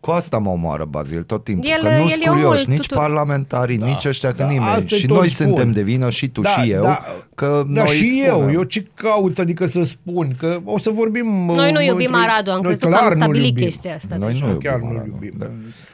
Cu 0.00 0.10
asta 0.10 0.38
mă 0.38 0.50
omoară 0.50 0.84
Bazil 0.84 1.22
tot 1.22 1.44
timpul, 1.44 1.68
El- 1.70 1.80
că 1.82 1.88
nu 1.88 2.02
el 2.02 2.08
sunt 2.10 2.26
e 2.26 2.28
omul 2.30 2.42
curioși, 2.42 2.68
nici 2.68 2.80
tuturor. 2.80 3.02
parlamentarii, 3.02 3.78
Da, 3.78 3.86
nici 3.86 4.04
ăștia, 4.04 4.30
că 4.32 4.42
da, 4.42 4.48
nimeni. 4.48 4.70
asta-i 4.70 4.98
Și 4.98 5.06
tot 5.06 5.16
noi 5.16 5.28
spun. 5.28 5.46
suntem 5.46 5.72
de 5.72 5.82
vină, 5.82 6.10
și 6.10 6.28
tu 6.28 6.42
și 6.42 6.70
eu, 6.70 6.96
că 7.34 7.64
da, 7.68 7.80
noi 7.82 7.86
și 7.94 8.20
spunem. 8.22 8.42
eu, 8.48 8.52
eu 8.52 8.62
ce 8.62 8.86
caut, 8.94 9.38
adică 9.38 9.66
să 9.66 9.82
spun, 9.82 10.34
că 10.38 10.60
o 10.64 10.78
să 10.78 10.90
vorbim... 10.90 11.26
Noi 11.46 11.72
nu 11.72 11.82
iubim 11.82 12.06
între- 12.14 12.30
Aradul, 12.30 12.52
am 12.52 12.60
noi 12.62 12.66
crezut 12.76 12.80
că 12.82 12.88
clar 12.88 13.00
am 13.02 13.08
nu-l 13.08 13.16
stabilit 13.16 13.44
iubim. 13.46 13.64
chestia 13.64 13.94
asta. 13.94 14.16
Noi 14.16 14.32
deja. 14.32 14.46
nu 14.46 14.52
Chiar 14.58 14.72
iubim 14.74 14.88
nu 14.92 14.94
Aradul, 14.98 15.12
iubim. 15.14 15.32
da. 15.38 15.46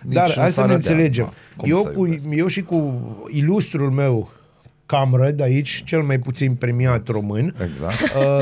Dar 0.03 0.27
Nici 0.27 0.37
hai 0.37 0.45
în 0.45 0.51
să 0.51 0.61
ne 0.61 0.67
Sănădea, 0.67 0.75
înțelegem. 0.75 1.25
da. 1.25 1.33
Cum 1.57 1.71
Eu 1.71 1.77
să 1.83 1.89
cu, 1.89 2.05
iubesc? 2.07 2.27
eu 2.31 2.47
și 2.47 2.63
cu 2.63 2.95
ilustrul 3.33 3.91
meu 3.91 4.31
Camrad 4.87 5.41
aici, 5.41 5.83
cel 5.85 6.03
mai 6.03 6.19
puțin 6.19 6.55
premiat 6.55 7.09
român, 7.09 7.55
Exact. 7.65 7.95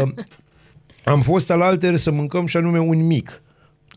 uh, 0.05 0.09
am 1.05 1.21
fost 1.21 1.51
alaltări 1.51 1.99
să 1.99 2.13
mâncăm 2.13 2.47
și 2.47 2.57
anume 2.57 2.79
un 2.79 3.07
mic. 3.07 3.43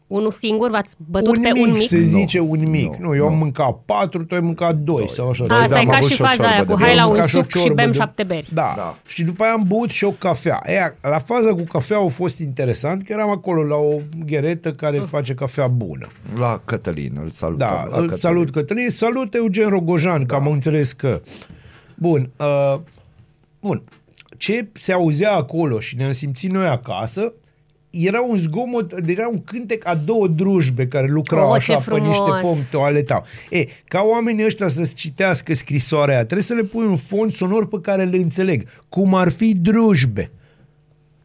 Unul 0.07 0.31
singur, 0.31 0.69
v-ați 0.69 0.95
bătut 1.09 1.35
un 1.35 1.41
pe 1.41 1.49
mic, 1.53 1.65
un 1.65 1.71
mic? 1.71 1.87
se 1.87 2.01
zice 2.01 2.39
un 2.39 2.69
mic. 2.69 2.95
Nu, 2.95 3.07
Nu, 3.07 3.15
eu 3.15 3.25
am 3.25 3.31
nu. 3.31 3.37
mâncat 3.37 3.79
patru, 3.85 4.23
tu 4.25 4.35
ai 4.35 4.41
mâncat 4.41 4.75
doi 4.75 5.09
sau 5.09 5.29
așa. 5.29 5.43
A, 5.43 5.47
Doi, 5.47 5.57
Asta 5.57 5.67
da, 5.69 5.75
e 5.75 5.79
am 5.79 5.87
ca 5.89 5.95
avut 5.95 6.07
și 6.09 6.15
și 6.15 6.21
o 6.21 6.25
faza 6.25 6.35
ciorbă 6.37 6.53
aia 6.53 6.63
de 6.63 6.71
cu 6.71 6.77
bere. 6.77 6.85
hai 6.87 6.95
la 6.95 7.01
Am 7.01 7.07
un 7.09 7.13
mâncat 7.13 7.29
și 7.29 7.35
o 7.35 7.39
suc 7.41 7.49
și 7.51 7.57
ciorbă 7.57 7.73
bem 7.73 7.91
de- 7.91 7.97
șapte 7.97 8.23
beri. 8.23 8.47
Da. 8.53 8.73
Da. 8.77 8.97
Și 9.07 9.23
după 9.23 9.43
aia 9.43 9.51
am 9.53 9.63
băut 9.67 9.89
și 9.89 10.03
o 10.03 10.11
cafea. 10.11 10.61
Ea, 10.65 10.95
la 11.01 11.19
faza 11.19 11.49
cu 11.53 11.61
cafea 11.61 11.97
a 11.99 12.07
fost 12.07 12.39
interesant, 12.39 13.03
că 13.03 13.13
eram 13.13 13.29
acolo 13.29 13.63
la 13.63 13.75
o 13.75 13.93
gheretă 14.25 14.71
care 14.71 14.97
face 14.99 15.33
cafea 15.33 15.67
bună. 15.67 16.07
La 16.37 16.61
Cătălin, 16.65 17.17
îl 17.23 17.29
salut. 17.29 17.57
Da, 17.57 17.87
îl 17.91 18.13
salut 18.13 18.49
Cătălin, 18.49 18.89
salut 18.89 19.33
Eugen 19.35 19.69
Rogojan, 19.69 20.25
că 20.25 20.35
am 20.35 20.47
înțeles 20.47 20.91
că... 20.93 21.21
Bun, 21.95 22.29
uh, 22.39 22.79
bun. 23.61 23.83
Ce 24.37 24.67
se 24.73 24.93
auzea 24.93 25.35
acolo 25.35 25.79
și 25.79 25.95
ne-am 25.95 26.11
simțit 26.11 26.51
noi 26.51 26.65
acasă, 26.67 27.33
era 28.05 28.21
un 28.21 28.37
zgomot, 28.37 28.93
era 29.07 29.27
un 29.27 29.43
cântec 29.43 29.87
a 29.87 29.95
două 29.95 30.27
drujbe 30.27 30.87
care 30.87 31.07
lucrau 31.07 31.49
Oh, 31.49 31.55
așa 31.55 31.75
ce 31.75 31.89
pe 31.89 31.97
niște 31.99 32.13
frumos! 32.23 32.41
pomi, 32.41 32.67
toaletau. 32.71 33.23
E, 33.49 33.65
ca 33.87 34.01
oamenii 34.11 34.45
ăștia 34.45 34.67
să-ți 34.67 34.93
citească 34.95 35.53
scrisoarea 35.53 36.13
aia, 36.15 36.23
trebuie 36.23 36.43
să 36.45 36.53
le 36.53 36.63
pui 36.63 36.85
un 36.85 36.97
fond 36.97 37.33
sonor 37.33 37.67
pe 37.67 37.77
care 37.81 38.03
îl 38.03 38.13
înțeleg, 38.13 38.67
cum 38.89 39.13
ar 39.13 39.29
fi 39.29 39.53
drujbe. 39.59 40.31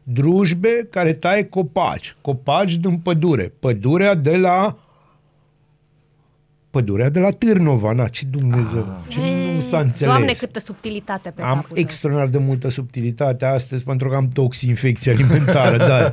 Drujbe 0.03 0.87
care 0.89 1.13
taie 1.13 1.43
copaci, 1.45 2.15
copaci 2.21 2.75
din 2.75 2.97
pădure, 2.97 3.53
pădurea 3.59 4.15
de 4.15 4.37
la 4.37 4.77
Pădurea 6.73 7.09
de 7.09 7.19
la 7.19 7.31
Târnova, 7.31 7.91
na, 7.91 8.07
ce 8.07 8.25
Dumnezeu, 8.25 9.01
ce 9.07 9.19
nu 9.53 9.59
s-a 9.59 9.79
înțeles. 9.79 10.13
Doamne, 10.13 10.33
câtă 10.33 10.59
subtilitate 10.59 11.29
pe 11.29 11.41
Am 11.41 11.55
capul 11.55 11.69
tău. 11.73 11.83
extraordinar 11.83 12.29
de 12.29 12.37
multă 12.37 12.69
subtilitate 12.69 13.45
astăzi 13.45 13.83
pentru 13.83 14.09
că 14.09 14.15
am 14.15 14.27
toxinfecție 14.27 15.11
alimentară, 15.11 15.77
da. 15.77 16.11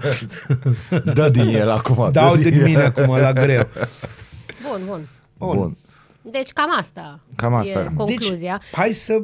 Dă 1.15 1.29
din 1.29 1.55
el 1.55 1.71
acum. 1.71 2.09
Dau 2.13 2.37
dă 2.37 2.43
din 2.43 2.53
el. 2.61 2.65
mine 2.65 2.83
acum 2.83 3.17
la 3.17 3.33
greu. 3.33 3.69
Bun, 4.69 4.81
bun. 4.87 5.09
Bun. 5.39 5.77
Deci 6.23 6.53
cam 6.53 6.77
asta 6.79 7.21
Cam 7.35 7.55
asta 7.55 7.79
e 7.79 7.83
e. 7.83 7.95
concluzia. 7.95 8.61
Deci, 8.61 8.75
hai 8.79 8.91
să, 8.91 9.23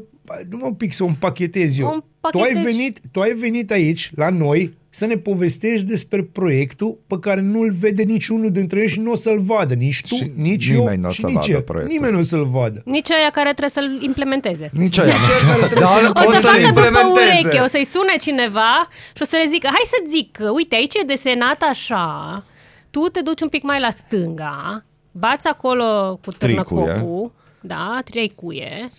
nu 0.48 0.56
mă 0.56 0.66
un 0.66 0.74
pic 0.74 0.92
să 0.92 1.02
o 1.02 1.06
împachetez 1.06 1.78
eu. 1.78 1.86
O 1.86 1.92
împachetezi. 1.92 2.52
Tu 2.54 2.58
ai, 2.58 2.72
venit, 2.72 3.00
tu 3.12 3.20
ai 3.20 3.32
venit 3.32 3.70
aici, 3.70 4.10
la 4.14 4.30
noi, 4.30 4.76
să 4.96 5.06
ne 5.06 5.16
povestești 5.16 5.86
despre 5.86 6.22
proiectul 6.22 6.98
pe 7.06 7.18
care 7.20 7.40
nu-l 7.40 7.70
vede 7.70 8.02
niciunul 8.02 8.50
dintre 8.52 8.80
ei 8.80 8.88
și 8.88 9.00
nu 9.00 9.10
o 9.10 9.16
să-l 9.16 9.38
vadă. 9.40 9.74
Nici 9.74 10.00
tu, 10.08 10.14
Și 10.14 10.32
nici 10.34 10.70
nimeni 10.70 10.94
eu, 10.94 11.00
n-o 11.00 11.10
și 11.10 11.20
să 11.20 11.26
nici 11.26 11.34
vadă 11.34 11.50
el. 11.52 11.60
proiectul. 11.62 11.94
Nimeni 11.96 12.12
nu 12.12 12.18
o 12.18 12.22
să-l 12.22 12.44
vadă. 12.46 12.82
Nici 12.84 13.10
aia 13.10 13.30
care 13.30 13.48
trebuie 13.54 13.70
să-l 13.70 14.02
implementeze. 14.02 14.70
Nici 14.72 14.98
aia 14.98 15.06
Nici 15.06 15.26
cel 15.26 15.46
care 15.48 15.60
nu 15.60 15.66
trebuie 15.66 15.80
Dar 15.88 15.98
să-l 15.98 16.28
O 16.28 16.32
să 16.32 16.40
să-l 16.40 16.50
facă 16.50 16.58
după 16.66 16.80
implementeze. 16.80 17.38
ureche, 17.40 17.58
o 17.60 17.66
să-i 17.66 17.84
sune 17.84 18.16
cineva 18.20 18.88
și 19.14 19.22
o 19.22 19.24
să 19.24 19.36
le 19.44 19.48
zică, 19.50 19.66
hai 19.66 19.84
să 19.84 19.98
zic, 20.08 20.38
uite, 20.54 20.74
aici 20.74 20.94
e 20.94 21.02
desenat 21.06 21.62
așa, 21.62 22.44
tu 22.90 23.00
te 23.00 23.20
duci 23.20 23.40
un 23.40 23.48
pic 23.48 23.62
mai 23.62 23.80
la 23.80 23.90
stânga, 23.90 24.84
bați 25.10 25.46
acolo 25.48 26.18
cu 26.24 26.30
Trei 26.32 26.54
târnăcopul, 26.54 27.32
da, 27.60 28.00
trei 28.04 28.32
cuie, 28.34 28.90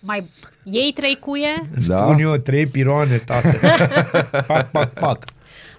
mai 0.00 0.24
iei 0.64 0.92
trei 0.92 1.16
cuie. 1.20 1.68
Da. 1.86 1.96
Spun 1.96 2.18
eu 2.18 2.34
trei 2.36 2.66
piroane, 2.66 3.16
tată. 3.16 3.48
pac, 4.46 4.70
pac, 4.70 4.92
pac. 4.92 5.18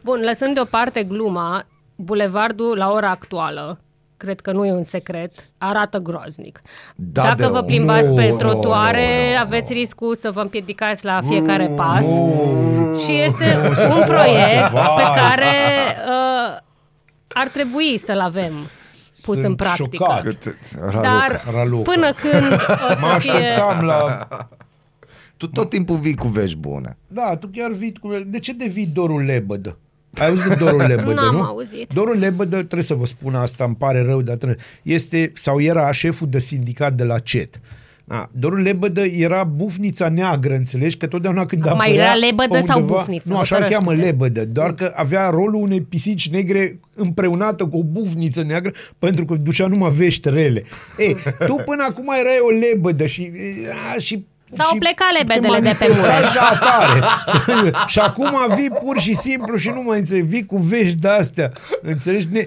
Bun, 0.04 0.20
lăsând 0.24 0.54
deoparte 0.54 1.04
gluma, 1.04 1.64
bulevardul 1.96 2.78
la 2.78 2.92
ora 2.92 3.10
actuală, 3.10 3.80
cred 4.18 4.40
că 4.40 4.52
nu 4.52 4.66
e 4.66 4.72
un 4.72 4.84
secret, 4.84 5.32
arată 5.58 5.98
groaznic. 5.98 6.62
Da, 6.96 7.22
Dacă 7.22 7.36
de 7.36 7.46
vă 7.48 7.58
om. 7.58 7.66
plimbați 7.66 8.08
Nu, 8.08 8.16
pe 8.16 8.30
nu, 8.30 8.36
trotuare, 8.36 9.08
nu, 9.28 9.34
nu, 9.34 9.40
aveți 9.40 9.74
riscul 9.74 10.16
să 10.16 10.32
vă 10.32 10.42
împiedicați 10.42 11.06
la 11.06 11.20
fiecare 11.28 11.66
pas. 11.76 12.06
Și 13.06 13.12
este 13.22 13.58
un 13.90 14.04
proiect 14.08 14.72
Vai. 14.72 14.94
pe 14.96 15.20
care 15.20 15.54
uh, 16.08 16.58
ar 17.34 17.48
trebui 17.48 17.98
să-l 18.06 18.20
avem 18.20 18.54
pus 19.24 19.34
Sunt 19.34 19.46
în 19.46 19.56
practică. 19.56 19.88
șocat. 20.06 20.22
Cât- 20.24 20.56
Raluca. 20.80 21.02
Dar 21.02 21.42
Raluca. 21.54 21.92
până 21.92 22.14
când 22.14 22.52
o 22.52 23.00
Mă 23.00 23.08
să 23.12 23.18
fie... 23.20 23.32
așteptam 23.32 23.86
la... 23.86 24.28
Tu 25.38 25.48
tot 25.48 25.70
timpul 25.70 25.98
vii 25.98 26.16
cu 26.16 26.28
vești 26.28 26.58
bune. 26.58 26.98
Da, 27.08 27.36
tu 27.40 27.48
chiar 27.54 27.72
vii 27.72 27.94
cu... 28.02 28.10
De 28.28 28.40
ce 28.40 28.54
devii 28.54 28.90
Dorul 28.94 29.22
Lebădă? 29.24 29.78
Ai 30.14 30.28
auzit 30.28 30.48
de 30.48 30.56
Dorul 30.56 30.82
Lebădă, 30.88 31.14
N-am 31.22 31.36
nu? 31.36 31.42
auzit. 31.42 31.94
Dorul 31.94 32.18
Lebădă, 32.18 32.56
trebuie 32.56 32.82
să 32.84 32.94
vă 32.94 33.06
spun 33.06 33.36
asta, 33.36 33.64
îmi 33.64 33.76
pare 33.76 34.02
rău, 34.04 34.22
dar 34.22 34.36
trebuie, 34.36 34.60
este, 34.82 35.32
sau 35.36 35.62
era 35.62 35.92
șeful 35.92 36.28
de 36.30 36.40
sindicat 36.40 36.94
de 36.94 37.04
la 37.04 37.20
CET. 37.20 37.60
Da, 38.08 38.30
Dorul 38.32 38.62
Lebădă 38.62 39.02
era 39.06 39.44
bufnița 39.44 40.10
neagră, 40.10 40.54
înțelegi? 40.56 40.98
Că 40.98 41.08
totdeauna 41.08 41.46
când 41.46 41.68
Acum 41.68 41.80
apărea 41.80 42.04
era 42.04 42.14
lebădă 42.14 42.50
pe 42.52 42.66
sau 42.66 42.80
undeva- 42.80 42.98
bufniță? 42.98 43.32
Nu, 43.32 43.38
așa 43.40 43.56
îl 43.56 43.62
cheamă 43.62 43.76
Hotărăște-te. 43.78 44.12
lebădă, 44.12 44.46
doar 44.46 44.74
că 44.74 44.92
avea 44.96 45.30
rolul 45.30 45.62
unei 45.62 45.82
pisici 45.82 46.30
negre 46.30 46.80
împreunată 46.94 47.66
cu 47.68 47.78
o 47.78 47.84
bufniță 47.84 48.44
neagră 48.44 48.72
pentru 49.00 49.26
că 49.26 49.36
ducea 49.36 49.68
numai 49.68 49.92
vești 49.92 50.30
rele. 50.30 50.64
Ei, 50.98 51.16
tu 51.48 51.56
până 51.66 51.86
acum 51.90 52.08
erai 52.20 52.38
o 52.42 52.50
lebădă 52.50 53.06
și... 53.06 53.32
A, 53.96 53.98
și 54.00 54.26
Dar 54.58 54.66
au 54.66 54.72
și 54.74 54.78
plecat 54.80 55.08
te 55.12 55.18
lebedele 55.18 55.60
de 55.60 55.76
pe 55.80 55.88
manifestai 55.88 56.12
Mureș. 56.18 56.32
și 56.32 56.38
atare. 56.38 57.72
și 57.94 58.00
acum 58.00 58.32
vii 58.56 58.70
pur 58.84 58.98
și 59.00 59.14
simplu 59.16 59.56
și 59.58 59.70
nu 59.70 59.82
mai 59.82 59.98
înțeleg, 60.00 60.24
vii 60.24 60.46
cu 60.46 60.58
vești 60.58 60.98
de-astea. 60.98 61.52
Înțelegi? 61.82 62.28
Ne, 62.32 62.46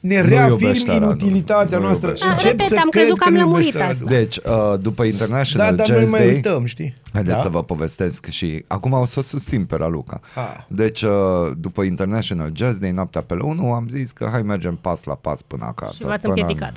ne 0.00 0.20
Nu 0.22 0.28
reafirmi 0.28 0.60
iubește 0.62 0.90
Aradul. 0.90 1.08
inutilitatea 1.08 1.78
Nu 1.78 1.84
noastră. 1.84 2.06
iubește. 2.06 2.26
Da, 2.26 2.32
Încep 2.32 2.50
repet, 2.50 2.66
să 2.66 2.74
am 2.78 2.88
cred 2.88 3.02
crezut 3.02 3.18
că 3.18 3.24
am 3.26 3.32
nu 3.32 3.38
lămurit 3.38 3.64
iubește 3.72 3.90
asta. 3.90 4.04
Aradul. 4.06 4.18
Deci, 4.24 4.36
uh, 4.36 4.78
după 4.80 5.02
International 5.04 5.70
Da, 5.70 5.76
dar 5.76 5.88
noi 5.88 5.98
Jazz 5.98 6.10
mai 6.10 6.20
Day, 6.20 6.32
uităm, 6.32 6.64
știi? 6.64 6.94
Haideți 7.12 7.36
da? 7.36 7.42
să 7.42 7.48
vă 7.48 7.62
povestesc 7.62 8.26
și 8.26 8.64
acum 8.66 8.92
o 8.92 9.04
să 9.04 9.18
o 9.18 9.22
susțin 9.22 9.64
pe 9.64 9.76
Raluca. 9.76 10.20
Ah. 10.34 10.42
Deci, 10.68 11.02
uh, 11.02 11.10
după 11.58 11.82
International 11.82 12.50
Jazz 12.54 12.78
Day, 12.78 12.90
noaptea 12.90 13.20
pe 13.20 13.34
la 13.34 13.44
1, 13.44 13.72
am 13.72 13.86
zis 13.90 14.10
că 14.10 14.28
hai 14.32 14.42
mergem 14.42 14.78
pas 14.80 15.04
la 15.04 15.14
pas 15.14 15.42
până 15.42 15.64
acasă. 15.64 15.94
Și 15.96 16.04
v-ați 16.04 16.26
până- 16.26 16.34
împiedicat. 16.40 16.76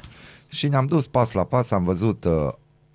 Și 0.50 0.68
ne-am 0.68 0.86
dus 0.86 1.08
pas 1.08 1.32
la 1.32 1.44
pas, 1.44 1.72
am 1.72 1.84
văzut 1.84 2.24
uh, 2.26 2.48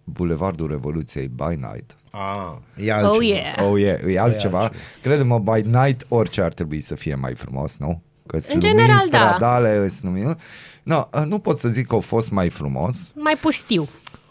Bulevardul 0.08 0.68
Revoluției 0.68 1.28
by 1.28 1.54
night. 1.54 1.96
Ah, 2.10 2.84
e 2.84 2.92
altceva. 2.92 3.14
Oh 3.14 3.22
yeah. 3.24 3.70
Oh, 3.70 3.80
yeah, 3.80 4.00
e 4.14 4.18
altceva. 4.18 4.70
Crede-mă, 5.02 5.38
by 5.38 5.60
night 5.68 6.06
orice 6.08 6.42
ar 6.42 6.52
trebui 6.52 6.80
să 6.80 6.94
fie 6.94 7.14
mai 7.14 7.34
frumos, 7.34 7.76
nu? 7.76 8.02
Că 8.26 8.38
În 8.52 8.60
general, 8.60 9.06
da. 9.10 9.18
stradale, 9.18 9.88
sunt 9.88 10.02
lumini. 10.02 10.36
No, 10.82 11.08
uh, 11.14 11.22
nu 11.24 11.38
pot 11.38 11.58
să 11.58 11.68
zic 11.68 11.86
că 11.86 11.94
a 11.94 11.98
fost 11.98 12.30
mai 12.30 12.48
frumos. 12.48 13.10
Mai 13.14 13.36
pustiu. 13.40 13.88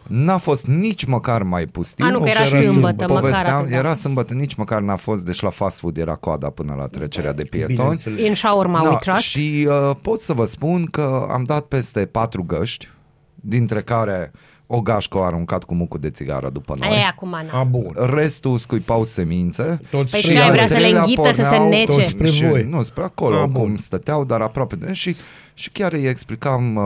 N-a 0.08 0.38
fost 0.38 0.68
nici 0.68 1.06
măcar 1.06 1.44
mai 1.44 1.66
pustiu. 1.66 2.06
A, 2.06 2.10
nu, 2.10 2.20
că 2.20 2.30
era 2.30 2.40
Și 2.40 2.64
sâmbătă, 2.64 3.06
măcar 3.08 3.20
povesteam, 3.20 3.58
atât, 3.58 3.70
da. 3.70 3.78
Era 3.78 3.94
sâmbătă, 3.94 4.34
nici 4.34 4.54
măcar 4.54 4.82
n-a 4.82 4.96
fost, 4.96 5.26
deci 5.26 5.42
la 5.42 5.50
fast 5.50 5.80
food 5.80 5.98
era 5.98 6.16
coada 6.16 6.50
până 6.50 6.76
la 6.78 6.86
trecerea 6.88 7.34
de 7.34 7.44
pietoni. 7.50 7.76
Bineînțeles. 7.76 8.20
In 8.20 8.34
shawarma 8.34 8.82
we 8.82 8.96
trust. 9.00 9.22
și 9.22 9.68
uh, 9.70 9.96
pot 10.02 10.22
să 10.22 10.34
vă 10.34 10.46
spun 10.46 10.86
că 10.86 11.28
am 11.32 11.44
dat 11.44 11.66
peste 11.66 12.06
patru 12.06 12.44
găști, 12.44 12.90
dintre 13.36 13.82
care 13.82 14.32
o 14.68 14.82
gașcă 14.82 15.18
o 15.18 15.22
aruncat 15.22 15.64
cu 15.64 15.74
mucul 15.74 16.00
de 16.00 16.10
țigară 16.10 16.50
după 16.50 16.76
noi. 16.80 16.90
Aia 16.90 17.00
e 17.00 17.04
acum, 17.06 17.34
A, 17.34 17.42
na. 17.52 17.64
bun. 17.64 17.96
Restul 18.14 18.58
scuipau 18.58 19.04
semințe. 19.04 19.80
Toți 19.92 20.12
Păi 20.12 20.20
spre 20.20 20.32
ce 20.32 20.40
ai 20.40 20.44
voi. 20.46 20.52
vrea 20.56 20.68
să 20.68 20.74
le 20.74 20.80
treilea 20.80 21.02
înghită, 21.02 21.32
să 21.32 21.32
se 21.34 21.42
porneau 21.42 21.70
nece? 21.70 21.86
toți 21.98 22.10
spre 22.10 22.28
și, 22.28 22.46
voi. 22.46 22.64
Nu, 22.64 22.82
spre 22.82 23.04
acolo, 23.04 23.36
Ah, 23.36 23.42
A, 23.42 23.46
bun. 23.46 23.62
cum 23.62 23.78
stăteau, 23.78 24.26
dar 24.26 24.42
aproape 24.42 24.76
de 24.76 24.94
și, 24.94 25.16
și 25.54 25.70
chiar 25.72 25.94
îi 25.94 26.06
explicam 26.06 26.76
uh, 26.76 26.84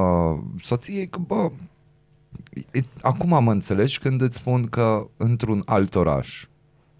soției 0.62 1.08
că, 1.08 1.20
bă, 1.28 1.52
e, 2.72 2.80
acum 3.02 3.34
am 3.34 3.48
înțeles 3.48 3.98
când 3.98 4.22
îți 4.22 4.38
spun 4.38 4.64
că 4.66 5.08
într-un 5.18 5.62
alt 5.66 5.96
oraș, 5.96 6.46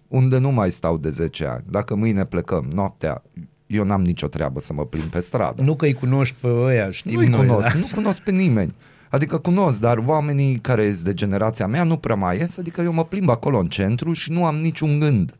unde 0.08 0.38
nu 0.38 0.50
mai 0.50 0.70
stau 0.70 0.96
de 0.98 1.08
10 1.10 1.46
ani, 1.46 1.64
dacă 1.70 1.94
mâine 1.94 2.24
plecăm 2.24 2.68
noaptea, 2.74 3.22
eu 3.66 3.84
n-am 3.84 4.02
nicio 4.02 4.26
treabă 4.26 4.60
să 4.60 4.72
mă 4.72 4.84
plimb 4.84 5.04
pe 5.04 5.20
stradă. 5.20 5.62
Nu 5.62 5.74
că 5.74 5.84
îi 5.84 5.92
cunoști 5.94 6.34
pe 6.40 6.48
ăia, 6.48 6.90
știm 6.90 7.12
Nu-i 7.14 7.26
noi, 7.28 7.46
cunosc, 7.46 7.72
da? 7.72 7.78
nu 7.78 7.86
cunosc 7.94 8.20
pe 8.22 8.30
nimeni. 8.30 8.74
Adică 9.10 9.38
cunosc, 9.38 9.80
dar 9.80 9.98
oamenii 9.98 10.58
care 10.58 10.92
sunt 10.92 11.04
de 11.04 11.14
generația 11.14 11.66
mea 11.66 11.84
nu 11.84 11.96
prea 11.96 12.14
mai 12.14 12.38
ies, 12.38 12.58
adică 12.58 12.80
eu 12.80 12.92
mă 12.92 13.04
plimb 13.04 13.28
acolo 13.28 13.58
în 13.58 13.68
centru 13.68 14.12
și 14.12 14.32
nu 14.32 14.44
am 14.44 14.56
niciun 14.56 14.98
gând. 14.98 15.34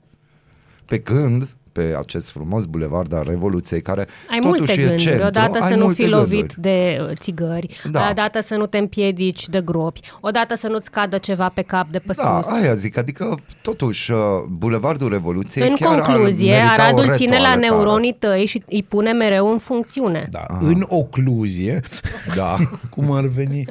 Pe 0.84 1.00
când, 1.00 1.56
pe 1.72 1.94
acest 1.98 2.30
frumos 2.30 2.64
bulevard 2.64 3.12
al 3.14 3.24
Revoluției, 3.28 3.82
care 3.82 4.06
Ai 4.30 4.38
totuși 4.38 4.58
multe 4.58 4.72
e 4.72 4.76
gânduri, 4.76 5.02
centru, 5.02 5.24
odată 5.26 5.58
ai 5.62 5.68
să 5.70 5.74
nu 5.76 5.84
multe 5.84 6.02
fii 6.02 6.10
lovit 6.10 6.54
gânduri. 6.54 6.60
de 6.60 6.98
uh, 7.02 7.10
țigări, 7.14 7.80
Da. 7.90 8.08
odată 8.10 8.40
să 8.40 8.54
nu 8.54 8.66
te 8.66 8.78
împiedici 8.78 9.48
de 9.48 9.60
gropi, 9.60 10.00
odată 10.20 10.54
să 10.54 10.68
nu-ți 10.68 10.90
cadă 10.90 11.18
ceva 11.18 11.48
pe 11.48 11.62
cap 11.62 11.88
de 11.90 11.98
pe 11.98 12.12
Da, 12.16 12.40
sus. 12.42 12.52
aia 12.52 12.74
zic, 12.74 12.96
adică 12.98 13.38
totuși 13.62 14.10
uh, 14.10 14.18
Bulevardul 14.50 15.08
Revoluției 15.08 15.68
În 15.68 15.74
chiar 15.74 15.92
ar 15.92 16.00
concluzie, 16.00 16.50
merita 16.52 16.72
o 16.78 16.82
Aradul 16.82 17.14
ține 17.14 17.30
la 17.30 17.36
retoaletare. 17.36 17.66
neuronii 17.74 18.16
tăi 18.18 18.46
și 18.46 18.62
îi 18.68 18.82
pune 18.82 19.12
mereu 19.12 19.50
în 19.52 19.58
funcțiune. 19.58 20.28
Da, 20.30 20.46
în 20.60 20.84
ocluzie, 20.88 21.80
Da, 22.36 22.56
cum 22.90 23.10
ar 23.12 23.26
veni, 23.26 23.64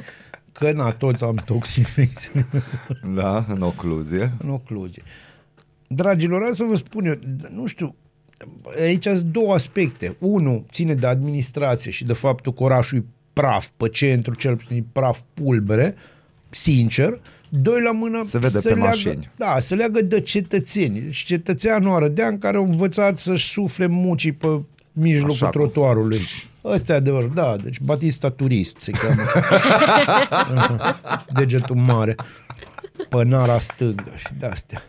că 0.52 0.72
na, 0.72 0.90
tot 0.90 1.20
am 1.22 1.34
toxinfecție 1.44 2.46
da, 3.14 3.44
în 3.48 3.62
ocluzie. 3.62 4.32
în 4.42 4.50
ocluzie. 4.50 5.02
Dragilor, 5.94 6.42
hai 6.42 6.54
să 6.54 6.64
vă 6.64 6.76
spun 6.76 7.06
eu, 7.06 7.18
nu 7.54 7.66
știu, 7.66 7.94
aici 8.80 9.04
sunt 9.04 9.20
două 9.22 9.52
aspecte. 9.54 10.16
Unu, 10.18 10.64
ține 10.70 10.94
de 10.94 11.06
administrație 11.06 11.90
și 11.90 12.04
de 12.04 12.12
faptul 12.12 12.52
că 12.52 12.62
orașul 12.62 12.98
e 12.98 13.04
praf 13.32 13.68
pe 13.76 13.88
centru, 13.88 14.34
cel 14.34 14.56
puțin 14.56 14.76
e 14.76 14.84
praf 14.92 15.20
pulbere, 15.34 15.94
sincer. 16.50 17.20
Doi 17.48 17.82
la 17.82 17.92
mână 17.92 18.22
Se 18.26 18.38
vede 18.38 18.60
se 18.60 18.68
pe 18.68 18.74
leagă, 18.74 18.88
mașini. 18.88 19.30
Da, 19.36 19.58
se 19.58 19.74
leagă 19.74 20.00
de 20.02 20.20
cetățeni. 20.20 21.12
Și 21.12 21.24
cetățeanul 21.26 21.94
Arădean 21.94 22.38
care 22.38 22.56
au 22.56 22.64
învățat 22.64 23.18
să-și 23.18 23.48
sufle 23.50 23.86
mucii 23.86 24.32
pe 24.32 24.60
mijlocul 24.92 25.32
Așa 25.34 25.48
cum- 25.50 25.60
trotuarului. 25.60 26.20
Ăsta 26.64 26.92
e 26.92 26.96
adevăr, 26.96 27.22
da, 27.24 27.56
deci 27.56 27.80
Batista 27.80 28.30
Turist 28.30 28.76
se 28.78 28.90
cheamă. 28.90 29.22
Degetul 31.38 31.76
mare. 31.76 32.14
Pănara 33.08 33.58
stângă 33.58 34.12
și 34.16 34.26
de-astea. 34.38 34.82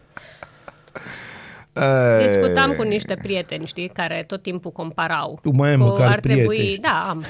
Ei, 2.20 2.28
Discutam 2.28 2.74
cu 2.74 2.82
niște 2.82 3.16
prieteni, 3.22 3.66
știi, 3.66 3.88
care 3.88 4.24
tot 4.28 4.42
timpul 4.42 4.72
comparau. 4.72 5.39
Tu 5.42 5.52
mai 5.52 5.70
ai 5.70 5.78
Cu- 5.78 5.84
măcar 5.84 6.12
ar 6.12 6.20
trebui, 6.20 6.46
prieteni. 6.58 6.78
Da, 6.82 7.10
am. 7.10 7.24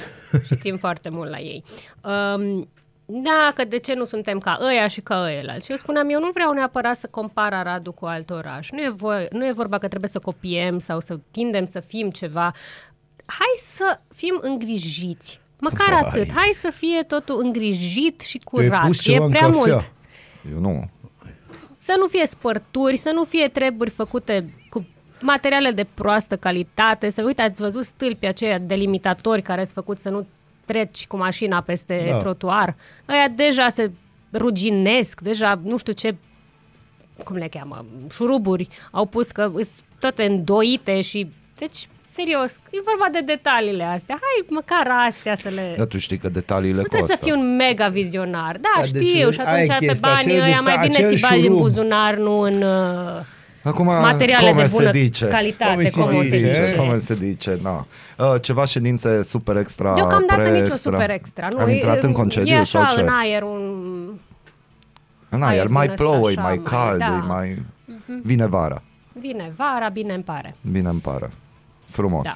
și 0.46 0.56
țin 0.56 0.78
foarte 0.78 1.10
mult 1.10 1.30
la 1.30 1.40
ei. 1.40 1.64
Um, 2.04 2.70
da, 3.06 3.52
că 3.56 3.64
de 3.66 3.78
ce 3.80 3.94
nu 3.94 4.04
suntem 4.06 4.38
ca 4.40 4.60
ăia 4.68 4.88
și 4.88 5.02
ca 5.02 5.22
ăilalți? 5.24 5.66
Și 5.66 5.72
eu 5.72 5.78
spuneam, 5.78 6.10
eu 6.10 6.20
nu 6.20 6.30
vreau 6.34 6.52
neapărat 6.54 6.96
să 6.98 7.08
compar 7.12 7.54
Aradul 7.54 7.94
cu 7.94 8.06
alt 8.06 8.30
oraș. 8.30 8.70
Nu 8.72 8.82
e, 8.82 8.90
vor, 8.96 9.28
nu 9.32 9.46
e 9.46 9.52
vorba 9.52 9.78
că 9.78 9.88
trebuie 9.88 10.10
să 10.10 10.20
copiem 10.20 10.80
sau 10.80 11.00
să 11.00 11.20
tindem 11.32 11.66
să 11.66 11.80
fim 11.80 12.10
ceva. 12.10 12.52
Hai 13.26 13.54
să 13.58 14.00
fim 14.16 14.40
îngrijiți. 14.42 15.40
Măcar 15.60 15.88
Vai. 15.90 16.00
atât. 16.06 16.32
Hai 16.34 16.50
să 16.54 16.70
fie 16.76 17.02
totul 17.04 17.40
îngrijit 17.44 18.20
și 18.22 18.38
Tu 18.38 18.58
ai 18.58 18.68
curat. 18.68 18.86
pus 18.86 19.00
E 19.00 19.02
ceva 19.12 19.24
în 19.26 19.30
prea 19.30 19.42
cafea. 19.42 19.58
mult. 19.60 19.92
Eu 20.54 20.60
nu. 20.60 20.90
Să 21.84 21.96
nu 22.00 22.08
fie 22.08 22.26
spărturi, 22.26 22.98
să 22.98 23.12
nu 23.14 23.24
fie 23.24 23.48
treburi 23.48 23.90
făcute 23.90 24.54
cu 24.70 24.86
materiale 25.22 25.72
de 25.72 25.88
proastă 25.94 26.38
calitate, 26.38 27.10
să 27.10 27.24
uite, 27.24 27.42
ați 27.42 27.62
văzut 27.62 27.86
stâlpii 27.86 28.28
aceia 28.28 28.58
delimitatori 28.58 29.42
care 29.42 29.64
sunt 29.64 29.74
făcuți 29.74 30.02
să 30.02 30.10
nu 30.10 30.28
treci 30.66 31.08
cu 31.08 31.18
mașina 31.18 31.62
peste 31.62 32.02
Da. 32.06 32.12
da. 32.12 32.18
trotuar. 32.18 32.76
Aia 33.06 33.28
deja 33.28 33.70
se 33.70 33.92
ruginesc, 34.34 35.22
deja 35.22 35.60
nu 35.64 35.78
știu 35.78 35.94
ce 35.94 36.16
cum 37.24 37.36
le 37.36 37.48
cheamă, 37.48 37.86
șuruburi 38.12 38.68
au 38.92 39.06
pus 39.06 39.32
că 39.32 39.52
sunt 39.54 39.70
toate 40.00 40.26
îndoite 40.26 41.02
și 41.02 41.32
deci 41.56 41.88
serios, 42.14 42.52
e 42.52 42.78
vorba 42.90 43.08
de 43.12 43.22
detaliile 43.26 43.84
astea. 43.84 44.16
Hai 44.22 44.46
măcar 44.50 44.88
astea 45.08 45.36
să 45.36 45.50
le... 45.50 45.74
Dar 45.78 45.86
tu 45.86 45.98
știi 45.98 46.18
că 46.18 46.30
detaliile 46.30 46.76
Nu 46.82 46.88
trebuie 46.88 47.02
costă. 47.10 47.16
să 47.16 47.24
fii 47.24 47.42
un 47.42 47.56
mega 47.56 47.88
vizionar. 47.88 48.58
Da, 48.62 48.70
Da, 48.78 48.84
știu, 48.84 49.00
deci 49.00 49.34
și 49.34 49.40
aia 49.40 49.50
atunci 49.52 49.68
e 49.70 49.76
pe 49.80 49.86
chestia, 49.86 50.10
banii 50.10 50.32
acel 50.34 50.44
ăia 50.44 50.62
mai 50.62 50.74
deta- 50.78 50.82
bine 50.82 50.96
acel 51.06 51.16
ți 51.16 51.22
bagi 51.22 51.36
în 51.36 51.42
șurub. 51.42 51.58
buzunar, 51.58 52.16
nu 52.16 52.40
în 52.40 52.62
uh, 52.62 53.22
Acum, 53.64 53.86
materiale 53.86 54.50
come 54.50 54.62
de 54.62 54.68
se 54.68 54.76
bună 54.78 54.92
dice? 54.92 55.26
calitate, 55.28 55.72
Come 55.74 55.86
se 55.86 56.00
cum 56.02 56.16
o 56.16 56.22
se 56.22 56.30
dice? 56.30 56.62
zice. 56.62 56.76
Come 56.76 56.98
se 56.98 57.16
dice, 57.16 57.60
da. 57.64 57.86
Uh, 58.18 58.34
ceva 58.42 58.66
ședințe 58.66 59.24
super 59.24 59.56
extra, 59.56 59.94
Deocamdată 59.94 60.42
pre 60.42 60.52
nicio 60.52 60.74
extra. 60.74 60.92
super 60.92 61.10
extra. 61.10 61.48
Nu, 61.52 61.58
Am 61.60 61.70
intrat 61.70 62.04
e, 62.04 62.06
în 62.06 62.12
concediu 62.12 62.54
e 62.54 62.58
așa 62.58 62.80
sau 62.88 62.96
ce? 62.98 63.02
în 63.02 63.08
aer 63.22 63.42
un... 63.42 63.62
În 65.30 65.42
aer, 65.42 65.58
aer 65.58 65.68
mai 65.68 65.86
din 65.88 65.92
ăsta 65.94 66.04
plouă, 66.04 66.30
e 66.30 66.34
așa, 66.38 66.42
mai 66.42 66.56
mai- 66.56 66.64
cald, 66.72 67.00
da. 67.00 67.06
e 67.24 67.28
mai... 67.28 67.66
Vine 68.24 68.48
vara, 68.48 68.82
Vine 69.14 69.52
vara, 69.56 69.90
bine 69.90 70.14
îmi 70.14 70.24
pare. 70.24 70.56
bine 70.72 70.90
îmi 70.90 71.00
pare. 71.00 71.30
Frumos. 71.92 72.24
Da. 72.24 72.36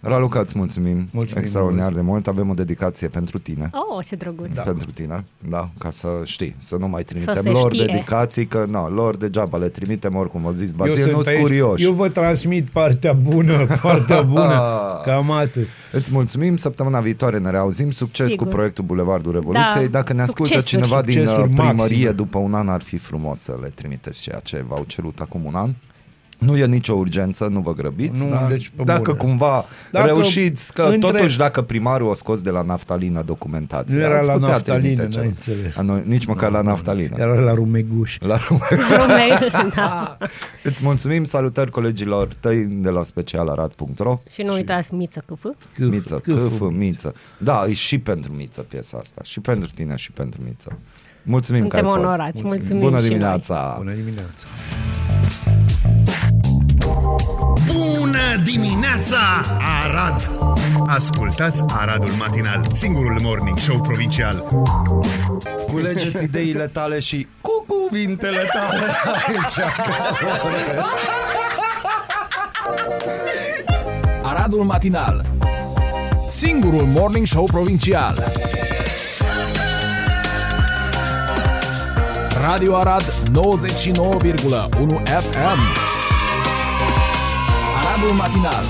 Raluca, 0.00 0.40
îți 0.40 0.58
mulțumim, 0.58 1.08
Mulțumim 1.10 1.42
extraordinar 1.42 1.84
mult. 1.84 1.94
de 1.96 2.00
mult. 2.02 2.26
Avem 2.26 2.48
o 2.50 2.54
dedicație 2.54 3.08
pentru 3.08 3.38
tine. 3.38 3.70
Oh, 3.72 4.04
ce 4.06 4.16
drăguț. 4.16 4.54
Da. 4.54 4.62
Pentru 4.62 4.90
tine, 4.90 5.24
da, 5.48 5.68
ca 5.78 5.90
să 5.90 6.08
știi, 6.24 6.54
să 6.58 6.76
nu 6.76 6.88
mai 6.88 7.02
trimitem 7.02 7.42
se 7.42 7.48
lor 7.50 7.72
știe. 7.72 7.84
dedicații, 7.84 8.46
că 8.46 8.64
nu, 8.68 8.88
lor 8.88 9.16
degeaba 9.16 9.58
le 9.58 9.68
trimitem 9.68 10.14
oricum, 10.16 10.44
o 10.44 10.52
zis 10.52 10.70
Eu 10.70 10.76
Bazil, 10.76 11.02
sunt 11.02 11.12
nu 11.14 11.20
sunt 11.22 11.26
aici, 11.34 11.40
curioși. 11.40 11.84
Eu 11.84 11.92
vă 11.92 12.08
transmit 12.08 12.68
partea 12.68 13.12
bună, 13.12 13.66
partea 13.82 14.22
bună. 14.22 14.60
Cam 15.04 15.30
atât. 15.30 15.66
Îți 15.92 16.12
mulțumim, 16.12 16.56
săptămâna 16.56 17.00
viitoare 17.00 17.38
ne 17.38 17.50
reauzim, 17.50 17.90
succes 17.90 18.28
Sigur. 18.30 18.46
cu 18.46 18.52
proiectul 18.54 18.84
Bulevardul 18.84 19.32
Revoluției. 19.32 19.84
Da, 19.88 19.98
Dacă 19.98 20.12
ne 20.12 20.20
ascultă 20.22 20.44
succesuri. 20.58 20.82
cineva 20.82 21.02
din 21.02 21.12
Succesuri 21.12 21.42
uh, 21.48 21.54
primărie 21.54 21.74
maxime. 21.74 22.10
după 22.10 22.38
un 22.38 22.54
an, 22.54 22.68
ar 22.68 22.82
fi 22.82 22.96
frumos 22.96 23.38
să 23.40 23.58
le 23.62 23.68
trimiteți 23.74 24.22
ceea 24.22 24.40
ce 24.44 24.64
v-au 24.68 24.84
cerut 24.86 25.18
acum 25.20 25.44
un 25.44 25.54
an. 25.54 25.70
Nu 26.38 26.56
e 26.56 26.66
nicio 26.66 26.94
urgență, 26.94 27.46
nu 27.46 27.60
vă 27.60 27.74
grăbiți, 27.74 28.24
Nu, 28.24 28.30
dar 28.30 28.46
deci, 28.48 28.72
pe 28.76 28.82
dacă 28.82 29.02
bune. 29.02 29.16
cumva 29.18 29.64
Dacă 29.92 30.06
reușiți, 30.06 30.72
că 30.72 30.82
între- 30.82 31.10
totuși 31.10 31.36
dacă 31.38 31.62
primarul 31.62 32.08
o 32.08 32.14
scos 32.14 32.40
de 32.40 32.50
la 32.50 32.62
naftalină 32.62 33.22
documentația, 33.22 33.96
Nu 33.96 34.02
era 34.02 34.18
ați 34.18 34.26
la 34.26 34.32
putea 34.32 34.48
naftalină, 34.48 34.80
trimite 34.80 35.02
n-ai 35.02 35.10
ceva. 35.10 35.24
înțeles. 35.24 35.76
A, 35.76 35.82
nu, 35.82 36.02
nici 36.06 36.24
măcar 36.24 36.50
la 36.50 36.60
naftalină. 36.60 37.16
Era 37.18 37.34
la 37.40 37.54
rumeguș. 37.54 38.16
La 38.20 38.36
rume. 38.48 38.60
Rume, 38.96 39.48
da. 39.74 40.18
Îți 40.68 40.84
mulțumim, 40.84 41.24
salutări 41.24 41.70
colegilor 41.70 42.28
tăi 42.40 42.64
de 42.64 42.88
la 42.88 43.02
specialarat.ro 43.02 44.20
Și 44.32 44.42
nu 44.42 44.52
uitați 44.52 44.94
Miță 44.94 45.22
Câf. 45.26 45.44
Miță, 45.78 46.18
câfă, 46.22 46.70
miță. 46.76 47.14
Da, 47.38 47.64
e 47.68 47.72
și 47.72 47.98
pentru 47.98 48.32
miță 48.32 48.60
piesa 48.60 48.98
asta. 48.98 49.20
Și 49.24 49.40
pentru 49.40 49.70
tine 49.74 49.96
și 49.96 50.10
pentru 50.12 50.40
miță. 50.44 50.78
Mulțumim 51.22 51.60
Suntem 51.60 51.80
că 51.82 51.86
ai 51.86 51.92
fost. 51.92 52.04
onorați. 52.06 52.42
Mulțumim 52.44 52.80
Bună 52.80 52.96
și 52.96 53.00
noi. 53.00 53.08
dimineața! 53.08 53.74
Bună 53.78 53.92
dimineața. 53.92 54.46
Bună 57.66 58.42
dimineața, 58.44 59.16
Arad! 59.84 60.30
Ascultați 60.86 61.64
Aradul 61.68 62.10
Matinal, 62.18 62.66
singurul 62.72 63.18
morning 63.22 63.58
show 63.58 63.80
provincial. 63.80 64.44
Culegeți 65.72 66.24
ideile 66.24 66.66
tale 66.66 66.98
și 66.98 67.26
cu 67.40 67.64
cuvintele 67.66 68.48
tale 68.52 68.80
aici. 69.26 69.66
Aradul 74.22 74.64
Matinal 74.64 75.26
Singurul 76.28 76.82
Morning 76.86 77.26
Show 77.26 77.44
Provincial 77.44 78.24
Radio 82.40 82.76
Arad 82.76 83.02
99,1 83.02 83.10
FM 85.04 85.60
Aradul 87.76 88.16
Matinal 88.16 88.64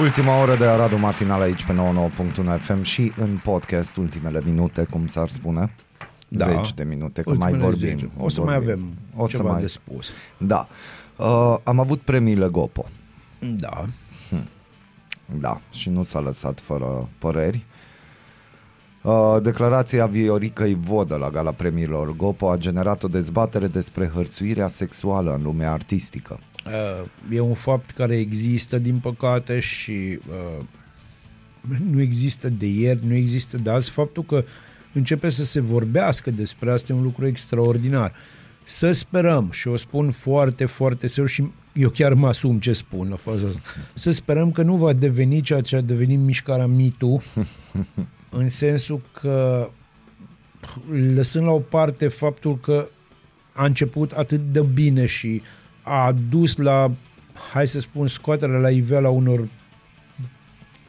Ultima 0.00 0.40
oră 0.40 0.56
de 0.56 0.64
Aradu 0.64 0.96
Matinal 0.96 1.40
aici 1.40 1.64
pe 1.64 1.74
99.1 2.56 2.60
FM 2.60 2.82
și 2.82 3.12
în 3.16 3.40
podcast 3.42 3.96
ultimele 3.96 4.40
minute, 4.44 4.86
cum 4.90 5.06
s-ar 5.06 5.28
spune. 5.28 5.74
Da. 6.28 6.44
Zeci 6.44 6.74
de 6.74 6.84
minute, 6.84 7.22
că 7.22 7.30
mai 7.34 7.52
Ultimele 7.52 7.70
vorbim. 7.70 7.98
zece. 7.98 8.10
O 8.18 8.28
să 8.28 8.40
mai 8.40 8.54
vorbim. 8.54 8.72
avem 8.72 8.92
o 9.16 9.26
să 9.26 9.36
ceva 9.36 9.50
mai... 9.50 9.60
de 9.60 9.66
spus. 9.66 10.06
Da. 10.36 10.68
Uh, 11.16 11.56
am 11.62 11.80
avut 11.80 12.00
premiile 12.00 12.46
Gopo. 12.48 12.88
Da. 13.38 13.84
Da, 15.40 15.60
și 15.70 15.88
nu 15.88 16.02
s-a 16.02 16.20
lăsat 16.20 16.60
fără 16.60 17.08
păreri. 17.18 17.64
Uh, 19.04 19.36
declarația 19.42 20.06
Vioricăi 20.06 20.74
Vodă 20.80 21.16
la 21.16 21.30
gala 21.30 21.52
premiilor 21.52 22.16
Gopo 22.16 22.50
a 22.50 22.56
generat 22.56 23.02
o 23.02 23.08
dezbatere 23.08 23.66
despre 23.66 24.10
hărțuirea 24.14 24.68
sexuală 24.68 25.34
în 25.34 25.42
lumea 25.42 25.72
artistică. 25.72 26.40
Uh, 26.66 27.06
E 27.30 27.40
un 27.40 27.54
fapt 27.54 27.90
care 27.90 28.18
există, 28.18 28.78
din 28.78 28.98
păcate, 28.98 29.60
și 29.60 30.18
uh, 30.28 30.64
nu 31.90 32.00
există 32.00 32.48
de 32.48 32.66
ieri, 32.66 33.06
nu 33.06 33.14
există 33.14 33.56
de 33.56 33.70
azi. 33.70 33.90
Faptul 33.90 34.22
că 34.22 34.44
începe 34.92 35.28
să 35.28 35.44
se 35.44 35.60
vorbească 35.60 36.30
despre 36.30 36.70
asta 36.70 36.92
e 36.92 36.96
un 36.96 37.02
lucru 37.02 37.26
extraordinar. 37.26 38.12
Să 38.64 38.90
sperăm, 38.90 39.48
și 39.50 39.68
o 39.68 39.76
spun 39.76 40.10
foarte, 40.10 40.64
foarte 40.64 41.06
serios 41.06 41.30
și 41.30 41.50
eu 41.72 41.88
chiar 41.88 42.12
mă 42.12 42.28
asum 42.28 42.58
ce 42.58 42.72
spun 42.72 43.08
la 43.08 43.16
faza 43.16 43.46
asta, 43.46 43.60
să 43.94 44.10
sperăm 44.10 44.52
că 44.52 44.62
nu 44.62 44.76
va 44.76 44.92
deveni 44.92 45.40
ceea 45.40 45.60
ce 45.60 45.76
a 45.76 45.80
devenit 45.80 46.18
mișcarea 46.18 46.66
MeToo, 46.66 47.22
în 48.36 48.48
sensul 48.48 49.00
că 49.12 49.68
lăsând 51.14 51.44
la 51.44 51.50
o 51.50 51.58
parte 51.58 52.08
faptul 52.08 52.58
că 52.58 52.88
a 53.52 53.64
început 53.64 54.12
atât 54.12 54.40
de 54.52 54.60
bine 54.60 55.06
și 55.06 55.42
a 55.82 56.14
dus 56.28 56.56
la, 56.56 56.90
hai 57.52 57.66
să 57.66 57.80
spun, 57.80 58.06
scoaterea 58.06 58.58
la 58.58 58.70
iveala 58.70 59.08
unor 59.08 59.48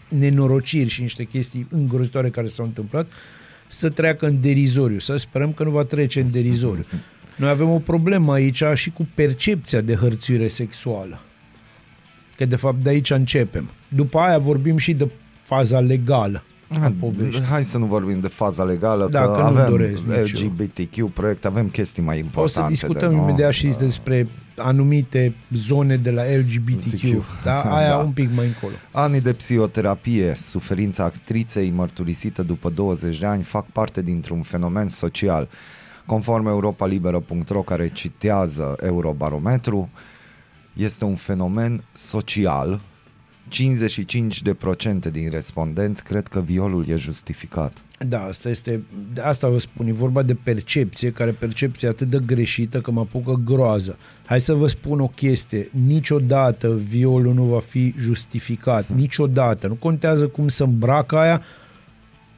nenorociri 0.07 0.89
și 0.89 1.01
niște 1.01 1.23
chestii 1.23 1.67
îngrozitoare 1.69 2.29
care 2.29 2.47
s-au 2.47 2.65
întâmplat, 2.65 3.11
să 3.67 3.89
treacă 3.89 4.25
în 4.25 4.41
derizoriu. 4.41 4.99
Să 4.99 5.15
sperăm 5.15 5.53
că 5.53 5.63
nu 5.63 5.69
va 5.69 5.83
trece 5.83 6.19
în 6.19 6.31
derizoriu. 6.31 6.85
Noi 7.37 7.49
avem 7.49 7.69
o 7.69 7.79
problemă 7.79 8.33
aici 8.33 8.63
și 8.73 8.91
cu 8.91 9.07
percepția 9.15 9.81
de 9.81 9.95
hărțuire 9.95 10.47
sexuală. 10.47 11.19
Că 12.35 12.45
de 12.45 12.55
fapt 12.55 12.81
de 12.81 12.89
aici 12.89 13.09
începem. 13.09 13.69
După 13.87 14.19
aia 14.19 14.37
vorbim 14.37 14.77
și 14.77 14.93
de 14.93 15.09
faza 15.43 15.79
legală. 15.79 16.43
A 16.81 16.93
poveștii. 16.99 17.43
Hai 17.43 17.63
să 17.63 17.77
nu 17.77 17.85
vorbim 17.85 18.19
de 18.19 18.27
faza 18.27 18.63
legală, 18.63 19.07
Da, 19.11 19.21
că, 19.21 19.25
că 19.31 19.37
nu 19.37 19.43
avem 19.43 19.69
doresc 19.69 20.03
nici 20.03 20.39
eu. 20.41 20.47
LGBTQ 20.47 21.09
proiect, 21.13 21.45
avem 21.45 21.67
chestii 21.69 22.03
mai 22.03 22.15
O 22.15 22.19
importante. 22.19 22.75
să 22.75 22.87
discutăm 22.87 23.09
de, 23.09 23.15
nu? 23.15 23.21
imediat 23.21 23.51
și 23.51 23.67
despre 23.79 24.27
anumite 24.57 25.35
zone 25.53 25.95
de 25.97 26.11
la 26.11 26.21
LGBTQ. 26.23 27.23
Da? 27.43 27.61
Aia 27.77 27.89
Da. 27.89 27.97
un 27.97 28.11
pic 28.11 28.29
mai 28.35 28.45
încolo. 28.45 28.73
Anii 28.91 29.21
de 29.21 29.33
psihoterapie, 29.33 30.33
suferința 30.37 31.03
actriței 31.03 31.69
mărturisită 31.69 32.43
după 32.43 32.69
20 32.69 33.17
de 33.19 33.25
ani 33.25 33.43
fac 33.43 33.65
parte 33.65 34.01
dintr-un 34.01 34.41
fenomen 34.41 34.87
social. 34.89 35.47
Conform 36.05 36.45
europalibero.ro 36.47 37.61
care 37.61 37.87
citează 37.87 38.75
Eurobarometru, 38.83 39.89
este 40.73 41.05
un 41.05 41.15
fenomen 41.15 41.83
social. 41.91 42.81
55% 43.49 45.11
din 45.11 45.29
respondenți 45.29 46.03
cred 46.03 46.27
că 46.27 46.41
violul 46.41 46.85
e 46.87 46.95
justificat. 46.95 47.77
Da, 48.07 48.23
asta 48.23 48.49
este, 48.49 48.83
de 49.13 49.21
asta 49.21 49.49
vă 49.49 49.57
spun, 49.57 49.87
e 49.87 49.91
vorba 49.91 50.21
de 50.21 50.33
percepție, 50.43 51.11
care 51.11 51.31
percepție 51.31 51.87
atât 51.87 52.09
de 52.09 52.19
greșită 52.25 52.81
că 52.81 52.91
mă 52.91 52.99
apucă 52.99 53.41
groază. 53.45 53.97
Hai 54.25 54.39
să 54.39 54.53
vă 54.53 54.67
spun 54.67 54.99
o 54.99 55.07
chestie, 55.07 55.69
niciodată 55.87 56.79
violul 56.89 57.33
nu 57.33 57.43
va 57.43 57.59
fi 57.59 57.93
justificat, 57.97 58.85
niciodată. 58.95 59.67
Nu 59.67 59.73
contează 59.73 60.27
cum 60.27 60.47
să 60.47 60.63
îmbracă 60.63 61.17
aia, 61.17 61.41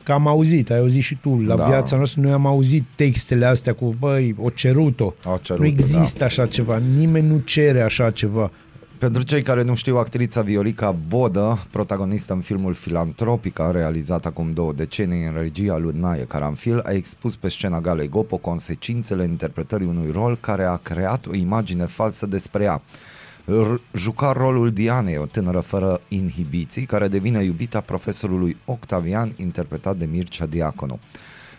că 0.04 0.14
am 0.14 0.28
auzit, 0.28 0.70
ai 0.70 0.80
auzit 0.80 1.04
și 1.04 1.16
tu, 1.16 1.40
la 1.40 1.56
Da. 1.56 1.62
da. 1.62 1.68
viața 1.68 1.96
noastră 1.96 2.22
noi 2.22 2.32
am 2.32 2.46
auzit 2.46 2.84
textele 2.96 3.46
astea 3.46 3.74
cu, 3.74 3.90
băi, 4.00 4.36
o 4.42 4.50
cerut-o. 4.50 5.06
O 5.06 5.38
cerut-o, 5.42 5.64
nu 5.64 5.66
există 5.66 6.18
da. 6.18 6.26
așa 6.26 6.46
ceva, 6.46 6.78
nimeni 6.98 7.28
nu 7.28 7.38
cere 7.38 7.82
așa 7.82 8.12
ceva. 8.12 8.52
Pentru 9.00 9.22
cei 9.22 9.42
care 9.42 9.64
nu 9.64 9.76
știu, 9.76 9.98
actrița 9.98 10.42
Viorica 10.42 10.96
Vodă, 11.08 11.66
protagonistă 11.72 12.34
în 12.34 12.42
filmul 12.42 12.74
Filantropica, 12.74 13.72
realizat 13.72 14.26
acum 14.26 14.52
două 14.52 14.74
decenii 14.74 15.26
în 15.26 15.34
regia 15.34 15.78
lui 15.78 15.94
Nae 16.00 16.24
Caranfil, 16.24 16.80
a 16.80 16.92
expus 16.92 17.36
pe 17.36 17.50
scena 17.50 17.82
Galei 17.82 18.10
Gopo 18.10 18.38
consecințele 18.38 19.24
interpretării 19.24 19.88
unui 19.88 20.12
rol 20.12 20.38
care 20.42 20.64
a 20.64 20.76
creat 20.76 21.26
o 21.26 21.36
imagine 21.36 21.86
falsă 21.86 22.26
despre 22.26 22.64
ea. 22.64 22.82
R- 23.46 23.82
juca 23.94 24.32
rolul 24.32 24.72
Dianei, 24.72 25.18
o 25.18 25.26
tânără 25.26 25.60
fără 25.60 26.00
inhibiții, 26.08 26.86
care 26.86 27.08
devine 27.08 27.44
iubita 27.44 27.82
profesorului 27.82 28.58
Octavian, 28.66 29.34
interpretat 29.36 29.98
de 29.98 30.06
Mircea 30.06 30.46
Diaconu. 30.46 31.00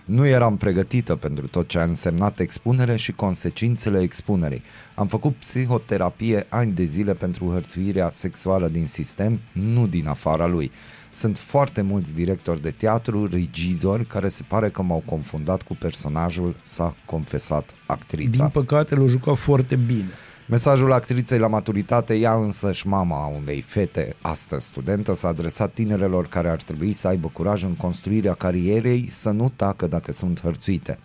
Nu 0.09 0.27
eram 0.27 0.57
pregătită 0.57 1.17
pentru 1.17 1.47
tot 1.47 1.69
ce 1.69 1.79
a 1.79 1.83
însemnat 1.83 2.41
expunere 2.41 2.97
și 2.97 3.13
consecințele 3.13 4.01
expunerii. 4.01 4.63
Am 4.95 5.07
făcut 5.07 5.35
psihoterapie 5.35 6.47
ani 6.49 6.73
de 6.73 6.85
zile 6.85 7.13
pentru 7.13 7.51
hărțuirea 7.53 8.11
sexuală 8.11 8.69
din 8.69 8.87
sistem, 8.87 9.41
nu 9.53 9.87
din 9.87 10.07
afara 10.07 10.47
lui. 10.47 10.71
Sunt 11.13 11.39
foarte 11.39 11.83
mulți 11.83 12.15
directori 12.15 12.61
de 12.61 12.71
teatru, 12.71 13.27
regizori, 13.27 14.07
care 14.07 14.29
se 14.29 14.43
pare 14.49 14.71
că 14.71 14.83
m-au 14.83 15.03
confundat 15.07 15.63
cu 15.63 15.77
personajul, 15.77 16.57
s-a 16.63 16.95
confesat 17.05 17.75
actrița. 17.87 18.43
Din 18.43 18.49
păcate 18.49 18.95
l-a 18.95 19.07
jucat 19.07 19.37
foarte 19.37 19.77
bine. 19.77 20.11
Mesajul 20.51 20.93
actriței 20.93 21.39
la 21.39 21.47
maturitate, 21.47 22.15
ea 22.15 22.35
însăși 22.35 22.87
mama 22.87 23.23
a 23.23 23.27
unei 23.27 23.61
fete, 23.61 24.15
astăzi 24.21 24.67
studentă, 24.67 25.15
s-a 25.15 25.29
adresat 25.29 25.73
tinerelor 25.73 26.27
care 26.27 26.49
ar 26.49 26.63
trebui 26.63 26.93
să 26.93 27.09
aibă 27.09 27.31
curaj 27.33 27.65
în 27.65 27.75
construirea 27.75 28.35
carierei, 28.35 29.09
să 29.11 29.31
nu 29.31 29.53
tacă 29.57 29.87
dacă 29.87 30.13
sunt 30.13 30.41
hărțuite. 30.41 30.99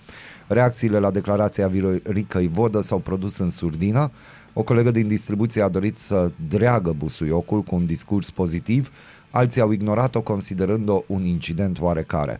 Reacțiile 0.47 0.99
la 0.99 1.11
declarația 1.11 1.67
Viroricăi 1.67 2.47
Vodă 2.47 2.81
s-au 2.81 2.99
produs 2.99 3.37
în 3.37 3.49
surdină. 3.49 4.11
O 4.53 4.63
colegă 4.63 4.91
din 4.91 5.07
distribuție 5.07 5.61
a 5.61 5.69
dorit 5.69 5.97
să 5.97 6.31
dreagă 6.47 6.93
busuiocul 6.97 7.61
cu 7.61 7.75
un 7.75 7.85
discurs 7.85 8.29
pozitiv, 8.29 8.91
alții 9.34 9.61
au 9.61 9.71
ignorat-o 9.71 10.21
considerând-o 10.21 11.03
un 11.07 11.25
incident 11.25 11.79
oarecare. 11.79 12.39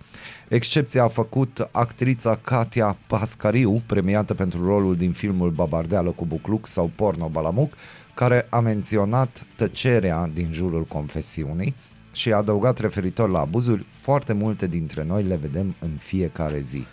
Excepția 0.50 1.04
a 1.04 1.08
făcut 1.08 1.70
actrița 1.72 2.40
Katia 2.42 2.98
Pascariu, 3.08 3.82
premiată 3.86 4.34
pentru 4.34 4.66
rolul 4.66 4.96
din 4.96 5.12
filmul 5.12 5.50
Babardeală 5.50 6.10
cu 6.10 6.26
Bucluc 6.26 6.68
sau 6.68 6.92
Porno 6.96 7.28
Balamuc, 7.28 7.74
care 8.14 8.48
a 8.50 8.60
menționat 8.60 9.46
tăcerea 9.56 10.30
din 10.34 10.50
jurul 10.52 10.84
confesiunii 10.84 11.76
și 12.12 12.34
a 12.34 12.38
adăugat 12.38 12.80
referitor 12.80 13.30
la 13.30 13.40
abuzuri, 13.40 13.86
foarte 13.90 14.34
multe 14.34 14.68
dintre 14.68 15.04
noi 15.04 15.24
le 15.24 15.36
vedem 15.36 15.76
în 15.80 15.92
fiecare 16.00 16.60
zi. 16.60 16.86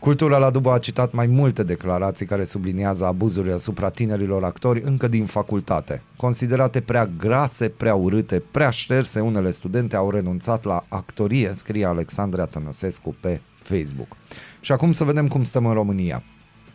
Cultura 0.00 0.38
la 0.38 0.50
Dubă 0.50 0.72
a 0.72 0.78
citat 0.78 1.12
mai 1.12 1.26
multe 1.26 1.62
declarații 1.62 2.26
care 2.26 2.44
subliniază 2.44 3.04
abuzurile 3.04 3.52
asupra 3.52 3.88
tinerilor 3.88 4.44
actori 4.44 4.82
încă 4.84 5.08
din 5.08 5.26
facultate. 5.26 6.02
Considerate 6.16 6.80
prea 6.80 7.06
grase, 7.06 7.68
prea 7.68 7.94
urâte, 7.94 8.42
prea 8.50 8.70
șterse, 8.70 9.20
unele 9.20 9.50
studente 9.50 9.96
au 9.96 10.10
renunțat 10.10 10.64
la 10.64 10.84
actorie, 10.88 11.50
scrie 11.52 11.84
Alexandra 11.84 12.44
Tănăsescu 12.44 13.16
pe 13.20 13.40
Facebook. 13.62 14.16
Și 14.60 14.72
acum 14.72 14.92
să 14.92 15.04
vedem 15.04 15.28
cum 15.28 15.44
stăm 15.44 15.66
în 15.66 15.72
România. 15.72 16.22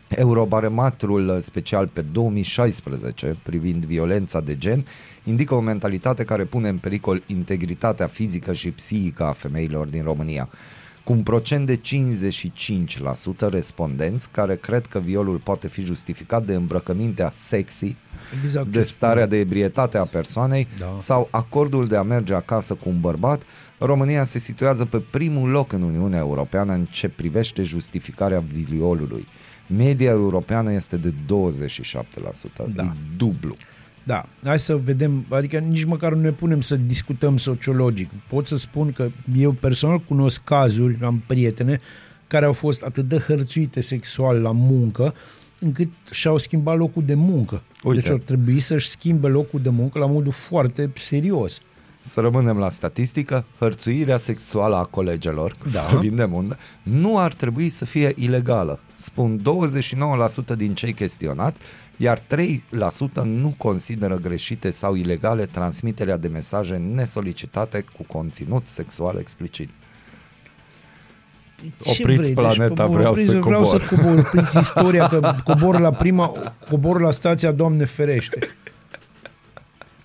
Eurobarometrul 0.10 1.40
special 1.42 1.88
pe 1.88 2.02
2016 2.02 3.38
privind 3.44 3.86
violența 3.86 4.42
de 4.42 4.58
gen 4.58 4.86
indică 5.24 5.56
o 5.56 5.60
mentalitate 5.60 6.24
care 6.24 6.44
pune 6.44 6.70
în 6.70 6.78
pericol 6.78 7.24
integritatea 7.28 8.08
fizică 8.08 8.54
și 8.54 8.72
psihică 8.72 9.24
a 9.24 9.32
femeilor 9.32 9.88
din 9.88 10.04
România 10.04 10.50
cu 11.06 11.14
un 11.14 11.24
procent 11.24 11.66
de 11.66 11.78
55% 11.78 13.50
respondenți 13.50 14.30
care 14.32 14.56
cred 14.56 14.86
că 14.86 15.00
violul 15.00 15.38
poate 15.38 15.68
fi 15.68 15.86
justificat 15.86 16.46
de 16.46 16.54
îmbrăcămintea 16.54 17.30
sexy, 17.32 17.96
Exact 18.44 18.68
de 18.68 18.80
ce 18.80 18.84
starea 18.86 19.26
de 19.26 19.38
ebrietate 19.38 19.98
a 19.98 20.04
persoanei 20.04 20.68
Da. 20.80 20.94
sau 20.98 21.28
acordul 21.32 21.88
de 21.88 21.96
a 21.96 22.02
merge 22.02 22.34
acasă 22.34 22.74
cu 22.74 22.90
un 22.90 23.00
bărbat, 23.00 23.42
România 23.78 24.24
se 24.24 24.40
situează 24.40 24.86
pe 24.86 25.00
primul 25.00 25.50
loc 25.50 25.74
în 25.74 25.82
Uniunea 25.82 26.20
Europeană 26.20 26.74
în 26.74 26.86
ce 26.86 27.10
privește 27.10 27.62
justificarea 27.64 28.44
violului. 28.54 29.28
Media 29.68 30.10
europeană 30.10 30.72
este 30.72 30.98
de 30.98 31.14
27%, 31.14 32.74
Da. 32.74 32.84
e 32.84 32.92
dublu. 33.18 33.56
Da, 34.08 34.26
hai 34.44 34.60
să 34.60 34.76
vedem, 34.76 35.26
adică 35.30 35.58
nici 35.58 35.84
măcar 35.84 36.14
nu 36.14 36.22
ne 36.22 36.32
punem 36.32 36.62
să 36.62 36.76
discutăm 36.76 37.38
sociologic. 37.38 38.10
Pot 38.30 38.48
să 38.48 38.58
spun 38.58 38.92
că 38.92 39.10
eu 39.38 39.52
personal 39.52 40.00
cunosc 40.00 40.44
cazuri, 40.44 40.98
am 41.02 41.24
prietene 41.28 41.80
care 42.28 42.46
au 42.46 42.54
fost 42.54 42.84
atât 42.84 43.08
de 43.08 43.18
hărțuite 43.18 43.82
sexual 43.82 44.42
la 44.42 44.52
muncă, 44.52 45.14
încât 45.60 45.90
și-au 46.12 46.38
schimbat 46.38 46.78
locul 46.78 47.04
de 47.06 47.14
muncă. 47.14 47.62
Uite. 47.84 48.02
Deci 48.02 48.10
ar 48.12 48.18
trebui 48.18 48.60
să-și 48.60 48.90
schimbe 48.90 49.28
locul 49.28 49.62
de 49.62 49.70
muncă 49.70 50.00
la 50.00 50.06
modul 50.06 50.32
foarte 50.32 50.92
serios. 50.98 51.60
Să 52.08 52.20
rămânem 52.22 52.58
la 52.58 52.70
statistică, 52.70 53.46
hărțuirea 53.60 54.18
sexuală 54.18 54.76
a 54.76 54.84
colegelor, 54.84 55.56
Da. 55.72 55.82
vorbim 55.92 56.16
de 56.16 56.26
muncă, 56.26 56.58
nu 56.84 57.18
ar 57.18 57.34
trebui 57.34 57.70
să 57.70 57.86
fie 57.86 58.14
ilegală. 58.16 58.80
Spun 58.94 59.42
29% 60.54 60.56
din 60.58 60.74
cei 60.74 60.94
chestionați, 60.94 61.62
iar 61.98 62.20
3% 62.20 62.24
nu 63.24 63.54
consideră 63.58 64.16
greșite 64.18 64.70
sau 64.70 64.96
ilegale 64.96 65.46
transmiterea 65.46 66.18
de 66.18 66.28
mesaje 66.28 66.76
nesolicitate 66.76 67.86
cu 67.98 68.04
conținut 68.04 68.68
sexual 68.68 69.18
explicit. 69.20 69.70
Ce 71.84 72.02
Opriți 72.02 72.22
vrei? 72.22 72.34
planeta, 72.34 72.84
cobor- 72.84 72.96
vreau 72.96 73.12
opriți- 73.12 73.30
să 73.32 73.40
vreau 73.40 73.62
cobor. 73.64 73.82
să 73.82 73.96
cobor, 73.96 74.18
opriți 74.18 74.58
istoria, 74.58 75.08
că 75.08 75.34
cobor 75.54 75.80
la 75.80 75.92
prima, 75.92 76.32
cobor 76.70 77.02
la 77.02 77.12
stația 77.12 77.52
Doamne 77.52 77.86
ferește. 77.86 78.48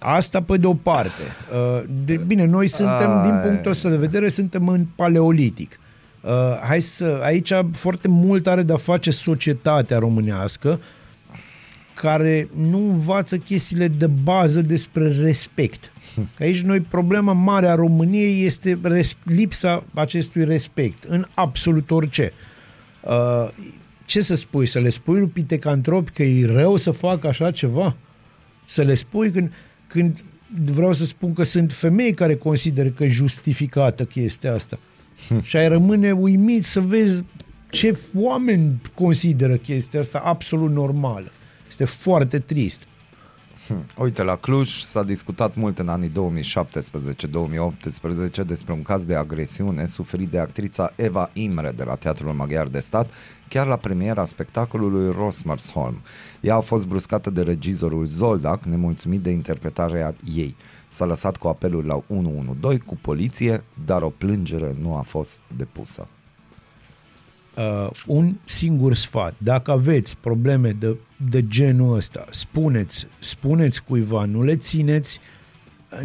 Asta 0.02 0.42
pe 0.42 0.56
de 0.56 0.66
o 0.66 0.74
parte. 0.74 1.22
Uh, 1.52 1.82
De, 2.04 2.16
bine, 2.16 2.44
noi 2.44 2.68
suntem, 2.68 3.10
Ai. 3.10 3.30
din 3.30 3.40
punctul 3.48 3.70
ăsta 3.70 3.88
de 3.88 3.96
vedere, 3.96 4.28
suntem 4.28 4.68
în 4.68 4.86
paleolitic. 4.94 5.80
Uh, 6.20 6.30
Hai 6.62 6.80
să, 6.80 7.20
aici 7.22 7.52
foarte 7.72 8.08
mult 8.08 8.46
are 8.46 8.62
de-a 8.62 8.76
face 8.76 9.10
societatea 9.10 9.98
românească, 9.98 10.80
care 11.94 12.48
nu 12.56 12.78
învață 12.78 13.36
chestiile 13.36 13.88
de 13.88 14.06
bază 14.06 14.60
despre 14.62 15.08
respect. 15.22 15.92
Că 16.36 16.42
aici 16.42 16.60
noi 16.62 16.80
problema 16.80 17.32
mare 17.32 17.66
a 17.68 17.74
României 17.74 18.44
este 18.44 18.78
res- 18.82 19.16
lipsa 19.24 19.84
acestui 19.94 20.44
respect 20.44 21.02
în 21.04 21.24
absolut 21.34 21.90
orice. 21.90 22.32
Uh, 23.00 23.48
ce 24.04 24.20
să 24.20 24.36
spui? 24.36 24.66
Să 24.66 24.78
le 24.78 24.88
spui 24.88 25.18
lui 25.18 25.28
Pitecantropi 25.28 26.10
că 26.10 26.22
e 26.22 26.46
rău 26.52 26.76
să 26.76 26.90
facă 26.90 27.26
așa 27.28 27.50
ceva? 27.50 27.96
Să 28.66 28.82
le 28.82 28.94
spui 28.94 29.30
când, 29.30 29.52
când 29.90 30.24
vreau 30.72 30.92
să 30.92 31.04
spun 31.04 31.32
că 31.32 31.42
sunt 31.42 31.72
femei 31.72 32.14
care 32.14 32.34
consideră 32.34 32.88
că 32.88 33.04
e 33.04 33.08
justificată 33.08 34.04
chestia 34.04 34.54
asta. 34.54 34.78
Și 35.42 35.56
ai 35.56 35.68
rămâne 35.68 36.12
uimit 36.12 36.64
să 36.64 36.80
vezi 36.80 37.24
ce 37.70 37.98
oameni 38.14 38.80
consideră 38.94 39.56
chestia 39.56 40.00
asta 40.00 40.18
absolut 40.24 40.70
normală. 40.70 41.32
Este 41.68 41.84
foarte 41.84 42.38
trist. 42.38 42.82
Uite, 43.98 44.22
la 44.22 44.36
Cluj 44.36 44.68
s-a 44.68 45.02
discutat 45.02 45.54
mult 45.54 45.78
în 45.78 45.88
anii 45.88 46.12
2017-2018 48.42 48.46
despre 48.46 48.72
un 48.72 48.82
caz 48.82 49.04
de 49.06 49.14
agresiune 49.14 49.86
suferit 49.86 50.30
de 50.30 50.38
actrița 50.38 50.92
Eva 50.96 51.30
Imre 51.32 51.72
de 51.76 51.84
la 51.84 51.94
Teatrul 51.94 52.32
Maghiar 52.32 52.66
de 52.66 52.80
Stat, 52.80 53.10
chiar 53.48 53.66
la 53.66 53.76
premiera 53.76 54.24
spectacolului 54.24 55.14
Rosmersholm. 55.18 56.00
Ea 56.40 56.54
a 56.54 56.60
fost 56.60 56.86
bruscată 56.86 57.30
de 57.30 57.42
regizorul 57.42 58.06
Zoldak, 58.06 58.62
nemulțumit 58.62 59.20
de 59.20 59.30
interpretarea 59.30 60.14
ei. 60.34 60.56
S-a 60.88 61.04
lăsat 61.04 61.36
cu 61.36 61.48
apelul 61.48 61.84
la 61.84 61.94
112 61.94 62.84
cu 62.86 62.98
poliție, 63.00 63.64
dar 63.84 64.02
o 64.02 64.08
plângere 64.08 64.76
nu 64.80 64.94
a 64.94 65.00
fost 65.02 65.40
depusă. 65.56 66.08
uh, 67.56 67.90
un 68.06 68.34
singur 68.44 68.94
sfat. 68.94 69.34
Dacă 69.38 69.70
aveți 69.70 70.16
probleme 70.16 70.70
de, 70.70 70.96
de 71.28 71.46
genul 71.46 71.96
ăsta, 71.96 72.26
spuneți, 72.30 73.06
spuneți 73.18 73.84
cuiva, 73.84 74.24
nu 74.24 74.42
le 74.42 74.56
țineți, 74.56 75.20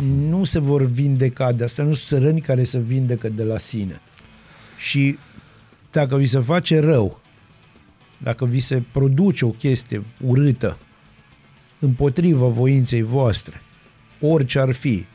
nu 0.01 0.43
se 0.43 0.59
vor 0.59 0.83
vindeca 0.83 1.51
de 1.51 1.63
asta, 1.63 1.83
nu 1.83 1.93
sunt 1.93 2.21
răni 2.21 2.41
care 2.41 2.63
se 2.63 2.79
vindecă 2.79 3.29
de 3.29 3.43
la 3.43 3.57
sine. 3.57 4.01
Și 4.77 5.17
dacă 5.91 6.17
vi 6.17 6.25
se 6.25 6.39
face 6.39 6.79
rău, 6.79 7.21
dacă 8.17 8.45
vi 8.45 8.59
se 8.59 8.83
produce 8.91 9.45
o 9.45 9.49
chestie 9.49 10.03
urâtă 10.25 10.77
împotriva 11.79 12.47
voinței 12.47 13.01
voastre, 13.01 13.61
orice 14.21 14.59
ar 14.59 14.71
fi, 14.71 15.05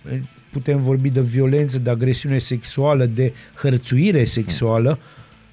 putem 0.50 0.82
vorbi 0.82 1.10
de 1.10 1.20
violență, 1.20 1.78
de 1.78 1.90
agresiune 1.90 2.38
sexuală, 2.38 3.06
de 3.06 3.34
hărțuire 3.54 4.24
sexuală, 4.24 4.98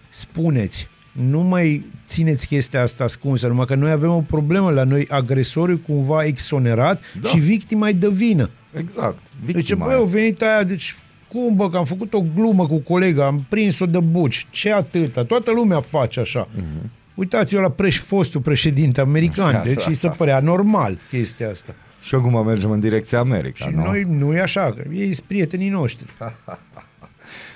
spuneți, 0.09 0.87
nu 1.29 1.39
mai 1.41 1.85
țineți 2.07 2.47
chestia 2.47 2.81
asta 2.81 3.03
ascunsă, 3.03 3.47
numai 3.47 3.65
că 3.65 3.75
noi 3.75 3.91
avem 3.91 4.09
o 4.09 4.21
problemă 4.27 4.69
la 4.71 4.83
noi, 4.83 5.07
agresorul 5.09 5.77
cumva 5.77 6.23
exonerat 6.23 7.01
Da. 7.13 7.19
da. 7.21 7.27
și 7.27 7.37
victima 7.39 7.89
e 7.89 7.91
de 7.91 8.09
vină. 8.09 8.49
Exact. 8.79 9.17
Deci, 9.45 9.55
Victima 9.55 9.85
băi, 9.85 9.93
e. 9.93 9.97
au 9.97 10.05
venit 10.05 10.41
aia, 10.41 10.63
deci 10.63 10.95
cum 11.27 11.55
bă, 11.55 11.69
că 11.69 11.77
am 11.77 11.85
făcut 11.85 12.13
o 12.13 12.23
glumă 12.35 12.67
cu 12.67 12.77
colega, 12.77 13.25
am 13.25 13.45
prins-o 13.49 13.85
de 13.85 13.99
buci, 13.99 14.47
ce 14.49 14.71
atâta, 14.73 15.23
toată 15.23 15.51
lumea 15.51 15.81
face 15.81 16.19
așa. 16.19 16.47
Mm-hmm. 16.47 16.89
Uitați-vă 17.15 17.61
la 17.61 17.69
preș, 17.69 17.99
fostul 17.99 18.41
președinte 18.41 19.01
american, 19.01 19.47
Așa, 19.55 19.63
deci 19.63 19.75
da. 19.83 19.83
îi 19.87 19.93
se 19.93 20.07
părea 20.09 20.39
normal 20.39 20.97
chestia 21.09 21.49
asta. 21.49 21.75
Și 22.01 22.15
acum 22.15 22.45
mergem 22.45 22.71
în 22.71 22.79
direcția 22.79 23.19
America, 23.19 23.65
Și 23.65 23.75
nu? 23.75 23.83
noi 23.83 24.05
nu 24.09 24.33
e 24.33 24.41
așa, 24.41 24.61
că 24.73 24.83
ei 24.93 25.13
sunt 25.13 25.27
prietenii 25.27 25.69
noștri. 25.69 26.05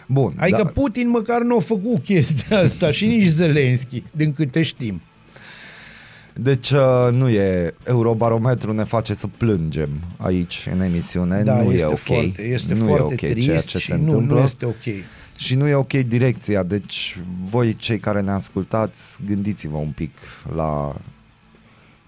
Bun, 0.08 0.34
Adică 0.38 0.64
da. 0.64 0.70
Putin 0.70 1.10
măcar 1.10 1.42
nu 1.42 1.56
a 1.56 1.60
făcut 1.60 2.00
chestia 2.00 2.60
asta 2.60 2.92
și 2.92 3.06
nici 3.06 3.28
Zelenski, 3.28 4.04
din 4.12 4.34
câte 4.34 4.62
știm. 4.62 5.02
Deci 6.34 6.70
uh, 6.70 7.08
nu 7.12 7.30
e, 7.30 7.74
Eurobarometru 7.84 8.74
ne 8.74 8.84
face 8.84 9.14
să 9.14 9.28
plângem 9.38 9.90
aici 10.18 10.68
în 10.74 10.82
emisiune, 10.82 11.44
Da, 11.44 11.62
nu 11.62 11.72
este 11.72 11.84
e 11.86 11.88
ok. 11.88 11.98
foarte, 11.98 12.42
este 12.44 12.74
nu 12.74 12.86
foarte 12.86 13.02
e 13.26 13.28
ok 13.28 13.32
trist 13.32 13.46
ceea 13.48 13.60
ce 13.62 13.78
și 13.78 13.86
se 13.86 13.96
nu, 13.96 14.02
întâmplă. 14.12 14.36
nu 14.36 14.42
este 14.42 14.66
ok. 14.66 15.04
Și 15.36 15.56
nu 15.56 15.68
e 15.68 15.74
ok 15.74 15.94
direcția, 15.94 16.64
deci 16.64 17.18
voi 17.46 17.76
cei 17.76 18.00
care 18.00 18.22
ne 18.22 18.32
ascultați, 18.32 19.18
gândiți-vă 19.26 19.78
un 19.78 19.92
pic 19.96 20.12
la 20.56 20.96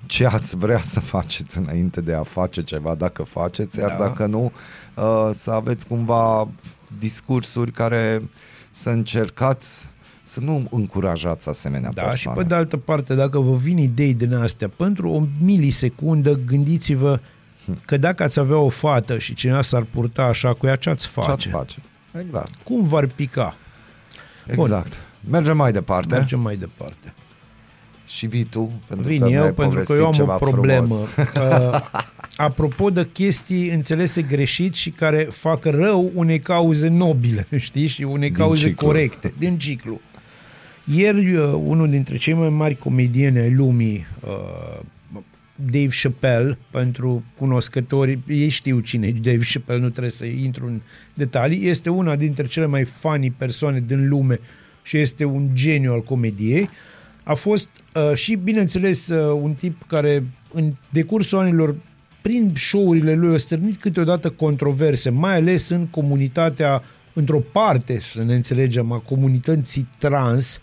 ce 0.06 0.26
ați 0.26 0.56
vrea 0.58 0.82
să 0.82 1.00
faceți 1.00 1.58
înainte 1.58 2.02
de 2.02 2.14
a 2.14 2.24
face 2.24 2.64
ceva, 2.64 2.96
dacă 2.96 3.24
faceți, 3.24 3.80
iar 3.80 3.90
Da. 3.90 3.98
dacă 3.98 4.26
nu, 4.26 4.52
uh, 4.96 5.30
să 5.32 5.52
aveți 5.52 5.88
cumva 5.88 6.48
discursuri 7.00 7.72
care 7.72 8.22
să 8.72 8.90
încercați 8.90 9.88
să 10.24 10.40
nu 10.40 10.68
încurajați 10.72 11.50
asemenea 11.50 11.90
Da, 11.94 12.02
și 12.02 12.08
persoane. 12.08 12.38
pe 12.42 12.44
de 12.48 12.56
altă 12.56 12.78
parte, 12.78 13.16
dacă 13.16 13.40
vă 13.40 13.56
vin 13.56 13.78
idei 13.78 14.14
din 14.14 14.34
astea, 14.34 14.70
pentru 14.70 15.10
o 15.10 15.24
milisecundă 15.42 16.34
gândiți-vă 16.34 17.20
că 17.86 17.98
dacă 17.98 18.24
ați 18.24 18.40
avea 18.40 18.58
o 18.58 18.70
fată 18.70 19.18
și 19.18 19.34
cineva 19.34 19.62
s-ar 19.62 19.84
purta 19.84 20.24
așa 20.24 20.54
cu 20.54 20.66
ea, 20.68 20.76
ce 20.76 20.90
ați 20.90 21.02
Ce 21.14 21.20
ați 21.20 21.28
face? 21.30 21.50
face? 21.50 21.76
Exact. 22.26 22.52
Cum 22.64 22.84
v-ar 22.88 23.06
pica? 23.06 23.56
Exact. 24.48 24.94
Mergem 25.30 25.58
mai 25.58 25.72
departe. 25.72 26.16
Mergem 26.16 26.40
mai 26.40 26.56
departe. 26.56 27.14
Și 28.16 28.26
vii 28.26 28.44
tu, 28.44 28.72
pentru 28.88 29.08
Vin 29.08 29.20
că 29.22 29.28
eu 29.28 29.40
mi-ai 29.40 29.54
pentru 29.54 29.64
că 29.64 29.70
povestit 29.70 29.96
eu 29.98 30.06
am 30.06 30.12
ceva 30.12 30.36
o 30.36 30.38
problemă. 30.38 30.96
frumos. 30.96 31.10
Uh, 31.74 31.82
apropo 32.36 32.90
de 32.90 33.08
chestii 33.14 33.70
înțelese 33.70 34.22
greșit 34.22 34.74
și 34.74 34.90
care 34.90 35.28
fac 35.32 35.66
rău 35.66 36.12
unei 36.14 36.40
cauze 36.40 36.88
nobile, 36.88 37.48
știi, 37.58 37.88
și 37.88 38.04
unei 38.04 38.30
Din 38.30 38.38
cauze 38.38 38.68
ciclu. 38.68 38.88
corecte, 38.88 39.34
din 39.38 39.58
ciclu. 39.58 40.02
Ieri, 40.86 41.34
uh, 41.36 41.54
unul 41.64 41.90
dintre 41.90 42.18
cei 42.18 42.34
mai 42.34 42.50
mari 42.50 42.78
comedieni 42.78 43.40
ai 43.40 43.52
lumii, 43.54 44.06
uh, 44.28 44.80
Dave 45.56 45.90
Chappelle, 46.02 46.58
pentru 46.72 47.24
cunoscători, 47.38 48.20
ei 48.28 48.50
știu 48.50 48.80
cine 48.80 49.08
e 49.08 49.12
Dave 49.22 49.44
Chappelle, 49.54 49.80
nu 49.82 49.90
trebuie 49.90 50.12
să 50.12 50.26
intru 50.26 50.66
în 50.66 50.82
detalii, 51.14 51.68
este 51.68 51.90
una 51.90 52.16
dintre 52.16 52.48
cele 52.48 52.66
mai 52.66 52.84
funny 52.84 53.32
persoane 53.32 53.84
din 53.88 54.08
lume 54.08 54.40
și 54.82 54.98
este 54.98 55.24
un 55.26 55.50
geniu 55.54 55.92
al 55.92 56.02
comediei. 56.02 56.70
A 57.24 57.34
fost 57.34 57.70
uh, 57.96 58.14
și, 58.14 58.36
bineînțeles, 58.36 59.08
uh, 59.08 59.40
un 59.42 59.54
tip 59.54 59.84
care 59.88 60.24
în 60.54 60.74
decursul 60.90 61.38
anilor 61.38 61.76
prin 62.22 62.54
show-urile 62.56 63.14
lui 63.14 63.34
a 63.34 63.38
stârnit 63.38 63.80
câteodată 63.80 64.30
controverse, 64.30 65.10
mai 65.10 65.36
ales 65.36 65.70
în 65.70 65.88
comunitatea, 65.88 66.84
într-o 67.14 67.40
parte, 67.40 68.00
să 68.00 68.24
ne 68.24 68.36
înțelegem, 68.36 68.92
a 68.92 68.98
comunității 68.98 69.88
trans 69.98 70.62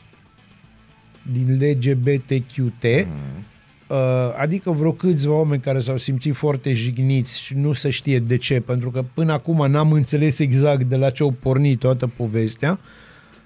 din 1.33 1.59
LGBTQT, 1.61 2.85
mm. 2.85 3.45
uh, 3.87 3.97
adică 4.37 4.71
vreo 4.71 4.93
câțiva 4.93 5.35
oameni 5.35 5.63
care 5.63 5.79
s-au 5.79 5.97
simțit 5.97 6.35
foarte 6.35 6.73
jigniți 6.75 7.41
și 7.41 7.55
nu 7.55 7.73
se 7.73 7.91
știe 7.91 8.19
de 8.19 8.37
ce, 8.37 8.61
pentru 8.61 8.91
că 8.91 9.05
până 9.15 9.33
acum 9.33 9.71
n-am 9.71 9.93
înțeles 9.93 10.39
exact 10.39 10.83
de 10.83 10.97
la 10.97 11.11
ce 11.11 11.23
au 11.23 11.31
pornit 11.31 11.79
toată 11.79 12.07
povestea 12.07 12.79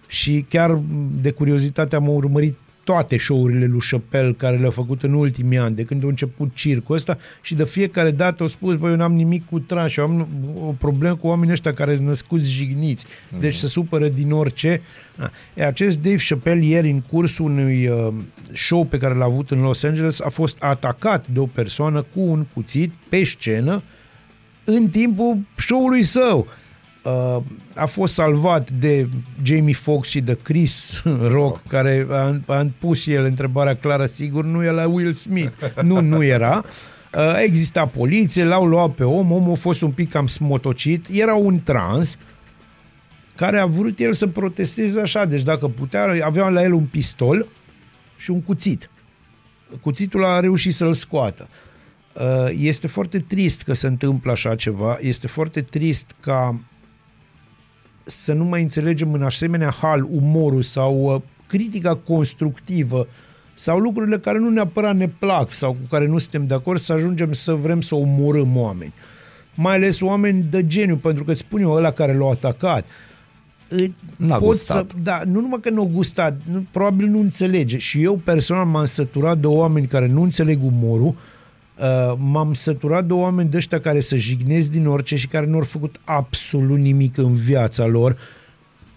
și 0.06 0.46
chiar 0.48 0.80
de 1.20 1.30
curiozitate 1.30 1.96
am 1.96 2.08
urmărit 2.08 2.58
toate 2.85 3.18
show-urile 3.18 3.66
lui 3.66 3.80
Chappelle 3.91 4.32
care 4.32 4.57
le-a 4.57 4.70
făcut 4.70 5.03
în 5.03 5.12
ultimii 5.12 5.59
ani, 5.59 5.74
de 5.74 5.82
când 5.82 6.05
a 6.05 6.07
început 6.07 6.51
circul 6.55 6.95
ăsta 6.95 7.18
și 7.43 7.55
de 7.55 7.64
fiecare 7.64 8.11
dată 8.11 8.43
au 8.43 8.49
spus, 8.49 8.74
băi, 8.74 8.91
eu 8.91 8.97
n-am 8.97 9.14
nimic 9.14 9.47
cu 9.47 9.59
trans, 9.59 9.97
eu 9.97 10.05
am 10.05 10.28
o 10.66 10.74
problemă 10.78 11.16
cu 11.16 11.26
oamenii 11.26 11.53
ăștia 11.53 11.72
care 11.72 11.95
sunt 11.95 12.07
născuți 12.07 12.51
jigniți, 12.51 13.05
deci 13.41 13.55
se 13.55 13.66
supără 13.66 14.09
din 14.09 14.30
orice. 14.30 14.80
Da. 15.18 15.30
E, 15.55 15.66
acest 15.66 15.99
Dave 15.99 16.22
Chappelle 16.28 16.64
ieri 16.64 16.91
în 16.91 17.01
cursul 17.01 17.45
unui 17.45 17.89
uh, 17.89 18.12
show 18.53 18.85
pe 18.85 18.99
care 18.99 19.14
l-a 19.14 19.24
avut 19.24 19.51
în 19.51 19.61
Los 19.61 19.82
Angeles 19.82 20.20
a 20.20 20.28
fost 20.28 20.57
atacat 20.61 21.26
de 21.28 21.39
o 21.39 21.47
persoană 21.47 22.03
cu 22.14 22.20
un 22.20 22.47
cuțit 22.55 22.93
pe 23.09 23.24
scenă 23.24 23.82
în 24.64 24.89
timpul 24.89 25.39
show-ului 25.57 26.03
său. 26.03 26.47
Uh, 27.05 27.42
a 27.74 27.86
fost 27.86 28.14
salvat 28.14 28.70
de 28.70 29.09
Jamie 29.42 29.74
Foxx 29.74 30.09
și 30.09 30.20
de 30.20 30.38
Chris 30.42 31.02
Rock, 31.28 31.66
care 31.66 32.07
a, 32.11 32.40
a 32.46 32.66
pus 32.78 33.00
și 33.00 33.12
el 33.12 33.24
întrebarea 33.24 33.76
clară, 33.76 34.07
sigur, 34.07 34.44
nu 34.44 34.64
e 34.64 34.70
la 34.70 34.86
Will 34.86 35.12
Smith. 35.12 35.52
Nu, 35.82 36.00
nu 36.00 36.22
era. 36.22 36.64
Uh, 37.14 37.40
exista 37.42 37.86
poliție, 37.86 38.44
l-au 38.44 38.66
luat 38.66 38.90
pe 38.90 39.05
om, 39.05 39.32
omul 39.32 39.52
a 39.52 39.55
fost 39.57 39.80
un 39.82 39.90
pic 39.90 40.11
cam 40.11 40.26
smotocit, 40.26 41.05
era 41.11 41.34
un 41.34 41.62
trans 41.62 42.18
care 43.36 43.59
a 43.59 43.66
vrut 43.66 43.98
el 43.98 44.12
să 44.12 44.26
protesteze 44.26 45.00
așa, 45.00 45.24
deci 45.24 45.42
dacă 45.42 45.68
putea, 45.68 46.24
avea 46.24 46.48
la 46.48 46.62
el 46.62 46.72
un 46.72 46.84
pistol 46.84 47.48
și 48.16 48.30
un 48.30 48.42
cuțit. 48.42 48.90
Cuțitul 49.80 50.24
a 50.24 50.40
reușit 50.40 50.74
să-l 50.74 50.92
scoată. 50.92 51.48
Uh, 52.12 52.48
Este 52.59 52.86
foarte 52.86 53.18
trist 53.18 53.62
că 53.62 53.72
se 53.72 53.86
întâmplă 53.86 54.30
așa 54.30 54.55
ceva, 54.55 54.98
este 55.00 55.26
foarte 55.26 55.61
trist 55.61 56.14
ca 56.20 56.61
să 58.05 58.32
nu 58.32 58.44
mai 58.44 58.62
înțelegem 58.62 59.12
în 59.12 59.22
asemenea 59.22 59.70
hal 59.70 60.07
umorul 60.11 60.62
sau 60.62 61.14
uh, 61.14 61.20
critica 61.46 61.94
constructivă 61.94 63.07
sau 63.55 63.78
lucrurile 63.78 64.18
care 64.18 64.38
nu 64.38 64.48
neapărat 64.50 64.96
ne 64.96 65.09
plac 65.09 65.52
sau 65.52 65.70
cu 65.72 65.86
care 65.90 66.07
nu 66.07 66.18
suntem 66.18 66.46
de 66.46 66.55
acord 66.55 66.80
să 66.80 66.92
ajungem 66.92 67.32
să 67.32 67.52
vrem 67.52 67.80
să 67.80 67.94
omorâm 67.94 68.57
oameni. 68.57 68.92
Mai 69.55 69.74
ales 69.74 70.00
oameni 70.00 70.46
de 70.50 70.66
geniu, 70.66 70.96
pentru 70.96 71.24
că 71.24 71.30
îți 71.30 71.40
spun 71.40 71.61
eu, 71.61 71.72
ăla 71.72 71.90
care 71.90 72.14
l-a 72.16 72.28
atacat, 72.28 72.86
îi- 73.68 73.94
N-a 74.16 74.36
pot 74.36 74.46
gustat. 74.46 74.90
Să, 74.90 74.96
da, 75.02 75.20
nu 75.26 75.40
numai 75.40 75.61
că 75.61 75.70
nu 75.70 75.82
a 75.82 75.86
gustat, 75.92 76.40
nu, 76.50 76.66
probabil 76.70 77.07
nu 77.07 77.20
înțelege. 77.20 77.78
Și 77.78 78.02
eu 78.02 78.16
personal 78.16 78.64
m-am 78.64 78.84
săturat 78.84 79.38
de 79.38 79.46
oameni 79.46 79.86
care 79.86 80.07
nu 80.07 80.22
înțeleg 80.22 80.64
umorul, 80.64 81.07
Uh, 81.07 81.14
m-am 82.18 82.54
săturat 82.54 83.04
de 83.04 83.12
oameni 83.12 83.50
de 83.50 83.56
ăștia 83.56 83.80
care 83.80 84.00
să 84.00 84.16
jignesc 84.16 84.70
din 84.70 84.86
orice 84.86 85.16
și 85.16 85.26
care 85.26 85.46
nu 85.46 85.56
au 85.56 85.62
făcut 85.62 86.00
absolut 86.04 86.78
nimic 86.78 87.18
în 87.18 87.34
viața 87.34 87.86
lor. 87.86 88.16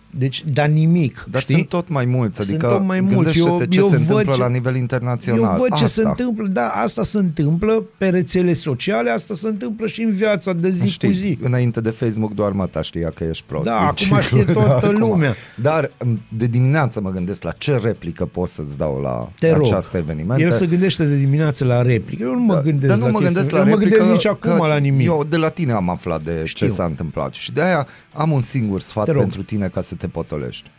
Deci, 0.09 0.43
dar 0.53 0.67
nimic. 0.67 1.25
Dar 1.29 1.41
știi? 1.41 1.55
sunt 1.55 1.67
tot 1.67 1.89
mai 1.89 2.05
mulți, 2.05 2.35
Sunt 2.35 2.47
adică 2.49 2.67
tot 2.67 2.83
mai 2.85 2.99
mulți. 2.99 3.15
gândește-te 3.15 3.49
Eu- 3.49 3.65
ce 3.65 3.77
eu 3.79 3.87
se 3.87 3.97
văd 3.97 3.99
întâmplă 4.07 4.33
ce- 4.33 4.39
la 4.39 4.47
nivel 4.49 4.75
internațional. 4.75 5.41
Eu 5.41 5.57
văd 5.59 5.67
ce 5.67 5.83
Asta. 5.83 6.01
se 6.01 6.07
întâmplă, 6.07 6.47
da, 6.47 6.67
asta 6.67 7.03
se 7.03 7.17
întâmplă 7.17 7.83
pe 7.97 8.09
rețele 8.09 8.53
sociale, 8.53 9.09
asta 9.09 9.33
se 9.33 9.47
întâmplă 9.47 9.87
și 9.87 10.01
în 10.01 10.11
viața 10.11 10.53
de 10.53 10.69
zi 10.69 10.89
Știi, 10.89 11.07
cu 11.07 11.13
zi. 11.13 11.37
înainte 11.41 11.81
de 11.81 11.89
Facebook 11.89 12.33
doar 12.33 12.51
măta 12.51 12.81
știa 12.81 13.09
că 13.09 13.23
ești 13.23 13.43
prost. 13.47 13.65
Da, 13.65 13.93
Deci, 13.95 14.05
acum 14.11 14.19
știe 14.21 14.43
toată 14.53 14.85
acum. 14.85 14.97
lumea. 14.99 15.33
Dar 15.55 15.91
de 16.37 16.45
dimineață 16.45 17.01
mă 17.01 17.09
gândesc 17.11 17.43
la 17.43 17.51
ce 17.51 17.75
replică 17.83 18.25
pot 18.25 18.47
să-ți 18.49 18.77
dau 18.77 18.99
la 19.03 19.29
Te 19.39 19.51
rog. 19.51 19.61
această 19.65 19.97
eveniment. 19.97 20.39
El 20.41 20.51
se 20.51 20.65
gândește 20.65 21.05
de 21.05 21.15
dimineață 21.15 21.65
la 21.65 21.81
replică. 21.81 22.23
Eu 22.23 22.33
nu 22.33 22.39
mă 22.39 22.61
gândesc 22.61 22.87
dar 22.87 22.97
nu 22.97 23.05
la 23.05 23.11
mă 23.11 23.17
chestii- 23.19 23.33
gândesc 23.33 23.51
la 23.51 23.57
eu 23.57 23.63
nu 23.63 23.69
mă 23.69 23.75
replică 23.75 23.97
gândesc 23.97 24.23
nici 24.25 24.33
acum 24.33 24.59
că 24.59 24.67
la 24.67 24.77
nimic. 24.77 25.05
Eu 25.07 25.23
de 25.29 25.37
la 25.37 25.49
tine 25.49 25.71
am 25.71 25.89
aflat 25.89 26.23
de 26.23 26.41
Știu. 26.45 26.67
ce 26.67 26.73
s-a 26.73 26.83
întâmplat 26.83 27.33
și 27.33 27.51
de 27.51 27.61
aia 27.61 27.87
am 28.13 28.31
un 28.31 28.41
singur 28.41 28.79
sfat 28.81 29.05
Te 29.05 29.11
rog. 29.11 29.21
pentru 29.21 29.43
tine 29.43 29.67
ca 29.67 29.81
să 29.81 29.95
te 29.97 30.07
potolești. 30.07 30.69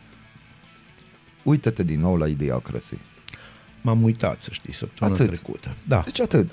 Uită-te 1.43 1.83
din 1.83 2.01
nou 2.01 2.16
la 2.16 2.27
Idiocracy. 2.27 2.99
M-am 3.81 4.03
uitat, 4.03 4.43
să 4.43 4.49
știi, 4.53 4.73
săptămâna 4.75 5.16
Atât. 5.16 5.27
trecută. 5.35 5.77
Da, 5.89 6.01
Deci 6.05 6.21
atât. 6.21 6.51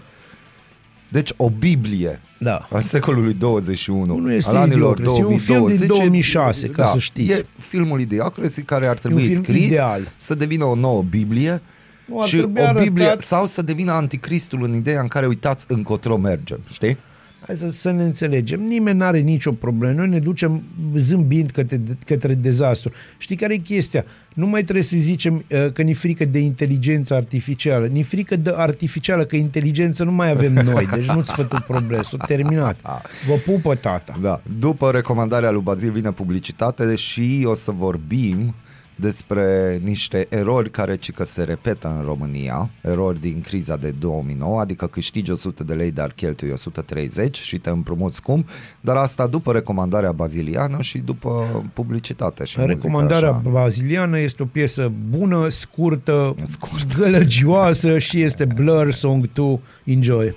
Deci 1.09 1.31
o 1.37 1.49
Biblie 1.49 2.21
da. 2.39 2.67
a 2.71 2.79
secolului 2.79 3.33
21, 3.33 4.17
Nu 4.19 4.31
este 4.31 4.49
al 4.49 4.55
anilor 4.55 4.99
Idiocracy, 4.99 5.21
e 5.21 5.23
un 5.23 5.37
2020. 5.37 5.77
film 5.77 5.87
din 5.87 5.97
2006, 5.97 6.67
ca 6.67 6.83
da, 6.83 6.89
să 6.89 6.97
știți. 6.99 7.31
E 7.31 7.45
filmul 7.59 7.99
Idiocracy 8.01 8.61
care 8.61 8.87
ar 8.87 8.97
trebui 8.97 9.27
film 9.27 9.43
scris 9.43 9.65
ideal. 9.65 10.01
să 10.17 10.35
devină 10.35 10.63
o 10.65 10.75
nouă 10.75 11.01
Biblie 11.01 11.61
Nu, 12.05 12.21
ar 12.21 12.27
și 12.27 12.35
trebui 12.37 12.61
o 12.75 12.79
Biblie 12.79 13.05
arătat- 13.05 13.21
sau 13.25 13.45
să 13.45 13.61
devină 13.61 13.91
anticristul 13.91 14.63
în 14.63 14.73
ideea 14.73 15.01
în 15.01 15.07
care 15.07 15.25
uitați 15.27 15.65
încotro 15.69 16.17
mergem, 16.17 16.59
știi? 16.71 16.97
Hai 17.45 17.55
să, 17.55 17.71
să 17.71 17.91
ne 17.91 18.03
înțelegem. 18.03 18.61
Nimeni 18.61 18.97
n-are 18.97 19.19
nicio 19.19 19.51
problemă. 19.51 19.93
Noi 19.93 20.07
ne 20.07 20.19
ducem 20.19 20.63
zâmbind 20.95 21.49
către, 21.49 21.81
către 22.05 22.33
dezastru. 22.33 22.91
Știi 23.17 23.35
care 23.35 23.53
e 23.53 23.57
chestia? 23.57 24.05
Nu 24.33 24.47
mai 24.47 24.61
trebuie 24.61 24.83
să 24.83 24.95
zicem 24.97 25.43
uh, 25.51 25.71
că 25.71 25.81
ni 25.81 25.93
frică 25.93 26.25
de 26.25 26.39
inteligență 26.39 27.13
artificială. 27.13 27.85
Ni 27.85 28.03
frică 28.03 28.35
de 28.35 28.53
artificială, 28.55 29.25
că 29.25 29.35
inteligență 29.35 30.03
nu 30.03 30.11
mai 30.11 30.29
avem 30.29 30.53
noi. 30.73 30.87
Deci 30.93 31.05
nu-ți 31.05 31.33
fă 31.33 31.43
tu 31.43 31.63
progresul. 31.67 32.19
Terminat. 32.27 32.79
Vă 33.27 33.33
pupă 33.45 33.75
tata. 33.75 34.17
Da. 34.21 34.41
După 34.59 34.91
recomandarea 34.91 35.51
lui 35.51 35.61
Bazil 35.61 35.91
vine 35.91 36.11
publicitate 36.11 36.95
și 36.95 37.43
o 37.45 37.53
să 37.53 37.71
vorbim 37.71 38.53
despre 38.95 39.79
niște 39.83 40.25
erori 40.29 40.69
care 40.69 40.95
ci 40.95 41.11
că 41.11 41.23
se 41.23 41.43
repetă 41.43 41.95
în 41.99 42.05
România, 42.05 42.69
erori 42.81 43.21
din 43.21 43.41
criza 43.41 43.75
de 43.77 43.89
2009, 43.99 44.59
adică 44.59 44.87
câștigi 44.87 45.31
100 45.31 45.63
de 45.63 45.73
lei, 45.73 45.91
dar 45.91 46.11
cheltui 46.11 46.49
130 46.51 47.37
și 47.37 47.57
te 47.57 47.69
împrumuți 47.69 48.21
cum, 48.21 48.45
dar 48.81 48.95
asta 48.95 49.27
după 49.27 49.51
recomandarea 49.51 50.11
baziliană 50.11 50.77
și 50.81 50.97
după 50.97 51.63
publicitate 51.73 52.45
și 52.45 52.59
muzică, 52.59 52.79
Recomandarea 52.81 53.29
așa. 53.29 53.41
baziliană 53.49 54.19
este 54.19 54.43
o 54.43 54.45
piesă 54.45 54.91
bună, 55.09 55.47
scurtă, 55.49 56.35
Scurtă. 56.43 56.97
gălăgioasă 56.97 57.97
și 58.07 58.21
este 58.21 58.45
Blur 58.45 58.91
Song 58.91 59.29
2. 59.33 59.59
Enjoy! 59.83 60.35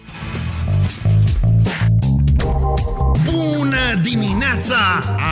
Bună 3.25 3.58
dimineața, 4.11 4.77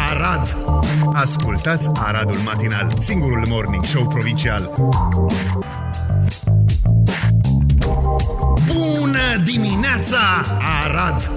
Arad! 0.09 0.57
Ascultați 1.13 1.91
Aradul 1.95 2.39
Matinal, 2.45 2.93
singurul 2.99 3.45
morning 3.49 3.85
show 3.85 4.07
provincial. 4.07 4.63
Bună 8.67 9.27
dimineața, 9.45 10.19
Arad! 10.85 11.31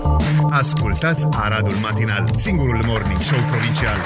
Ascultați 0.49 1.27
Aradul 1.31 1.73
Matinal, 1.81 2.29
singurul 2.35 2.81
morning 2.85 3.19
show 3.19 3.39
provincial. 3.49 3.97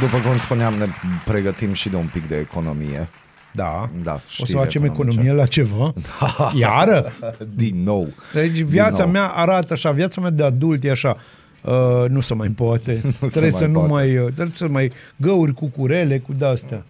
După 0.00 0.28
cum 0.28 0.38
spuneam, 0.38 0.74
ne 0.74 0.86
pregătim 1.24 1.72
și 1.72 1.88
de 1.88 1.96
un 1.96 2.08
pic 2.12 2.28
de 2.28 2.36
economie. 2.36 3.08
Da. 3.52 3.88
Da, 4.02 4.12
o 4.12 4.18
să 4.18 4.44
știri 4.44 4.58
facem 4.58 4.84
economice. 4.84 5.18
economie 5.18 5.40
la 5.42 5.46
ceva? 5.46 5.92
Iară? 6.62 7.12
Din 7.54 7.82
nou. 7.82 8.08
Deci 8.32 8.60
viața 8.60 9.02
nou. 9.02 9.12
mea 9.12 9.26
arată 9.26 9.72
așa, 9.72 9.90
viața 9.90 10.20
mea 10.20 10.30
de 10.30 10.44
adult 10.44 10.84
e 10.84 10.90
așa. 10.90 11.16
Uh, 11.62 12.08
nu 12.08 12.20
se 12.20 12.34
mai 12.34 12.48
poate. 12.48 13.00
se 13.02 13.10
trebuie 13.18 13.40
mai 13.40 13.50
să 13.50 13.66
nu 13.66 13.72
poate. 13.72 13.92
mai, 13.92 14.16
uh, 14.16 14.32
trebuie 14.32 14.54
să 14.54 14.68
mai 14.68 14.92
găuri 15.16 15.54
cu 15.54 15.66
curele, 15.66 16.18
cu 16.18 16.32
de-astea. 16.32 16.82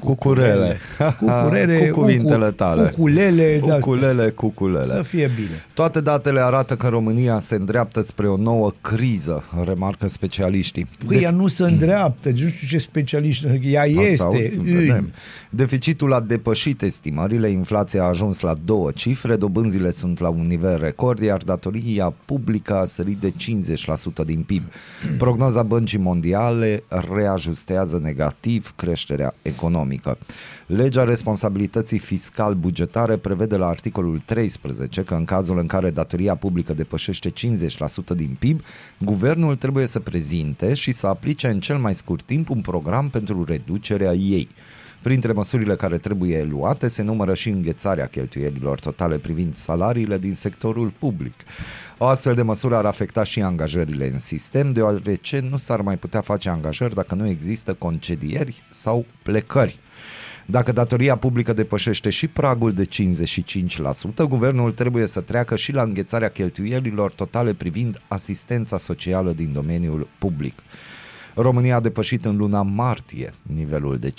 Cucurele. 0.00 0.78
Cucurele, 1.18 1.88
cu 1.88 2.00
cuvintele 2.00 2.44
ucu- 2.46 2.54
tale. 2.54 2.82
uculele, 2.96 3.52
de-astea. 3.56 3.74
Uculele, 3.76 4.30
cuculele. 4.30 4.84
Să 4.84 5.02
fie 5.02 5.30
bine. 5.34 5.64
Toate 5.74 6.00
datele 6.00 6.40
arată 6.40 6.74
că 6.76 6.88
România 6.88 7.38
se 7.40 7.54
îndreaptă 7.54 8.02
spre 8.02 8.28
o 8.28 8.36
nouă 8.36 8.72
criză, 8.80 9.44
remarcă 9.64 10.08
specialiștii. 10.08 10.86
Păi 11.06 11.22
ea 11.22 11.30
nu 11.30 11.46
se 11.46 11.62
îndreaptă, 11.62 12.28
nu 12.28 12.36
știu 12.48 12.66
ce 12.68 12.78
specialiști, 12.78 13.46
ea 13.62 13.82
Asta 13.82 14.00
este. 14.00 14.22
auzim, 14.22 14.58
în. 14.58 14.64
vedem. 14.64 15.12
Deficitul 15.50 16.12
a 16.12 16.20
depășit 16.20 16.82
estimările, 16.82 17.48
inflația 17.50 18.02
a 18.02 18.06
ajuns 18.08 18.40
la 18.40 18.54
două 18.64 18.90
cifre, 18.90 19.36
dobânzile 19.36 19.90
sunt 19.90 20.20
la 20.20 20.28
un 20.28 20.46
nivel 20.46 20.78
record, 20.80 21.20
iar 21.22 21.38
datoria 21.44 22.12
publică 22.24 22.74
a 22.76 22.84
sărit 22.84 23.18
de 23.18 23.32
50% 24.22 24.24
din 24.26 24.42
PIB. 24.46 24.62
Prognoza 25.18 25.62
Băncii 25.62 25.98
Mondiale 25.98 26.82
reajustează 27.14 28.00
negativ 28.02 28.72
creșterea 28.76 29.34
economică. 29.42 29.83
Legea 30.66 31.04
responsabilității 31.04 31.98
fiscal-bugetare 31.98 33.16
prevede 33.16 33.56
la 33.56 33.66
articolul 33.66 34.18
13 34.24 35.02
că 35.02 35.14
în 35.14 35.24
cazul 35.24 35.58
în 35.58 35.66
care 35.66 35.90
datoria 35.90 36.34
publică 36.34 36.72
depășește 36.72 37.30
50% 37.30 37.32
din 38.16 38.36
PIB, 38.38 38.60
guvernul 38.98 39.56
trebuie 39.56 39.86
să 39.86 40.00
prezinte 40.00 40.74
și 40.74 40.92
să 40.92 41.06
aplice 41.06 41.48
în 41.48 41.60
cel 41.60 41.78
mai 41.78 41.94
scurt 41.94 42.24
timp 42.24 42.50
un 42.50 42.60
program 42.60 43.08
pentru 43.08 43.44
reducerea 43.44 44.12
ei. 44.12 44.48
Printre 45.04 45.32
măsurile 45.32 45.76
care 45.76 45.98
trebuie 45.98 46.42
luate 46.42 46.88
se 46.88 47.02
numără 47.02 47.34
și 47.34 47.48
înghețarea 47.48 48.06
cheltuielilor 48.06 48.80
totale 48.80 49.16
privind 49.16 49.56
salariile 49.56 50.18
din 50.18 50.34
sectorul 50.34 50.92
public. 50.98 51.34
O 51.98 52.06
astfel 52.06 52.34
de 52.34 52.42
măsură 52.42 52.76
ar 52.76 52.84
afecta 52.84 53.22
și 53.22 53.42
angajările 53.42 54.10
în 54.10 54.18
sistem, 54.18 54.72
deoarece 54.72 55.40
nu 55.50 55.56
s-ar 55.56 55.80
mai 55.80 55.96
putea 55.96 56.20
face 56.20 56.48
angajări 56.48 56.94
dacă 56.94 57.14
nu 57.14 57.26
există 57.28 57.74
concedieri 57.74 58.62
sau 58.70 59.04
plecări. 59.22 59.78
Dacă 60.46 60.72
datoria 60.72 61.16
publică 61.16 61.52
depășește 61.52 62.10
și 62.10 62.28
pragul 62.28 62.70
de 62.70 62.84
55%, 62.84 62.88
guvernul 64.28 64.72
trebuie 64.72 65.06
să 65.06 65.20
treacă 65.20 65.56
și 65.56 65.72
la 65.72 65.82
înghețarea 65.82 66.28
cheltuielilor 66.28 67.12
totale 67.12 67.52
privind 67.52 68.00
asistența 68.08 68.78
socială 68.78 69.32
din 69.32 69.52
domeniul 69.52 70.08
public. 70.18 70.58
România 71.36 71.76
a 71.76 71.80
depășit 71.80 72.24
în 72.24 72.36
luna 72.36 72.62
martie 72.62 73.34
nivelul 73.42 73.98
de 73.98 74.10
50% 74.10 74.14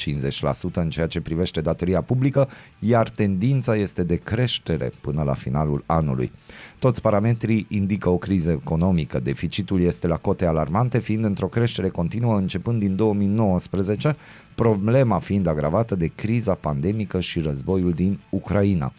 în 0.73 0.89
ceea 0.89 1.07
ce 1.07 1.21
privește 1.21 1.61
datoria 1.61 2.01
publică, 2.01 2.49
iar 2.79 3.09
tendința 3.09 3.75
este 3.75 4.03
de 4.03 4.15
creștere 4.15 4.91
până 5.01 5.23
la 5.23 5.33
finalul 5.33 5.83
anului. 5.85 6.31
Toți 6.79 7.01
parametrii 7.01 7.65
indică 7.69 8.09
o 8.09 8.17
criză 8.17 8.51
economică. 8.51 9.19
Deficitul 9.19 9.81
este 9.81 10.07
la 10.07 10.17
cote 10.17 10.45
alarmante, 10.45 10.99
fiind 10.99 11.23
într-o 11.23 11.47
creștere 11.47 11.89
continuă 11.89 12.37
începând 12.37 12.79
din 12.79 12.95
2019, 12.95 14.15
problema 14.55 15.19
fiind 15.19 15.47
agravată 15.47 15.95
de 15.95 16.11
criza 16.15 16.53
pandemică 16.53 17.19
și 17.19 17.39
războiul 17.39 17.91
din 17.91 18.19
Ucraina. 18.29 18.93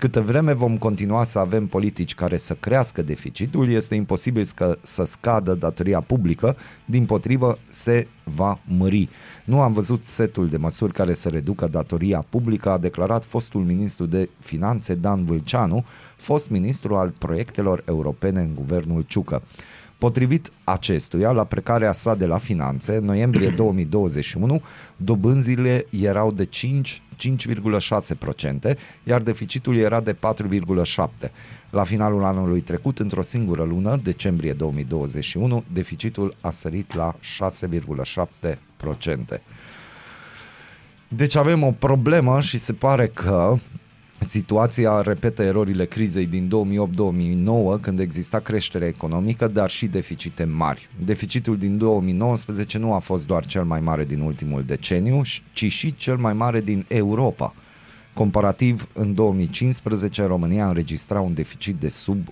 Câtă 0.00 0.20
vreme 0.20 0.52
vom 0.52 0.78
continua 0.78 1.24
să 1.24 1.38
avem 1.38 1.66
politici 1.66 2.14
care 2.14 2.36
să 2.36 2.54
crească 2.54 3.02
deficitul, 3.02 3.68
este 3.70 3.94
imposibil 3.94 4.44
să, 4.44 4.78
să 4.82 5.04
scadă 5.04 5.54
datoria 5.54 6.00
publică, 6.00 6.56
din 6.84 7.06
potrivă 7.06 7.58
se 7.68 8.06
va 8.24 8.58
mări. 8.64 9.08
Nu 9.44 9.60
am 9.60 9.72
văzut 9.72 10.04
setul 10.04 10.48
de 10.48 10.56
măsuri 10.56 10.92
care 10.92 11.12
să 11.12 11.28
reducă 11.28 11.66
datoria 11.66 12.24
publică, 12.28 12.70
a 12.70 12.78
declarat 12.78 13.24
fostul 13.24 13.60
ministru 13.60 14.06
de 14.06 14.28
finanțe 14.38 14.94
Dan 14.94 15.24
Vâlceanu, 15.24 15.84
fost 16.16 16.50
ministru 16.50 16.96
al 16.96 17.12
proiectelor 17.18 17.82
europene 17.86 18.40
în 18.40 18.54
guvernul 18.54 19.04
Ciucă. 19.06 19.42
Potrivit 20.00 20.50
acestuia, 20.64 21.30
la 21.30 21.44
precarea 21.44 21.92
sa 21.92 22.14
de 22.14 22.26
la 22.26 22.38
finanțe, 22.38 22.96
în 22.96 23.04
noiembrie 23.04 23.50
2021, 23.62 24.62
dobânzile 24.96 25.86
erau 25.90 26.32
de 26.32 26.44
5 26.44 27.02
5,6%, 27.20 28.76
iar 29.04 29.20
deficitul 29.20 29.76
era 29.76 30.00
de 30.00 30.14
4,7%. 30.14 30.18
La 31.70 31.84
finalul 31.84 32.24
anului 32.24 32.60
trecut, 32.60 32.98
într-o 32.98 33.22
singură 33.22 33.64
lună, 33.64 34.00
decembrie 34.02 34.52
2021, 34.52 35.64
deficitul 35.72 36.36
a 36.40 36.50
sărit 36.50 36.94
la 36.94 37.16
6,7%. 38.48 39.40
Deci 41.08 41.34
avem 41.34 41.62
o 41.62 41.70
problemă 41.70 42.40
și 42.40 42.58
se 42.58 42.72
pare 42.72 43.06
că 43.06 43.56
Situația 44.26 45.00
repetă 45.00 45.42
erorile 45.42 45.84
crizei 45.84 46.26
din 46.26 46.50
2008-2009, 47.76 47.80
când 47.80 48.00
exista 48.00 48.38
creștere 48.38 48.86
economică, 48.86 49.48
dar 49.48 49.70
și 49.70 49.86
deficite 49.86 50.44
mari. 50.44 50.88
Deficitul 51.04 51.58
din 51.58 51.78
2019 51.78 52.78
nu 52.78 52.92
a 52.92 52.98
fost 52.98 53.26
doar 53.26 53.46
cel 53.46 53.64
mai 53.64 53.80
mare 53.80 54.04
din 54.04 54.20
ultimul 54.20 54.64
deceniu, 54.64 55.22
ci 55.52 55.72
și 55.72 55.94
cel 55.94 56.16
mai 56.16 56.32
mare 56.32 56.60
din 56.60 56.84
Europa. 56.88 57.54
Comparativ, 58.14 58.88
în 58.92 59.14
2015, 59.14 60.24
România 60.24 60.66
înregistra 60.66 61.20
un 61.20 61.34
deficit 61.34 61.76
de 61.76 61.88
sub 61.88 62.28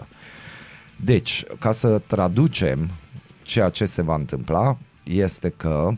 1%. 0.00 0.06
Deci, 1.04 1.44
ca 1.58 1.72
să 1.72 2.02
traducem 2.06 2.90
ceea 3.42 3.68
ce 3.68 3.84
se 3.84 4.02
va 4.02 4.14
întâmpla, 4.14 4.78
este 5.04 5.48
că 5.56 5.90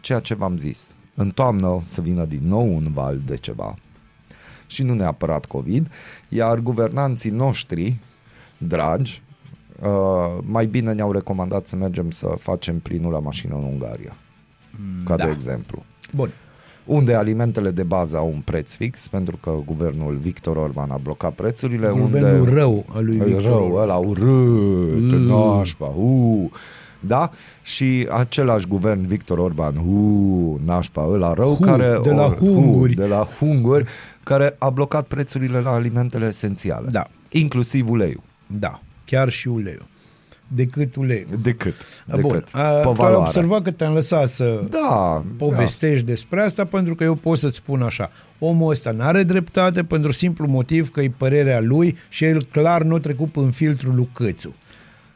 ceea 0.00 0.18
ce 0.18 0.34
v-am 0.34 0.56
zis, 0.58 0.94
în 1.14 1.30
toamnă 1.30 1.66
o 1.66 1.80
să 1.82 2.00
vină 2.00 2.24
din 2.24 2.42
nou 2.42 2.74
un 2.74 2.90
val 2.92 3.20
de 3.26 3.36
ceva 3.36 3.76
și 4.70 4.82
nu 4.82 4.94
neapărat 4.94 5.44
COVID, 5.46 5.90
iar 6.28 6.58
guvernanții 6.58 7.30
noștri, 7.30 7.96
dragi, 8.58 9.22
uh, 9.82 10.38
mai 10.42 10.66
bine 10.66 10.92
ne-au 10.92 11.12
recomandat 11.12 11.66
să 11.66 11.76
mergem 11.76 12.10
să 12.10 12.26
facem 12.38 12.78
plinul 12.78 13.12
la 13.12 13.18
mașină 13.18 13.54
în 13.54 13.64
Ungaria, 13.64 14.16
ca 15.04 15.16
da. 15.16 15.24
de 15.24 15.30
exemplu 15.30 15.82
Bun. 16.14 16.30
unde 16.84 17.14
alimentele 17.14 17.70
de 17.70 17.82
bază 17.82 18.16
au 18.16 18.26
un 18.34 18.40
preț 18.44 18.72
fix, 18.72 19.08
pentru 19.08 19.36
că 19.36 19.54
guvernul 19.66 20.14
Victor 20.16 20.56
Orban 20.56 20.90
a 20.90 20.96
blocat 21.02 21.32
prețurile. 21.32 21.88
Guvernul 21.88 22.40
unde... 22.40 22.50
rău 22.54 22.84
al 22.94 23.04
lui 23.04 23.16
E 23.16 23.24
Victor 23.24 23.42
rău, 23.42 23.74
ăla 23.74 23.96
urât, 23.96 24.26
Mm. 25.00 25.20
nașpa, 25.26 25.86
uh. 25.86 26.50
Da? 27.06 27.30
Și 27.62 28.06
același 28.10 28.66
guvern 28.66 29.06
Victor 29.06 29.38
Orban, 29.38 29.76
uh, 29.76 30.60
nașpa, 30.64 31.06
ăla 31.10 31.32
rău, 31.32 31.54
Hu, 31.54 31.64
care... 31.64 31.98
de 32.02 32.10
la 32.10 32.26
or- 32.34 32.36
hunguri. 32.38 32.94
de 32.94 33.06
la 33.06 33.28
hunguri, 33.38 33.84
care 34.24 34.54
a 34.58 34.70
blocat 34.70 35.06
prețurile 35.06 35.60
la 35.60 35.70
alimentele 35.70 36.26
esențiale. 36.26 36.88
Da. 36.90 37.06
Inclusiv 37.28 37.90
uleiul. 37.90 38.22
Da, 38.46 38.80
chiar 39.04 39.28
și 39.28 39.48
uleiul. 39.48 39.88
Decât 40.52 40.96
uleiul. 40.96 41.28
Decât. 41.42 41.74
Bun, 42.20 42.20
decât. 42.32 42.48
a, 42.52 42.60
Pe 42.62 42.82
tu 42.82 42.88
ai 42.88 42.94
valoare. 42.94 43.16
observat 43.16 43.62
că 43.62 43.70
te-am 43.70 43.92
lăsat 43.94 44.28
să 44.28 44.60
Da, 44.70 45.24
povestești 45.36 46.04
despre 46.06 46.40
asta 46.40 46.64
pentru 46.64 46.94
că 46.94 47.04
eu 47.04 47.14
pot 47.14 47.38
să-ți 47.38 47.56
spun 47.56 47.82
așa. 47.82 48.10
Omul 48.38 48.70
ăsta 48.70 48.90
n-are 48.90 49.22
dreptate 49.22 49.84
pentru 49.84 50.10
simplu 50.12 50.46
motiv 50.46 50.90
că 50.90 51.00
e 51.00 51.12
părerea 51.16 51.60
lui 51.60 51.96
și 52.08 52.24
el 52.24 52.42
clar 52.44 52.82
nu 52.82 52.94
a 52.94 52.98
trecut 52.98 53.36
în 53.36 53.50
filtrul 53.50 53.94
lui 53.94 54.08
Câțu. 54.12 54.54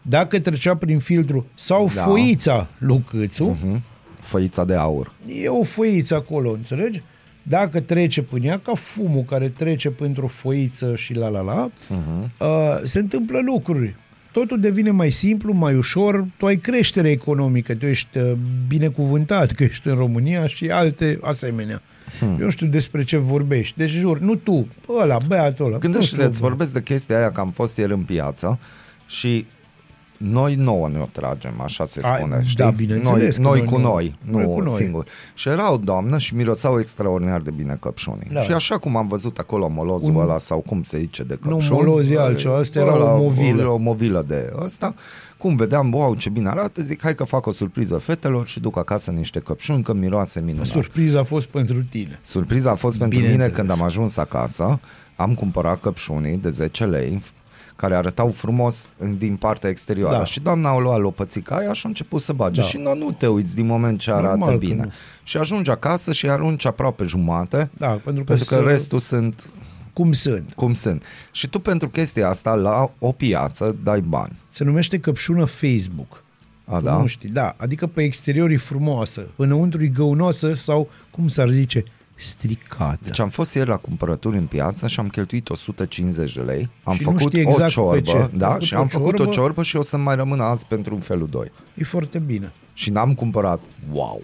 Dacă 0.03 0.41
trecea 0.41 0.77
prin 0.77 0.99
filtru 0.99 1.47
sau 1.55 1.91
Da. 1.95 2.03
foița 2.03 2.67
lui 2.79 3.05
Câțu, 3.11 3.45
da. 3.45 3.69
Mhm. 3.69 3.83
Făița 4.21 4.65
de 4.65 4.75
aur. 4.75 5.13
e 5.27 5.49
o 5.49 5.63
foiță 5.63 6.15
acolo, 6.15 6.51
înțelegi? 6.51 7.03
Dacă 7.47 7.81
trece 7.81 8.23
până 8.23 8.45
ea, 8.45 8.59
ca 8.59 8.75
fumul 8.75 9.23
care 9.23 9.49
trece 9.49 9.91
pentru 9.91 10.25
o 10.25 10.29
foiță 10.29 10.95
și 10.97 11.15
la 11.15 11.29
la 11.29 11.41
la, 11.41 11.71
uh-huh. 11.71 12.31
uh, 12.41 12.81
se 12.83 12.99
întâmplă 12.99 13.41
lucruri. 13.45 13.97
Totul 14.33 14.61
devine 14.61 14.91
mai 14.91 15.11
simplu, 15.11 15.53
mai 15.53 15.77
ușor, 15.77 16.27
tu 16.37 16.47
ai 16.47 16.57
creștere 16.57 17.11
economică, 17.11 17.75
tu 17.75 17.87
ești 17.87 18.19
uh, 18.19 18.33
binecuvântat 18.69 19.51
că 19.51 19.63
ești 19.63 19.89
în 19.89 19.95
România 19.95 20.47
și 20.47 20.71
alte 20.71 21.19
asemenea. 21.23 21.83
Hmm. 22.19 22.29
Eu 22.29 22.45
nu 22.45 22.51
știu 22.51 22.67
despre 22.67 23.05
ce 23.05 23.17
vorbești. 23.17 23.77
Deci 23.77 23.91
jur, 23.91 24.19
nu 24.19 24.35
tu, 24.35 24.69
ăla, 25.03 25.17
băiatul 25.27 25.67
ăla. 25.67 25.79
Gândește-te, 25.79 26.23
nu 26.23 26.29
îți 26.29 26.37
știu. 26.37 26.49
vorbesc 26.49 26.73
de 26.73 26.83
chestia 26.83 27.17
aia 27.17 27.33
că 27.33 27.41
am 27.41 27.51
fost 27.51 27.79
ieri 27.79 27.93
în 27.93 28.03
piață 28.03 28.59
și 29.07 29.47
noi 30.17 30.55
nouă 30.55 30.89
ne-o 30.89 31.05
tragem, 31.13 31.53
așa 31.61 31.87
se 31.87 32.01
A, 32.03 32.17
spune, 32.17 32.37
da, 32.37 32.43
știi? 32.43 32.73
bineînțeles 32.77 33.37
că 33.37 33.43
noi, 33.43 33.51
noi 33.51 33.61
noi 33.61 33.69
cu 33.73 33.79
nouă. 33.79 33.95
noi, 33.95 34.19
nu 34.23 34.39
Noi 34.39 34.47
cu 34.55 34.61
noi. 34.61 34.75
singur. 34.83 35.07
Și 35.35 35.49
era 35.49 35.73
o 35.73 35.77
doamnă 35.77 36.19
și 36.19 36.35
miroțau 36.35 36.79
extraordinar 36.81 37.41
de 37.41 37.51
bine 37.51 37.77
căpșunii. 37.81 38.29
Da. 38.33 38.41
Și 38.41 38.53
așa 38.53 38.79
cum 38.79 38.97
am 38.97 39.07
văzut 39.09 39.39
acolo 39.39 39.69
molozul 39.69 40.15
Un- 40.15 40.21
ăla 40.21 40.39
sau 40.39 40.59
cum 40.59 40.83
se 40.83 40.99
zice 40.99 41.23
de 41.23 41.39
Nu, 41.43 41.51
căpșuni. 41.51 41.79
moloz 41.83 42.11
e 42.11 42.19
altceva, 42.19 42.57
asta 42.59 42.79
era 42.79 42.95
ăla, 42.95 43.13
o 43.15 43.19
movilă. 43.23 43.67
O, 43.67 43.73
o 43.73 43.77
movilă 43.77 44.25
de 44.27 44.53
ăsta. 44.63 44.95
Cum 45.37 45.57
vedeam, 45.57 45.93
wow, 45.93 46.15
ce 46.15 46.29
bine 46.31 46.49
arată, 46.49 46.83
zic, 46.83 47.03
hai 47.03 47.15
că 47.15 47.25
fac 47.25 47.47
o 47.47 47.53
surpriză 47.53 47.97
fetelor 47.99 48.47
și 48.47 48.61
duc 48.61 48.79
acasă 48.79 49.11
niște 49.11 49.39
căpșuni, 49.41 49.83
că 49.83 49.93
miroase 49.95 50.41
minunat. 50.41 50.67
Surpriza 50.67 51.19
a 51.19 51.23
fost 51.23 51.47
pentru 51.47 51.85
tine. 51.91 52.19
Surpriza 52.23 52.71
a 52.71 52.75
fost 52.75 52.99
pentru 52.99 53.19
mine 53.19 53.31
Bineînțeles. 53.31 53.59
când 53.69 53.79
am 53.81 53.87
ajuns 53.87 54.17
acasă, 54.17 54.81
am 55.17 55.35
cumpărat 55.35 55.81
căpșunii 55.81 56.37
de 56.37 56.51
10 56.51 56.85
lei 56.85 57.23
care 57.77 57.95
arătau 57.95 58.31
frumos 58.31 58.93
din 59.19 59.37
partea 59.37 59.71
exterioară. 59.71 60.17
Da. 60.19 60.25
Și 60.25 60.41
doamna 60.41 60.69
a 60.69 60.79
luat 60.79 61.01
lopățica 61.01 61.57
aia 61.57 61.73
și 61.73 61.83
a 61.85 61.89
început 61.89 62.23
să 62.23 62.33
bage. 62.33 62.61
Da. 62.61 62.67
Și 62.67 62.77
nu, 62.77 62.95
nu 62.95 63.11
te 63.11 63.27
uiți 63.27 63.55
din 63.55 63.67
moment 63.67 63.99
ce 63.99 64.11
arată 64.13 64.29
Normal 64.37 64.51
că 64.51 64.57
bine. 64.59 64.83
nu. 64.83 64.91
Și 65.23 65.37
ajungi 65.37 65.71
acasă 65.71 66.13
și 66.13 66.29
arunci 66.29 66.67
aproape 66.67 67.05
jumate, 67.05 67.71
Da, 67.79 67.87
pentru 67.89 68.25
că, 68.25 68.33
pentru 68.33 68.45
că 68.49 68.55
să- 68.55 68.61
restul 68.61 68.99
sunt 68.99 69.49
cum 69.93 70.13
sunt. 70.13 70.53
cum 70.57 70.75
sunt. 70.75 71.05
Și 71.33 71.49
tu 71.49 71.59
pentru 71.59 71.89
chestia 71.89 72.29
asta 72.29 72.55
la 72.55 72.91
o 72.99 73.13
piață 73.13 73.77
dai 73.83 74.01
bani. 74.01 74.39
Se 74.49 74.65
numește 74.65 74.99
căpșună 74.99 75.45
Facebook. 75.45 76.23
A, 76.67 76.79
Tu 76.79 76.85
da? 76.85 76.97
Nu 76.99 77.07
știi, 77.07 77.29
da. 77.29 77.55
Adică 77.57 77.87
pe 77.87 78.03
exterior 78.03 78.51
e 78.51 78.57
frumoasă, 78.57 79.27
înăuntru 79.37 79.83
e 79.83 79.87
găunoasă 79.87 80.55
sau, 80.55 80.89
cum 81.11 81.29
s-ar 81.29 81.49
zice, 81.49 81.85
stricată. 82.15 82.99
Deci 83.03 83.19
am 83.21 83.29
fost 83.29 83.55
ieri 83.55 83.69
la 83.69 83.77
cumpărături 83.77 84.37
în 84.37 84.47
piață 84.47 84.89
și 84.89 85.01
am 85.01 85.09
cheltuit 85.09 85.49
150 85.49 86.35
de 86.35 86.41
lei. 86.41 86.71
Am 86.83 86.95
Și 86.95 87.03
nu 87.03 87.11
făcut 87.11 87.33
știi 87.33 87.41
exact 87.41 87.77
o 87.77 87.83
pe 87.83 88.01
ciorbă, 88.01 88.01
ce. 88.01 88.17
Ai 88.17 88.31
da, 88.39 88.49
făcut 88.49 88.63
și 88.63 88.75
o 88.75 88.79
am 88.79 88.89
făcut 88.89 89.13
o 89.13 89.17
ciorbă? 89.17 89.33
ciorbă 89.33 89.63
și 89.63 89.77
o 89.77 89.83
să 89.83 89.97
mai 89.97 90.15
rămână 90.15 90.43
azi 90.43 90.67
pentru 90.67 90.95
un 90.95 91.01
felul 91.01 91.29
2. 91.29 91.53
E 91.75 91.85
foarte 91.85 92.19
bine. 92.19 92.53
Și 92.73 92.91
n-am 92.91 93.15
cumpărat, 93.15 93.61
wow. 93.93 94.23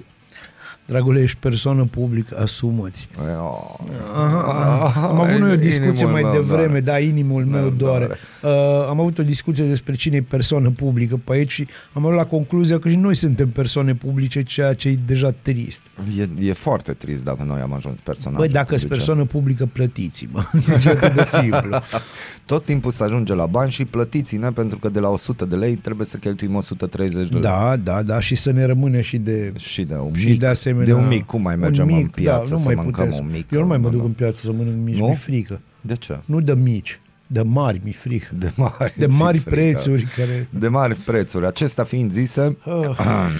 Dragule, 0.91 1.21
ești 1.23 1.37
persoană 1.41 1.85
publică, 1.91 2.39
asumă-ți. 2.41 3.09
Oh. 3.41 3.75
Aha, 4.15 5.09
am 5.09 5.21
avut 5.21 5.39
noi 5.41 5.53
o 5.53 5.57
discuție 5.57 5.91
Inimul 5.91 6.11
mai 6.11 6.23
meu 6.23 6.33
devreme, 6.33 6.67
doare. 6.67 6.81
da, 6.81 6.99
inimul 6.99 7.45
meu 7.45 7.61
Meu 7.61 7.71
doare. 7.71 8.09
Uh, 8.43 8.51
am 8.89 9.01
avut 9.01 9.19
o 9.19 9.23
discuție 9.23 9.65
despre 9.65 9.95
cine 9.95 10.17
e 10.17 10.23
persoană 10.23 10.71
publică 10.71 11.21
pe 11.25 11.33
aici 11.33 11.51
și 11.53 11.67
am 11.93 12.05
ajuns 12.07 12.21
la 12.21 12.27
concluzia 12.27 12.79
că 12.79 12.89
și 12.89 12.97
noi 12.97 13.15
suntem 13.15 13.49
persoane 13.49 13.95
publice, 13.95 14.43
ceea 14.43 14.75
ce 14.75 14.89
e 14.89 14.99
deja 15.07 15.35
trist. 15.43 15.81
E, 16.19 16.47
e 16.49 16.53
foarte 16.53 16.93
trist 16.93 17.25
dacă 17.25 17.43
noi 17.47 17.61
am 17.61 17.73
ajuns 17.73 18.01
personaje 18.01 18.39
Băi, 18.43 18.49
dacă 18.53 18.77
sunt 18.77 18.81
publice. 18.81 18.95
persoană 19.05 19.25
publică, 19.25 19.69
plătiți-mă. 19.73 20.43
Deci 20.69 20.85
e 20.85 20.89
atât 20.89 21.15
de 21.15 21.23
simplu. 21.23 21.79
Tot 22.45 22.65
timpul 22.65 22.91
să 22.91 23.05
ajunge 23.05 23.35
la 23.35 23.47
bani 23.47 23.71
și 23.71 23.85
plătiți-ne 23.85 24.51
pentru 24.51 24.79
că 24.79 24.89
de 24.89 25.01
la 25.01 25.09
100 25.09 25.45
de 25.45 25.57
lei 25.57 25.75
trebuie 25.75 26.07
să 26.07 26.17
cheltuim 26.17 26.55
130 26.55 27.29
de 27.29 27.33
lei. 27.33 27.41
Da, 27.41 27.77
da, 27.77 28.03
da, 28.03 28.21
și 28.21 28.35
să 28.35 28.51
ne 28.53 28.65
rămână 28.65 29.01
și 29.01 29.17
de 29.19 29.53
Și 29.57 29.83
de 29.83 29.95
un 29.95 30.15
și 30.15 30.29
mic, 30.29 30.39
de 30.39 30.47
asemenea... 30.47 30.80
de 30.85 30.93
un 30.93 31.07
mic, 31.07 31.27
cum 31.27 31.43
mai 31.43 31.55
un 31.55 31.61
mergem 31.61 31.87
mic, 31.87 32.03
în 32.03 32.09
piață 32.09 32.49
da, 32.49 32.55
nu 32.55 32.61
să 32.61 32.65
mai 32.65 32.75
mâncăm 32.75 33.09
putem. 33.09 33.25
un 33.25 33.31
mic? 33.33 33.51
Eu 33.51 33.61
nu 33.61 33.67
mai 33.67 33.79
mă 33.79 33.85
nu, 33.87 33.91
duc 33.91 34.01
nu. 34.01 34.07
în 34.07 34.13
piață 34.13 34.41
să 34.45 34.53
mănânc 34.53 34.85
mici, 34.85 34.99
Nu? 34.99 35.05
mi-e 35.07 35.15
frică. 35.15 35.61
De 35.81 35.95
ce? 35.95 36.19
Nu 36.25 36.41
de 36.41 36.55
mici, 36.55 37.01
de 37.27 37.43
mari 37.43 37.81
mi-e 37.85 37.93
frică. 37.93 38.27
De 38.39 38.53
mari, 38.57 38.95
De 38.97 39.07
ți-e 39.07 39.17
mari 39.17 39.39
frică. 39.39 39.57
prețuri 39.57 40.03
care... 40.17 40.49
De 40.51 40.69
mari 40.69 40.95
prețuri. 40.95 41.47
Acestea 41.47 41.85
fiind 41.85 42.13
zise, 42.13 42.57
Ah, 42.97 43.31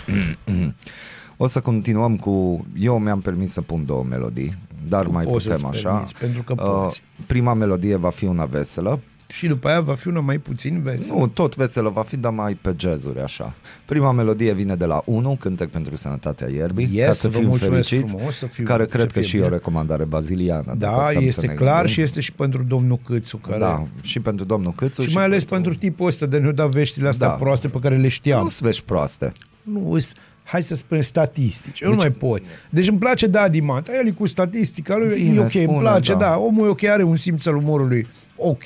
o 1.37 1.47
să 1.47 1.61
continuăm 1.61 2.17
cu... 2.17 2.67
Eu 2.79 2.99
mi-am 2.99 3.21
permis 3.21 3.53
să 3.53 3.61
pun 3.63 3.85
două 3.87 4.05
melodii, 4.09 4.59
dar 4.89 5.05
Tu 5.05 5.11
mai 5.13 5.25
poți 5.25 5.45
putem 5.49 5.59
să-ți 5.71 5.77
așa. 5.77 5.91
permiți, 5.93 6.15
pentru 6.19 6.43
că 6.43 6.53
Uh, 6.53 6.59
poți. 6.85 7.03
prima 7.27 7.55
melodie 7.55 7.97
va 7.97 8.11
fi 8.11 8.25
una 8.25 8.45
veselă. 8.45 9.01
Și 9.33 9.47
după 9.47 9.69
aia 9.69 9.81
va 9.81 9.95
fi 9.95 10.09
una 10.09 10.21
mai 10.21 10.39
puțin 10.39 10.81
veselă. 10.83 11.19
Nu, 11.19 11.27
tot 11.27 11.57
veselă 11.57 11.89
va 11.89 12.03
fi, 12.03 12.17
dar 12.17 12.33
mai 12.33 12.55
pe 12.55 12.75
jazzuri, 12.79 13.21
așa. 13.21 13.55
Prima 13.85 14.13
melodie 14.13 14.53
vine 14.53 14.75
de 14.75 14.85
la 14.85 15.03
1, 15.05 15.37
Cântec 15.41 15.69
pentru 15.69 15.97
Sănătatea 15.97 16.49
Ierbii, 16.55 16.89
Yes, 16.93 17.07
ca 17.07 17.13
să 17.13 17.29
vă 17.29 17.39
fim 17.39 17.47
mulțumesc 17.47 17.89
fericiți, 17.89 18.15
frumos, 18.15 18.37
să 18.37 18.47
fiu- 18.47 18.65
care 18.65 18.83
să 18.83 18.89
cred 18.89 19.07
că 19.13 19.19
fie 19.19 19.29
și 19.29 19.37
e 19.37 19.41
o 19.41 19.43
bine. 19.43 19.55
recomandare 19.57 20.05
baziliană. 20.05 20.75
dacă 20.79 20.97
Da, 20.97 21.03
stăm 21.11 21.21
să 21.21 21.27
este 21.27 21.47
ne 21.47 21.55
clar 21.55 21.75
gândim. 21.77 21.93
și 21.93 22.01
este 22.01 22.21
și 22.21 22.33
pentru 22.33 22.63
domnul 22.63 22.99
Câțu. 23.05 23.37
Care... 23.37 23.59
Da, 23.59 23.87
și 24.03 24.21
pentru 24.21 24.45
domnul 24.45 24.73
Câțu. 24.77 25.03
Și 25.03 25.15
mai 25.15 25.25
ales 25.25 25.45
pentru 25.45 25.75
tipul 25.75 26.07
ăsta 26.07 26.27
de 26.27 26.39
ne-o 26.39 26.53
da 26.53 26.67
veștile 26.67 27.09
astea 27.09 27.27
Da. 27.29 27.33
proaste 27.35 27.69
pe 27.69 27.79
care 27.79 27.97
le 27.97 28.09
știam. 28.09 28.43
Nu 28.43 28.49
sunt 28.49 28.67
vești 28.69 28.85
proaste. 28.85 29.33
Nu, 29.63 29.91
îs- 29.93 30.13
hai 30.45 30.63
să 30.63 30.75
spunem 30.75 31.03
statistici. 31.03 31.81
Eu 31.81 31.89
Deci- 31.89 31.97
nu 31.99 32.03
mai 32.09 32.31
pot. 32.31 32.43
Deci 32.71 32.89
îmi 32.89 32.99
place 32.99 33.27
Daddy 33.27 33.61
Mata. 33.61 33.93
El 34.01 34.07
e 34.07 34.11
cu 34.11 34.27
statistica 34.27 34.97
lui, 34.97 35.15
Bine, 35.15 35.35
e 35.35 35.39
ok, 35.39 35.55
îmi 35.55 35.65
spune, 35.65 35.79
place, 35.79 36.13
da. 36.13 36.19
da. 36.19 36.39
Omul 36.39 36.67
e 36.67 36.71
ok, 36.71 36.83
are 36.85 37.03
un 37.03 37.17
simț 37.17 37.47
al 37.47 37.57
umorului 37.57 38.07
ok, 38.37 38.65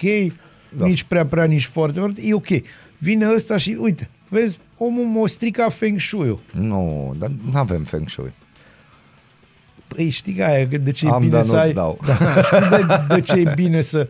Da. 0.76 0.86
nici 0.86 1.02
prea 1.02 1.26
prea, 1.26 1.44
nici 1.44 1.64
foarte 1.66 1.98
foarte, 1.98 2.20
e 2.24 2.34
ok. 2.34 2.48
Vine 2.98 3.26
ăsta 3.34 3.56
și, 3.56 3.76
uite, 3.80 4.08
vezi, 4.28 4.58
omul 4.76 5.04
mă 5.04 5.28
strica 5.28 5.68
Feng 5.68 6.00
Shui-ul. 6.00 6.40
Nu, 6.52 7.14
dar 7.18 7.32
nu 7.52 7.58
avem 7.58 7.82
feng 7.82 8.08
shui. 8.08 8.32
Păi 9.88 10.08
știi 10.08 10.32
că 10.32 10.44
aia, 10.44 10.68
că 10.68 10.76
de 10.76 10.90
ce 10.90 11.06
e 11.06 11.10
Am, 11.10 11.20
bine 11.20 11.30
dar 11.30 11.42
să 11.42 11.46
nu-ți 11.46 11.60
ai... 11.60 11.72
dau. 11.72 12.00
Da, 12.06 12.42
știi 12.42 12.68
de, 12.68 13.14
de 13.14 13.20
ce 13.20 13.34
e 13.34 13.52
bine 13.54 13.80
să 13.80 14.08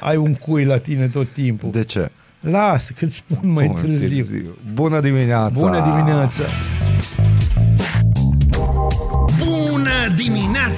ai 0.00 0.16
un 0.16 0.34
cui 0.34 0.64
la 0.64 0.78
tine 0.78 1.08
tot 1.08 1.32
timpul. 1.32 1.70
De 1.70 1.84
ce? 1.84 2.10
Lasă, 2.40 2.92
că 2.98 3.06
spun 3.08 3.50
mai 3.50 3.66
Bun, 3.66 3.80
târziu. 3.80 4.26
Bună 4.72 5.00
dimineața! 5.00 5.60
Bună 5.60 5.80
dimineața! 5.80 6.44